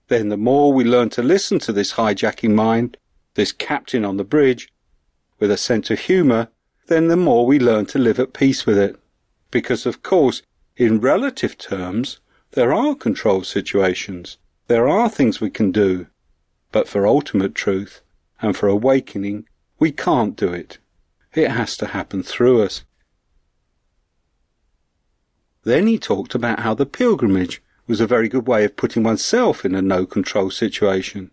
Then 0.08 0.30
the 0.30 0.38
more 0.38 0.74
we 0.74 0.84
learn 0.84 1.10
to 1.12 1.22
listen 1.22 1.60
to 1.60 1.74
this 1.74 1.94
hijacking 1.94 2.54
mind, 2.54 2.98
this 3.36 3.52
captain 3.52 4.04
on 4.04 4.18
the 4.18 4.24
bridge, 4.24 4.70
with 5.40 5.52
a 5.52 5.58
sense 5.58 5.92
of 5.92 6.00
humour, 6.00 6.50
then 6.88 7.08
the 7.08 7.18
more 7.18 7.46
we 7.46 7.60
learn 7.60 7.86
to 7.88 8.00
live 8.00 8.20
at 8.20 8.34
peace 8.34 8.66
with 8.66 8.78
it. 8.78 9.00
Because 9.52 9.86
of 9.86 10.02
course, 10.02 10.42
in 10.76 11.00
relative 11.00 11.58
terms, 11.58 12.20
there 12.52 12.74
are 12.74 12.96
control 12.96 13.44
situations. 13.44 14.38
There 14.68 14.88
are 14.88 15.10
things 15.10 15.40
we 15.40 15.50
can 15.50 15.72
do. 15.72 16.08
But 16.72 16.88
for 16.88 17.08
ultimate 17.08 17.56
truth 17.56 18.02
and 18.42 18.56
for 18.56 18.68
awakening, 18.68 19.48
we 19.80 19.92
can't 19.92 20.36
do 20.36 20.52
it. 20.54 20.80
It 21.34 21.52
has 21.52 21.78
to 21.78 21.88
happen 21.88 22.24
through 22.24 22.64
us. 22.64 22.84
Then 25.64 25.88
he 25.88 26.00
talked 26.00 26.34
about 26.34 26.62
how 26.62 26.74
the 26.74 26.86
pilgrimage 26.86 27.62
was 27.88 28.02
a 28.02 28.08
very 28.08 28.30
good 28.30 28.48
way 28.48 28.66
of 28.66 28.76
putting 28.76 29.04
oneself 29.04 29.66
in 29.66 29.76
a 29.76 29.82
no 29.82 30.06
control 30.06 30.50
situation. 30.50 31.32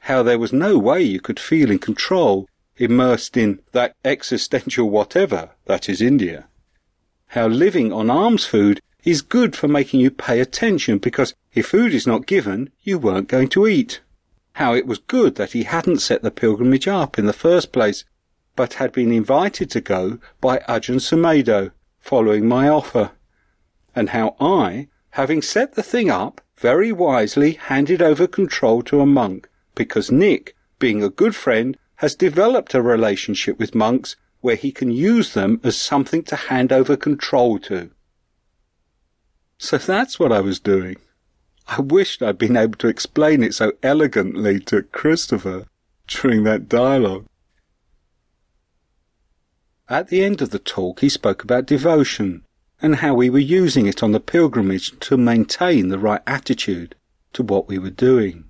How 0.00 0.22
there 0.22 0.38
was 0.38 0.52
no 0.52 0.78
way 0.78 1.02
you 1.02 1.20
could 1.20 1.38
feel 1.38 1.70
in 1.70 1.78
control 1.78 2.48
immersed 2.76 3.36
in 3.36 3.60
that 3.72 3.94
existential 4.04 4.88
whatever 4.88 5.50
that 5.66 5.88
is 5.88 6.00
India. 6.00 6.48
How 7.28 7.46
living 7.46 7.92
on 7.92 8.10
alms 8.10 8.44
food 8.44 8.80
is 9.04 9.22
good 9.22 9.54
for 9.54 9.68
making 9.68 10.00
you 10.00 10.10
pay 10.10 10.40
attention 10.40 10.98
because 10.98 11.34
if 11.54 11.68
food 11.68 11.94
is 11.94 12.06
not 12.06 12.26
given, 12.26 12.70
you 12.82 12.98
weren't 12.98 13.28
going 13.28 13.48
to 13.50 13.66
eat. 13.66 14.00
How 14.54 14.74
it 14.74 14.86
was 14.86 14.98
good 14.98 15.36
that 15.36 15.52
he 15.52 15.62
hadn't 15.62 16.00
set 16.00 16.22
the 16.22 16.30
pilgrimage 16.30 16.88
up 16.88 17.18
in 17.18 17.26
the 17.26 17.32
first 17.32 17.72
place, 17.72 18.04
but 18.56 18.74
had 18.74 18.92
been 18.92 19.12
invited 19.12 19.70
to 19.70 19.80
go 19.80 20.18
by 20.40 20.58
Ajahn 20.68 21.00
Sumedho, 21.00 21.70
following 21.98 22.46
my 22.46 22.68
offer. 22.68 23.12
And 23.94 24.10
how 24.10 24.36
I, 24.40 24.88
having 25.10 25.42
set 25.42 25.74
the 25.74 25.82
thing 25.82 26.10
up, 26.10 26.40
very 26.58 26.92
wisely 26.92 27.52
handed 27.52 28.02
over 28.02 28.26
control 28.26 28.82
to 28.82 29.00
a 29.00 29.06
monk, 29.06 29.48
because 29.74 30.10
Nick, 30.10 30.54
being 30.78 31.02
a 31.02 31.08
good 31.08 31.34
friend, 31.34 31.76
has 31.96 32.14
developed 32.14 32.74
a 32.74 32.82
relationship 32.82 33.58
with 33.58 33.74
monks 33.74 34.16
where 34.40 34.56
he 34.56 34.72
can 34.72 34.90
use 34.90 35.34
them 35.34 35.60
as 35.62 35.76
something 35.76 36.22
to 36.24 36.36
hand 36.36 36.72
over 36.72 36.96
control 36.96 37.58
to. 37.58 37.90
So 39.58 39.76
that's 39.76 40.18
what 40.18 40.32
I 40.32 40.40
was 40.40 40.58
doing. 40.58 40.96
I 41.72 41.80
wished 41.80 42.20
I'd 42.20 42.36
been 42.36 42.56
able 42.56 42.76
to 42.78 42.88
explain 42.88 43.44
it 43.44 43.54
so 43.54 43.72
elegantly 43.80 44.58
to 44.60 44.82
Christopher 44.82 45.66
during 46.08 46.42
that 46.42 46.68
dialogue. 46.68 47.26
At 49.88 50.08
the 50.08 50.24
end 50.24 50.42
of 50.42 50.50
the 50.50 50.58
talk, 50.58 50.98
he 50.98 51.08
spoke 51.08 51.44
about 51.44 51.66
devotion 51.66 52.42
and 52.82 52.96
how 52.96 53.14
we 53.14 53.30
were 53.30 53.38
using 53.38 53.86
it 53.86 54.02
on 54.02 54.10
the 54.10 54.18
pilgrimage 54.18 54.98
to 54.98 55.16
maintain 55.16 55.90
the 55.90 55.98
right 55.98 56.22
attitude 56.26 56.96
to 57.34 57.44
what 57.44 57.68
we 57.68 57.78
were 57.78 57.90
doing. 57.90 58.46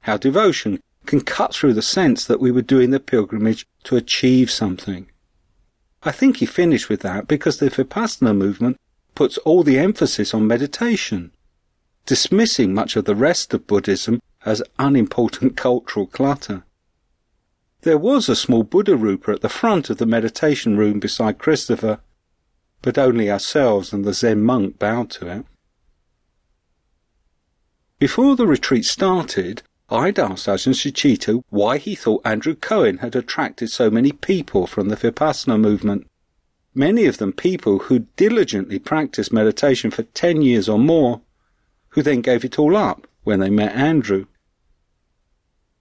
How 0.00 0.18
devotion 0.18 0.78
can 1.06 1.22
cut 1.22 1.54
through 1.54 1.72
the 1.72 1.80
sense 1.80 2.26
that 2.26 2.40
we 2.40 2.50
were 2.50 2.60
doing 2.60 2.90
the 2.90 3.00
pilgrimage 3.00 3.66
to 3.84 3.96
achieve 3.96 4.50
something. 4.50 5.10
I 6.02 6.12
think 6.12 6.36
he 6.36 6.46
finished 6.46 6.90
with 6.90 7.00
that 7.00 7.28
because 7.28 7.58
the 7.58 7.70
Vipassana 7.70 8.36
movement 8.36 8.76
puts 9.14 9.38
all 9.38 9.62
the 9.62 9.78
emphasis 9.78 10.34
on 10.34 10.46
meditation, 10.46 11.32
dismissing 12.06 12.74
much 12.74 12.96
of 12.96 13.04
the 13.04 13.14
rest 13.14 13.54
of 13.54 13.66
Buddhism 13.66 14.20
as 14.44 14.62
unimportant 14.78 15.56
cultural 15.68 16.06
clutter. 16.06 16.64
There 17.82 17.98
was 17.98 18.28
a 18.28 18.36
small 18.36 18.62
Buddha 18.62 18.96
Rupa 18.96 19.32
at 19.32 19.40
the 19.40 19.48
front 19.48 19.90
of 19.90 19.98
the 19.98 20.06
meditation 20.06 20.76
room 20.76 21.00
beside 21.00 21.38
Christopher, 21.38 22.00
but 22.80 22.98
only 22.98 23.30
ourselves 23.30 23.92
and 23.92 24.04
the 24.04 24.14
Zen 24.14 24.42
monk 24.42 24.78
bowed 24.78 25.10
to 25.10 25.28
it. 25.28 25.44
Before 27.98 28.34
the 28.36 28.46
retreat 28.46 28.84
started, 28.84 29.62
I'd 29.88 30.18
asked 30.18 30.46
Ajahn 30.46 30.74
Sucitto 30.74 31.42
why 31.50 31.78
he 31.78 31.94
thought 31.94 32.22
Andrew 32.24 32.54
Cohen 32.54 32.98
had 32.98 33.14
attracted 33.14 33.70
so 33.70 33.90
many 33.90 34.10
people 34.10 34.66
from 34.66 34.88
the 34.88 34.96
Vipassana 34.96 35.60
movement. 35.60 36.06
Many 36.74 37.04
of 37.06 37.18
them 37.18 37.32
people 37.32 37.78
who 37.78 38.06
diligently 38.16 38.78
practiced 38.78 39.32
meditation 39.32 39.90
for 39.90 40.04
ten 40.04 40.40
years 40.40 40.68
or 40.68 40.78
more, 40.78 41.20
who 41.92 42.02
then 42.02 42.20
gave 42.20 42.44
it 42.44 42.58
all 42.58 42.76
up 42.76 43.06
when 43.24 43.40
they 43.40 43.48
met 43.48 43.74
Andrew. 43.74 44.26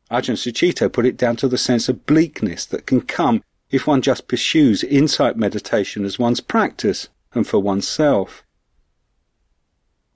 Ajahn 0.09 0.36
Sucitto 0.36 0.91
put 0.91 1.05
it 1.05 1.18
down 1.18 1.36
to 1.38 1.47
the 1.47 1.57
sense 1.57 1.89
of 1.89 2.05
bleakness 2.05 2.66
that 2.66 2.86
can 2.86 3.01
come 3.01 3.43
if 3.70 3.88
one 3.88 4.01
just 4.01 4.28
pursues 4.28 4.84
insight 4.84 5.38
meditation 5.38 6.05
as 6.05 6.20
one's 6.20 6.39
practice 6.39 7.09
and 7.34 7.47
for 7.47 7.59
oneself. 7.59 8.43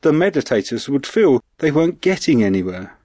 The 0.02 0.12
meditators 0.12 0.88
would 0.90 1.06
feel 1.06 1.44
they 1.58 1.72
weren't 1.72 2.02
getting 2.02 2.44
anywhere 2.44 2.96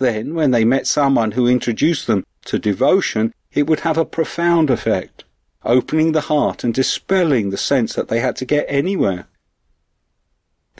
then, 0.00 0.34
when 0.34 0.50
they 0.50 0.64
met 0.64 0.86
someone 0.86 1.32
who 1.32 1.46
introduced 1.46 2.06
them 2.06 2.24
to 2.46 2.58
devotion, 2.58 3.32
it 3.52 3.66
would 3.66 3.80
have 3.80 3.98
a 3.98 4.04
profound 4.04 4.70
effect, 4.70 5.24
opening 5.62 6.12
the 6.12 6.22
heart 6.22 6.64
and 6.64 6.74
dispelling 6.74 7.50
the 7.50 7.58
sense 7.58 7.94
that 7.94 8.08
they 8.08 8.18
had 8.18 8.34
to 8.36 8.46
get 8.46 8.64
anywhere. 8.66 9.26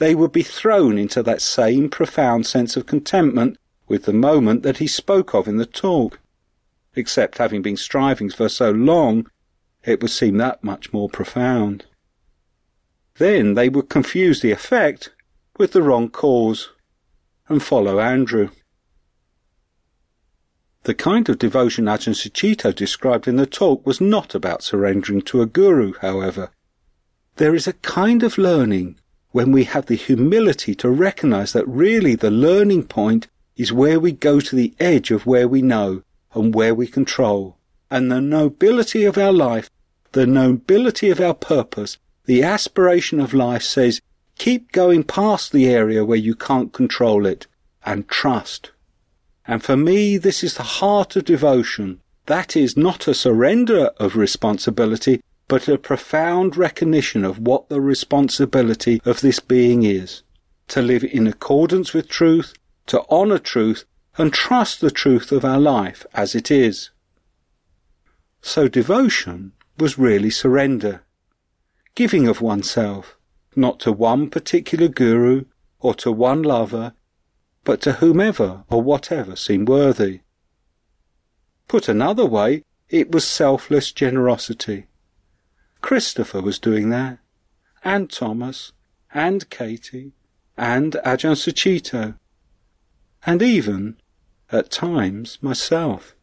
They 0.01 0.15
would 0.15 0.31
be 0.31 0.41
thrown 0.41 0.97
into 0.97 1.21
that 1.21 1.43
same 1.43 1.87
profound 1.87 2.47
sense 2.47 2.75
of 2.75 2.87
contentment 2.87 3.59
with 3.87 4.05
the 4.05 4.13
moment 4.13 4.63
that 4.63 4.79
he 4.79 4.87
spoke 4.87 5.35
of 5.35 5.47
in 5.47 5.57
the 5.57 5.65
talk. 5.67 6.19
Except 6.95 7.37
having 7.37 7.61
been 7.61 7.77
striving 7.77 8.31
for 8.31 8.49
so 8.49 8.71
long, 8.71 9.29
it 9.85 10.01
would 10.01 10.09
seem 10.09 10.37
that 10.37 10.63
much 10.63 10.91
more 10.91 11.07
profound. 11.07 11.85
Then 13.19 13.53
they 13.53 13.69
would 13.69 13.89
confuse 13.89 14.41
the 14.41 14.49
effect 14.49 15.11
with 15.59 15.71
the 15.71 15.83
wrong 15.83 16.09
cause 16.09 16.71
and 17.47 17.61
follow 17.61 17.99
Andrew. 17.99 18.49
The 20.85 20.95
kind 20.95 21.29
of 21.29 21.37
devotion 21.37 21.85
Ajahn 21.85 22.15
Sucitto 22.15 22.73
described 22.73 23.27
in 23.27 23.35
the 23.35 23.45
talk 23.45 23.85
was 23.85 24.01
not 24.01 24.33
about 24.33 24.63
surrendering 24.63 25.21
to 25.21 25.43
a 25.43 25.45
guru, 25.45 25.93
however. 26.01 26.49
There 27.35 27.53
is 27.53 27.67
a 27.67 27.73
kind 27.73 28.23
of 28.23 28.39
learning 28.39 28.97
when 29.31 29.51
we 29.51 29.63
have 29.63 29.85
the 29.85 29.95
humility 29.95 30.75
to 30.75 30.89
recognize 30.89 31.53
that 31.53 31.67
really 31.67 32.15
the 32.15 32.31
learning 32.31 32.83
point 32.83 33.27
is 33.55 33.71
where 33.73 33.99
we 33.99 34.11
go 34.11 34.39
to 34.39 34.55
the 34.55 34.73
edge 34.79 35.11
of 35.11 35.25
where 35.25 35.47
we 35.47 35.61
know 35.61 36.03
and 36.33 36.53
where 36.53 36.75
we 36.75 36.87
control. 36.87 37.57
And 37.89 38.11
the 38.11 38.21
nobility 38.21 39.03
of 39.03 39.17
our 39.17 39.33
life, 39.33 39.69
the 40.11 40.25
nobility 40.25 41.09
of 41.09 41.19
our 41.19 41.33
purpose, 41.33 41.97
the 42.25 42.43
aspiration 42.43 43.19
of 43.19 43.33
life 43.33 43.63
says, 43.63 44.01
keep 44.37 44.71
going 44.71 45.03
past 45.03 45.51
the 45.51 45.67
area 45.67 46.03
where 46.05 46.17
you 46.17 46.35
can't 46.35 46.73
control 46.73 47.25
it 47.25 47.47
and 47.85 48.07
trust. 48.07 48.71
And 49.47 49.63
for 49.63 49.75
me, 49.75 50.17
this 50.17 50.43
is 50.43 50.55
the 50.55 50.63
heart 50.63 51.15
of 51.15 51.25
devotion. 51.25 51.99
That 52.27 52.55
is 52.55 52.77
not 52.77 53.07
a 53.07 53.13
surrender 53.13 53.91
of 53.97 54.15
responsibility, 54.15 55.21
but 55.51 55.67
a 55.67 55.77
profound 55.77 56.55
recognition 56.55 57.25
of 57.25 57.37
what 57.37 57.67
the 57.67 57.81
responsibility 57.81 59.01
of 59.03 59.19
this 59.19 59.41
being 59.41 59.83
is. 59.83 60.23
To 60.69 60.81
live 60.81 61.03
in 61.03 61.27
accordance 61.27 61.93
with 61.93 62.07
truth, 62.07 62.53
to 62.85 63.03
honour 63.09 63.37
truth, 63.37 63.83
and 64.17 64.31
trust 64.31 64.79
the 64.79 64.89
truth 64.89 65.29
of 65.33 65.43
our 65.43 65.59
life 65.59 66.05
as 66.13 66.35
it 66.35 66.51
is. 66.51 66.91
So 68.41 68.69
devotion 68.69 69.51
was 69.77 69.99
really 69.99 70.29
surrender, 70.29 71.03
giving 71.95 72.29
of 72.29 72.39
oneself, 72.39 73.17
not 73.53 73.81
to 73.81 73.91
one 73.91 74.29
particular 74.29 74.87
guru 74.87 75.43
or 75.81 75.93
to 75.95 76.13
one 76.13 76.43
lover, 76.43 76.93
but 77.65 77.81
to 77.81 77.91
whomever 77.99 78.63
or 78.69 78.81
whatever 78.81 79.35
seemed 79.35 79.67
worthy. 79.67 80.21
Put 81.67 81.89
another 81.89 82.25
way, 82.25 82.63
it 82.87 83.11
was 83.11 83.27
selfless 83.27 83.91
generosity. 83.91 84.85
Christopher 85.81 86.41
was 86.41 86.59
doing 86.59 86.89
that, 86.89 87.19
and 87.83 88.09
Thomas, 88.09 88.71
and 89.13 89.49
Katie, 89.49 90.13
and 90.57 90.93
Ajahn 91.05 91.35
Sucitto, 91.35 92.15
and 93.25 93.41
even, 93.41 93.97
at 94.51 94.71
times, 94.71 95.37
myself. 95.41 96.15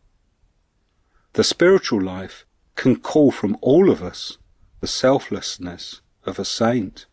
The 1.35 1.45
spiritual 1.45 2.01
life 2.01 2.45
can 2.75 2.97
call 2.97 3.31
from 3.31 3.57
all 3.61 3.91
of 3.91 4.03
us 4.03 4.39
the 4.81 4.87
selflessness 4.87 6.01
of 6.25 6.39
a 6.39 6.45
saint. 6.45 7.07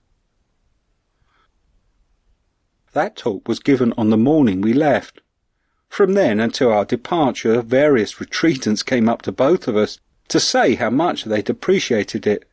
That 2.94 3.16
talk 3.16 3.48
was 3.48 3.60
given 3.60 3.94
on 3.98 4.10
the 4.10 4.18
morning 4.18 4.62
we 4.62 4.74
left. 4.74 5.22
From 5.90 6.14
then 6.14 6.40
until 6.40 6.72
our 6.72 6.86
departure, 6.86 7.62
various 7.62 8.16
retreatants 8.16 8.86
came 8.86 9.10
up 9.10 9.22
to 9.24 9.32
both 9.32 9.68
of 9.68 9.76
us 9.76 10.00
to 10.28 10.40
say 10.40 10.76
how 10.76 10.90
much 10.90 11.26
they'd 11.26 11.50
appreciated 11.50 12.26
it, 12.26 12.48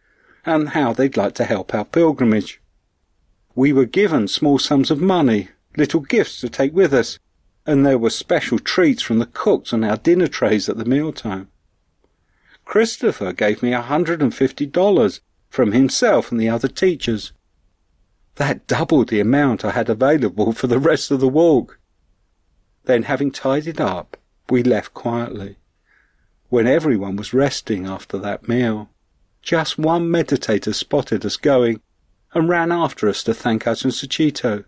and 0.45 0.71
how 0.71 0.93
they'd 0.93 1.17
like 1.17 1.35
to 1.35 1.45
help 1.45 1.75
our 1.75 1.85
pilgrimage. 1.85 2.61
We 3.55 3.73
were 3.73 3.85
given 3.85 4.29
small 4.29 4.59
sums 4.59 4.91
of 4.91 5.01
money, 5.01 5.49
little 5.77 6.01
gifts 6.01 6.41
to 6.41 6.49
take 6.49 6.75
with 6.75 6.93
us, 6.93 7.19
and 7.67 7.87
there 7.87 7.99
were 7.99 8.11
special 8.11 8.59
treats 8.59 9.03
from 9.03 9.19
the 9.19 9.27
cooks 9.27 9.73
on 9.73 9.85
our 9.85 9.97
dinner 9.97 10.27
trays 10.27 10.69
at 10.69 10.77
the 10.77 10.85
mealtime. 10.85 11.49
Christopher 12.65 13.33
gave 13.33 13.63
me 13.63 13.73
a 13.73 13.83
hundred 13.83 14.23
and 14.23 14.35
fifty 14.35 14.67
dollars 14.67 15.21
from 15.49 15.73
himself 15.73 16.33
and 16.33 16.41
the 16.41 16.49
other 16.49 16.69
teachers. 16.69 17.33
That 18.37 18.67
doubled 18.67 19.11
the 19.11 19.21
amount 19.21 19.65
I 19.65 19.73
had 19.73 19.91
available 19.91 20.53
for 20.53 20.67
the 20.67 20.79
rest 20.79 21.11
of 21.11 21.21
the 21.21 21.29
walk. 21.29 21.79
Then, 22.85 23.05
having 23.05 23.31
tidied 23.31 23.81
up, 23.81 24.17
we 24.49 24.63
left 24.63 24.95
quietly. 24.95 25.57
When 26.53 26.67
everyone 26.67 27.17
was 27.17 27.33
resting 27.33 27.87
after 27.87 28.19
that 28.19 28.47
meal, 28.47 28.91
just 29.41 29.79
one 29.79 30.11
meditator 30.11 30.75
spotted 30.75 31.25
us 31.25 31.39
going 31.39 31.81
and 32.35 32.47
ran 32.47 32.71
after 32.71 33.09
us 33.09 33.25
to 33.25 33.33
thank 33.33 33.67
us 33.67 33.85
and 33.85 33.93
Sucitto, 33.95 34.67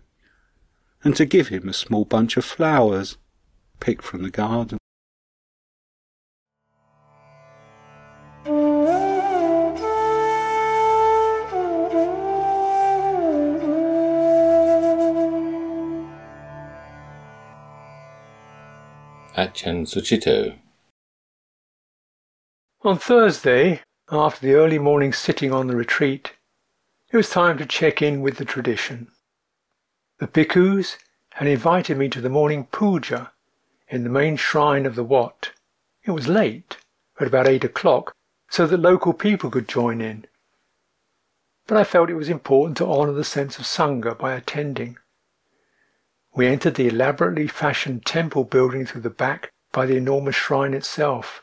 and 1.03 1.15
to 1.15 1.25
give 1.27 1.49
him 1.49 1.69
a 1.69 1.73
small 1.73 2.03
bunch 2.03 2.37
of 2.37 2.43
flowers 2.43 3.17
picked 3.79 4.03
from 4.03 4.23
the 4.23 4.31
garden. 4.31 4.79
Ajahn 19.37 19.85
Sucitto. 19.85 20.64
On 22.85 22.99
Thursday, 22.99 23.81
after 24.11 24.45
the 24.45 24.53
early 24.53 24.77
morning 24.77 25.11
sitting 25.11 25.51
on 25.51 25.65
the 25.65 25.75
retreat, 25.75 26.33
it 27.11 27.17
was 27.17 27.31
time 27.31 27.57
to 27.57 27.65
check 27.65 27.99
in 27.99 28.21
with 28.21 28.37
the 28.37 28.45
tradition. 28.45 29.07
The 30.19 30.27
bhikkhus 30.27 30.99
had 31.31 31.47
invited 31.47 31.97
me 31.97 32.09
to 32.09 32.21
the 32.21 32.29
morning 32.29 32.67
puja 32.67 33.31
in 33.87 34.03
the 34.03 34.11
main 34.11 34.35
shrine 34.35 34.85
of 34.85 34.93
the 34.93 35.03
Wat. 35.03 35.49
It 36.03 36.11
was 36.11 36.27
late, 36.27 36.77
at 37.19 37.25
about 37.25 37.47
eight 37.47 37.63
o'clock, 37.63 38.13
so 38.51 38.67
that 38.67 38.77
local 38.77 39.13
people 39.13 39.49
could 39.49 39.67
join 39.67 39.99
in. 39.99 40.27
But 41.65 41.77
I 41.77 41.85
felt 41.85 42.11
it 42.11 42.13
was 42.13 42.29
important 42.29 42.77
to 42.77 42.85
honour 42.85 43.13
the 43.13 43.23
sense 43.23 43.57
of 43.57 43.65
Sangha 43.65 44.15
by 44.15 44.35
attending. 44.35 44.99
We 46.35 46.45
entered 46.45 46.75
the 46.75 46.89
elaborately 46.89 47.47
fashioned 47.47 48.05
temple 48.05 48.43
building 48.43 48.85
through 48.85 49.01
the 49.01 49.09
back 49.09 49.51
by 49.71 49.87
the 49.87 49.97
enormous 49.97 50.35
shrine 50.35 50.75
itself. 50.75 51.41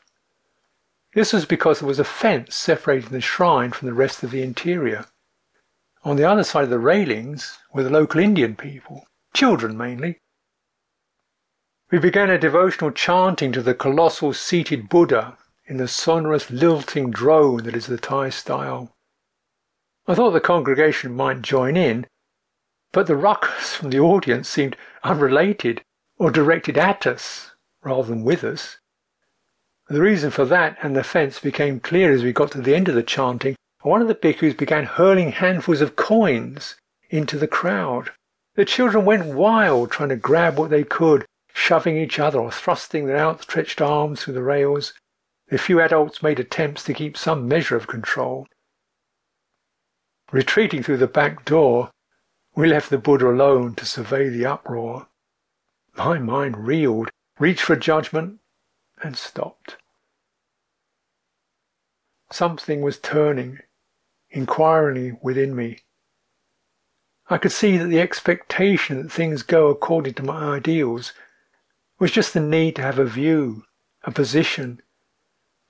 This 1.14 1.32
was 1.32 1.44
because 1.44 1.80
there 1.80 1.88
was 1.88 1.98
a 1.98 2.04
fence 2.04 2.54
separating 2.54 3.10
the 3.10 3.20
shrine 3.20 3.72
from 3.72 3.86
the 3.86 3.94
rest 3.94 4.22
of 4.22 4.30
the 4.30 4.42
interior. 4.42 5.04
On 6.04 6.16
the 6.16 6.24
other 6.24 6.42
side 6.42 6.64
of 6.64 6.70
the 6.70 6.78
railings 6.78 7.58
were 7.72 7.82
the 7.82 7.90
local 7.90 8.20
Indian 8.20 8.56
people, 8.56 9.06
children 9.34 9.76
mainly. 9.76 10.20
We 11.90 11.98
began 11.98 12.30
a 12.30 12.38
devotional 12.38 12.90
chanting 12.90 13.52
to 13.52 13.62
the 13.62 13.74
colossal 13.74 14.32
seated 14.32 14.88
Buddha 14.88 15.36
in 15.66 15.76
the 15.76 15.86
sonorous 15.86 16.50
lilting 16.50 17.10
drone 17.10 17.64
that 17.64 17.76
is 17.76 17.86
the 17.86 17.98
Thai 17.98 18.30
style. 18.30 18.96
I 20.06 20.14
thought 20.14 20.30
the 20.30 20.40
congregation 20.40 21.14
might 21.14 21.42
join 21.42 21.76
in, 21.76 22.06
but 22.90 23.06
the 23.06 23.16
ruckus 23.16 23.74
from 23.74 23.90
the 23.90 24.00
audience 24.00 24.48
seemed 24.48 24.76
unrelated 25.04 25.82
or 26.16 26.30
directed 26.30 26.78
at 26.78 27.06
us 27.06 27.52
rather 27.82 28.08
than 28.08 28.24
with 28.24 28.42
us. 28.42 28.78
The 29.92 30.00
reason 30.00 30.30
for 30.30 30.46
that 30.46 30.78
and 30.80 30.96
the 30.96 31.04
fence 31.04 31.38
became 31.38 31.78
clear 31.78 32.14
as 32.14 32.22
we 32.22 32.32
got 32.32 32.52
to 32.52 32.62
the 32.62 32.74
end 32.74 32.88
of 32.88 32.94
the 32.94 33.02
chanting 33.02 33.56
one 33.82 34.00
of 34.00 34.08
the 34.08 34.14
bhikkhus 34.14 34.56
began 34.56 34.86
hurling 34.86 35.32
handfuls 35.32 35.82
of 35.82 35.96
coins 35.96 36.76
into 37.10 37.36
the 37.36 37.46
crowd. 37.46 38.10
The 38.54 38.64
children 38.64 39.04
went 39.04 39.34
wild, 39.34 39.90
trying 39.90 40.08
to 40.08 40.16
grab 40.16 40.56
what 40.56 40.70
they 40.70 40.82
could, 40.82 41.26
shoving 41.52 41.98
each 41.98 42.18
other 42.18 42.40
or 42.40 42.50
thrusting 42.50 43.04
their 43.04 43.18
outstretched 43.18 43.82
arms 43.82 44.22
through 44.22 44.32
the 44.32 44.42
rails. 44.42 44.94
The 45.48 45.58
few 45.58 45.78
adults 45.78 46.22
made 46.22 46.40
attempts 46.40 46.84
to 46.84 46.94
keep 46.94 47.18
some 47.18 47.46
measure 47.46 47.76
of 47.76 47.86
control. 47.86 48.46
Retreating 50.30 50.82
through 50.82 51.04
the 51.04 51.06
back 51.06 51.44
door, 51.44 51.90
we 52.54 52.66
left 52.66 52.88
the 52.88 52.96
Buddha 52.96 53.28
alone 53.28 53.74
to 53.74 53.84
survey 53.84 54.30
the 54.30 54.46
uproar. 54.46 55.08
My 55.98 56.18
mind 56.18 56.66
reeled, 56.66 57.10
reached 57.38 57.60
for 57.60 57.76
judgment, 57.76 58.38
and 59.02 59.18
stopped. 59.18 59.76
Something 62.32 62.80
was 62.80 62.98
turning 62.98 63.58
inquiringly 64.30 65.18
within 65.20 65.54
me. 65.54 65.80
I 67.28 67.38
could 67.38 67.52
see 67.52 67.76
that 67.76 67.86
the 67.86 68.00
expectation 68.00 69.02
that 69.02 69.12
things 69.12 69.42
go 69.42 69.68
according 69.68 70.14
to 70.14 70.22
my 70.22 70.56
ideals 70.56 71.12
was 71.98 72.10
just 72.10 72.34
the 72.34 72.40
need 72.40 72.76
to 72.76 72.82
have 72.82 72.98
a 72.98 73.04
view, 73.04 73.64
a 74.04 74.10
position, 74.10 74.80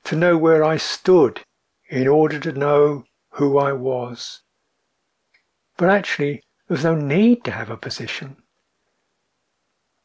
to 0.04 0.16
know 0.16 0.38
where 0.38 0.64
I 0.64 0.76
stood 0.76 1.42
in 1.88 2.08
order 2.08 2.38
to 2.40 2.52
know 2.52 3.04
who 3.32 3.58
I 3.58 3.72
was. 3.72 4.42
But 5.76 5.90
actually, 5.90 6.42
there 6.68 6.76
was 6.76 6.84
no 6.84 6.94
need 6.94 7.44
to 7.44 7.50
have 7.50 7.70
a 7.70 7.76
position. 7.76 8.36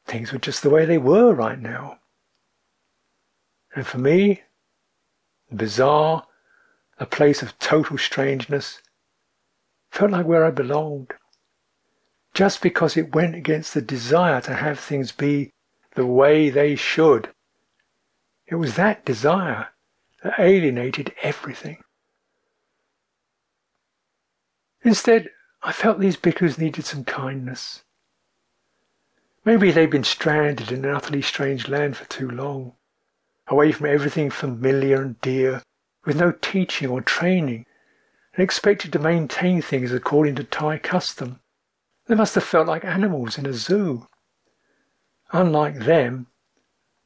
Things 0.06 0.32
were 0.32 0.40
just 0.40 0.64
the 0.64 0.70
way 0.70 0.86
they 0.86 0.98
were 0.98 1.34
right 1.34 1.60
now. 1.60 2.00
And 3.76 3.86
for 3.86 4.00
me, 4.00 4.42
the 5.50 5.56
bizarre, 5.56 6.27
a 7.00 7.06
place 7.06 7.42
of 7.42 7.58
total 7.60 7.98
strangeness, 7.98 8.82
felt 9.92 10.12
like 10.12 10.26
where 10.26 10.46
I 10.46 10.52
belonged. 10.52 11.14
Just 12.34 12.62
because 12.62 12.98
it 12.98 13.16
went 13.16 13.36
against 13.36 13.74
the 13.74 13.82
desire 13.82 14.42
to 14.42 14.54
have 14.56 14.80
things 14.80 15.12
be 15.12 15.52
the 15.96 16.06
way 16.06 16.50
they 16.50 16.76
should. 16.76 17.30
It 18.48 18.56
was 18.56 18.76
that 18.76 19.06
desire 19.06 19.70
that 20.24 20.40
alienated 20.40 21.14
everything. 21.22 21.84
Instead, 24.84 25.30
I 25.64 25.72
felt 25.72 26.00
these 26.00 26.18
bhikkhus 26.18 26.58
needed 26.58 26.86
some 26.86 27.04
kindness. 27.04 27.84
Maybe 29.44 29.72
they'd 29.72 29.90
been 29.90 30.04
stranded 30.04 30.72
in 30.72 30.86
an 30.86 30.94
utterly 30.94 31.22
strange 31.22 31.68
land 31.68 31.98
for 31.98 32.06
too 32.06 32.30
long, 32.30 32.74
away 33.48 33.72
from 33.72 33.88
everything 33.88 34.30
familiar 34.30 35.02
and 35.02 35.20
dear 35.22 35.64
with 36.08 36.16
no 36.16 36.32
teaching 36.32 36.88
or 36.90 37.02
training, 37.02 37.66
and 38.34 38.42
expected 38.42 38.94
to 38.94 38.98
maintain 38.98 39.62
things 39.62 39.92
according 39.92 40.36
to 40.36 40.44
Thai 40.46 40.78
custom. 40.78 41.42
They 42.06 42.16
must 42.16 42.34
have 42.36 42.46
felt 42.46 42.66
like 42.66 42.86
animals 42.86 43.38
in 43.38 43.46
a 43.46 43.52
zoo. 43.52 44.08
Unlike 45.34 45.80
them, 45.80 46.28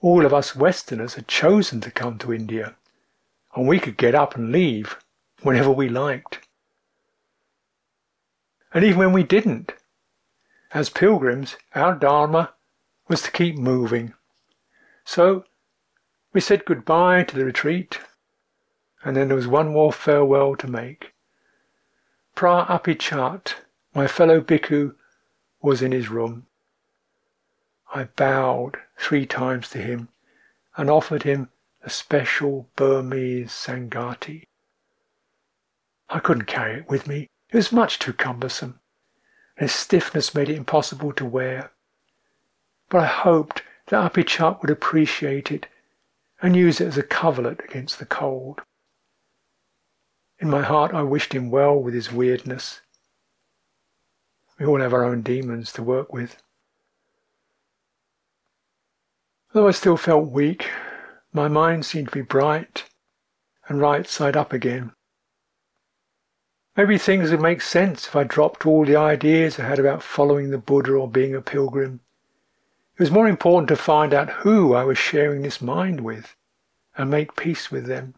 all 0.02 0.24
of 0.24 0.36
us 0.36 0.56
Westerners 0.56 1.16
had 1.16 1.28
chosen 1.28 1.82
to 1.82 1.90
come 1.90 2.20
to 2.20 2.32
India, 2.32 2.76
and 3.56 3.68
we 3.68 3.80
could 3.80 3.98
get 3.98 4.14
up 4.14 4.36
and 4.36 4.52
leave 4.52 4.98
whenever 5.42 5.72
we 5.72 5.90
liked. 5.90 6.48
And 8.72 8.86
even 8.86 9.00
when 9.00 9.14
we 9.14 9.24
didn't, 9.24 9.74
as 10.76 10.92
pilgrims, 10.92 11.58
our 11.74 11.96
Dharma 11.96 12.54
was 13.08 13.24
to 13.24 13.32
keep 13.32 13.58
moving. 13.58 14.14
So 15.06 15.46
we 16.34 16.40
said 16.40 16.66
goodbye 16.66 17.24
to 17.24 17.36
the 17.36 17.46
retreat 17.46 18.00
and 19.04 19.16
then 19.16 19.28
there 19.28 19.38
was 19.38 19.48
one 19.48 19.72
more 19.72 19.92
farewell 19.92 20.56
to 20.56 20.68
make. 20.68 21.14
Pra 22.36 22.66
Apichat, 22.70 23.56
my 23.94 24.08
fellow 24.08 24.42
bhikkhu, 24.42 24.96
was 25.62 25.82
in 25.82 25.92
his 25.92 26.10
room. 26.10 26.46
I 27.94 28.06
bowed 28.06 28.78
three 28.98 29.26
times 29.26 29.70
to 29.70 29.80
him 29.80 30.10
and 30.78 30.90
offered 30.90 31.24
him 31.24 31.50
a 31.84 31.90
special 31.90 32.68
Burmese 32.76 33.52
Sanghati. 33.52 34.46
I 36.10 36.20
couldn't 36.20 36.46
carry 36.46 36.80
it 36.80 36.90
with 36.90 37.08
me. 37.08 37.30
It 37.50 37.58
was 37.58 37.72
much 37.72 38.00
too 38.00 38.14
cumbersome. 38.14 38.80
and 39.58 39.66
Its 39.66 39.76
stiffness 39.76 40.36
made 40.36 40.50
it 40.50 40.56
impossible 40.56 41.12
to 41.14 41.26
wear. 41.26 41.72
But 42.90 43.02
I 43.02 43.06
hoped 43.08 43.64
that 43.88 44.14
Apichat 44.14 44.62
would 44.62 44.70
appreciate 44.70 45.52
it 45.52 45.68
and 46.42 46.56
use 46.56 46.80
it 46.80 46.88
as 46.88 46.98
a 46.98 47.04
coverlet 47.04 47.62
against 47.64 48.00
the 48.00 48.06
cold. 48.06 48.62
In 50.42 50.50
my 50.50 50.64
heart, 50.64 50.92
I 50.92 51.04
wished 51.04 51.34
him 51.34 51.52
well 51.52 51.78
with 51.78 51.94
his 51.94 52.12
weirdness. 52.12 52.82
We 54.58 54.66
all 54.66 54.80
have 54.80 54.92
our 54.92 55.04
own 55.04 55.22
demons 55.22 55.72
to 55.74 55.84
work 55.84 56.12
with. 56.12 56.42
Though 59.54 59.68
I 59.68 59.72
still 59.72 59.98
felt 59.98 60.32
weak, 60.32 60.68
my 61.32 61.48
mind 61.48 61.86
seemed 61.86 62.08
to 62.08 62.16
be 62.16 62.22
bright 62.24 62.86
and 63.68 63.80
right 63.80 64.08
side 64.08 64.36
up 64.36 64.52
again. 64.52 64.94
Maybe 66.76 66.98
things 66.98 67.30
would 67.30 67.42
make 67.42 67.62
sense 67.62 68.08
if 68.08 68.16
I 68.16 68.24
dropped 68.24 68.66
all 68.66 68.84
the 68.84 68.96
ideas 68.96 69.60
I 69.60 69.66
had 69.66 69.78
about 69.78 70.02
following 70.02 70.50
the 70.50 70.58
Buddha 70.58 70.94
or 70.94 71.08
being 71.08 71.36
a 71.36 71.42
pilgrim. 71.42 72.00
It 72.96 73.00
was 73.00 73.12
more 73.12 73.28
important 73.28 73.68
to 73.68 73.76
find 73.76 74.12
out 74.12 74.30
who 74.42 74.74
I 74.74 74.86
was 74.86 74.98
sharing 74.98 75.44
this 75.44 75.62
mind 75.62 76.02
with 76.02 76.36
and 76.98 77.12
make 77.12 77.36
peace 77.36 77.70
with 77.70 77.86
them 77.86 78.16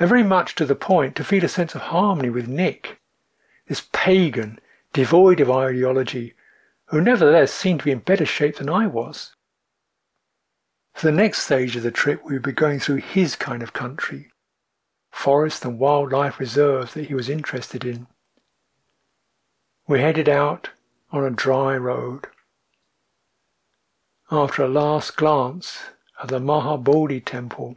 and 0.00 0.08
very 0.08 0.24
much 0.24 0.54
to 0.54 0.64
the 0.64 0.74
point 0.74 1.14
to 1.14 1.22
feel 1.22 1.44
a 1.44 1.48
sense 1.48 1.74
of 1.74 1.82
harmony 1.82 2.30
with 2.30 2.48
Nick, 2.48 3.00
this 3.68 3.86
pagan, 3.92 4.58
devoid 4.94 5.40
of 5.40 5.50
ideology, 5.50 6.34
who 6.86 7.02
nevertheless 7.02 7.52
seemed 7.52 7.80
to 7.80 7.84
be 7.84 7.90
in 7.92 7.98
better 7.98 8.24
shape 8.24 8.56
than 8.56 8.70
I 8.70 8.86
was. 8.86 9.36
For 10.94 11.06
the 11.06 11.12
next 11.12 11.42
stage 11.42 11.76
of 11.76 11.82
the 11.82 11.90
trip, 11.90 12.22
we 12.24 12.32
would 12.32 12.42
be 12.42 12.52
going 12.52 12.80
through 12.80 12.96
his 12.96 13.36
kind 13.36 13.62
of 13.62 13.74
country, 13.74 14.32
forest 15.10 15.66
and 15.66 15.78
wildlife 15.78 16.40
reserves 16.40 16.94
that 16.94 17.06
he 17.06 17.14
was 17.14 17.28
interested 17.28 17.84
in. 17.84 18.06
We 19.86 20.00
headed 20.00 20.30
out 20.30 20.70
on 21.12 21.24
a 21.24 21.30
dry 21.30 21.76
road. 21.76 22.26
After 24.30 24.62
a 24.62 24.68
last 24.68 25.16
glance 25.16 25.80
at 26.22 26.28
the 26.28 26.38
Mahabodhi 26.38 27.22
temple 27.24 27.76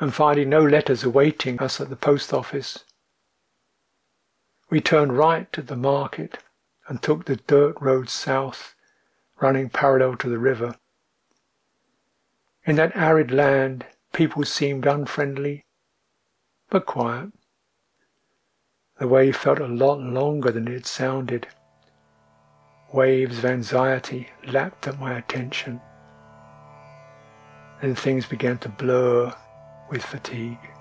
and 0.00 0.14
finding 0.14 0.48
no 0.48 0.62
letters 0.62 1.02
awaiting 1.02 1.58
us 1.60 1.80
at 1.80 1.90
the 1.90 1.96
post 1.96 2.32
office, 2.32 2.84
we 4.70 4.80
turned 4.80 5.16
right 5.16 5.48
at 5.58 5.66
the 5.66 5.76
market 5.76 6.38
and 6.88 7.02
took 7.02 7.24
the 7.24 7.36
dirt 7.36 7.74
road 7.80 8.08
south, 8.08 8.74
running 9.40 9.68
parallel 9.68 10.16
to 10.16 10.28
the 10.28 10.38
river. 10.38 10.76
In 12.64 12.76
that 12.76 12.94
arid 12.94 13.30
land, 13.30 13.86
people 14.12 14.44
seemed 14.44 14.86
unfriendly, 14.86 15.64
but 16.68 16.86
quiet. 16.86 17.30
The 18.98 19.08
way 19.08 19.32
felt 19.32 19.58
a 19.58 19.66
lot 19.66 20.00
longer 20.00 20.50
than 20.50 20.68
it 20.68 20.74
had 20.74 20.86
sounded. 20.86 21.46
Waves 22.92 23.38
of 23.38 23.44
anxiety 23.44 24.28
lapped 24.46 24.86
at 24.86 24.98
my 24.98 25.16
attention. 25.16 25.80
Then 27.80 27.94
things 27.94 28.26
began 28.26 28.58
to 28.58 28.68
blur 28.68 29.34
with 29.90 30.02
fatigue. 30.02 30.77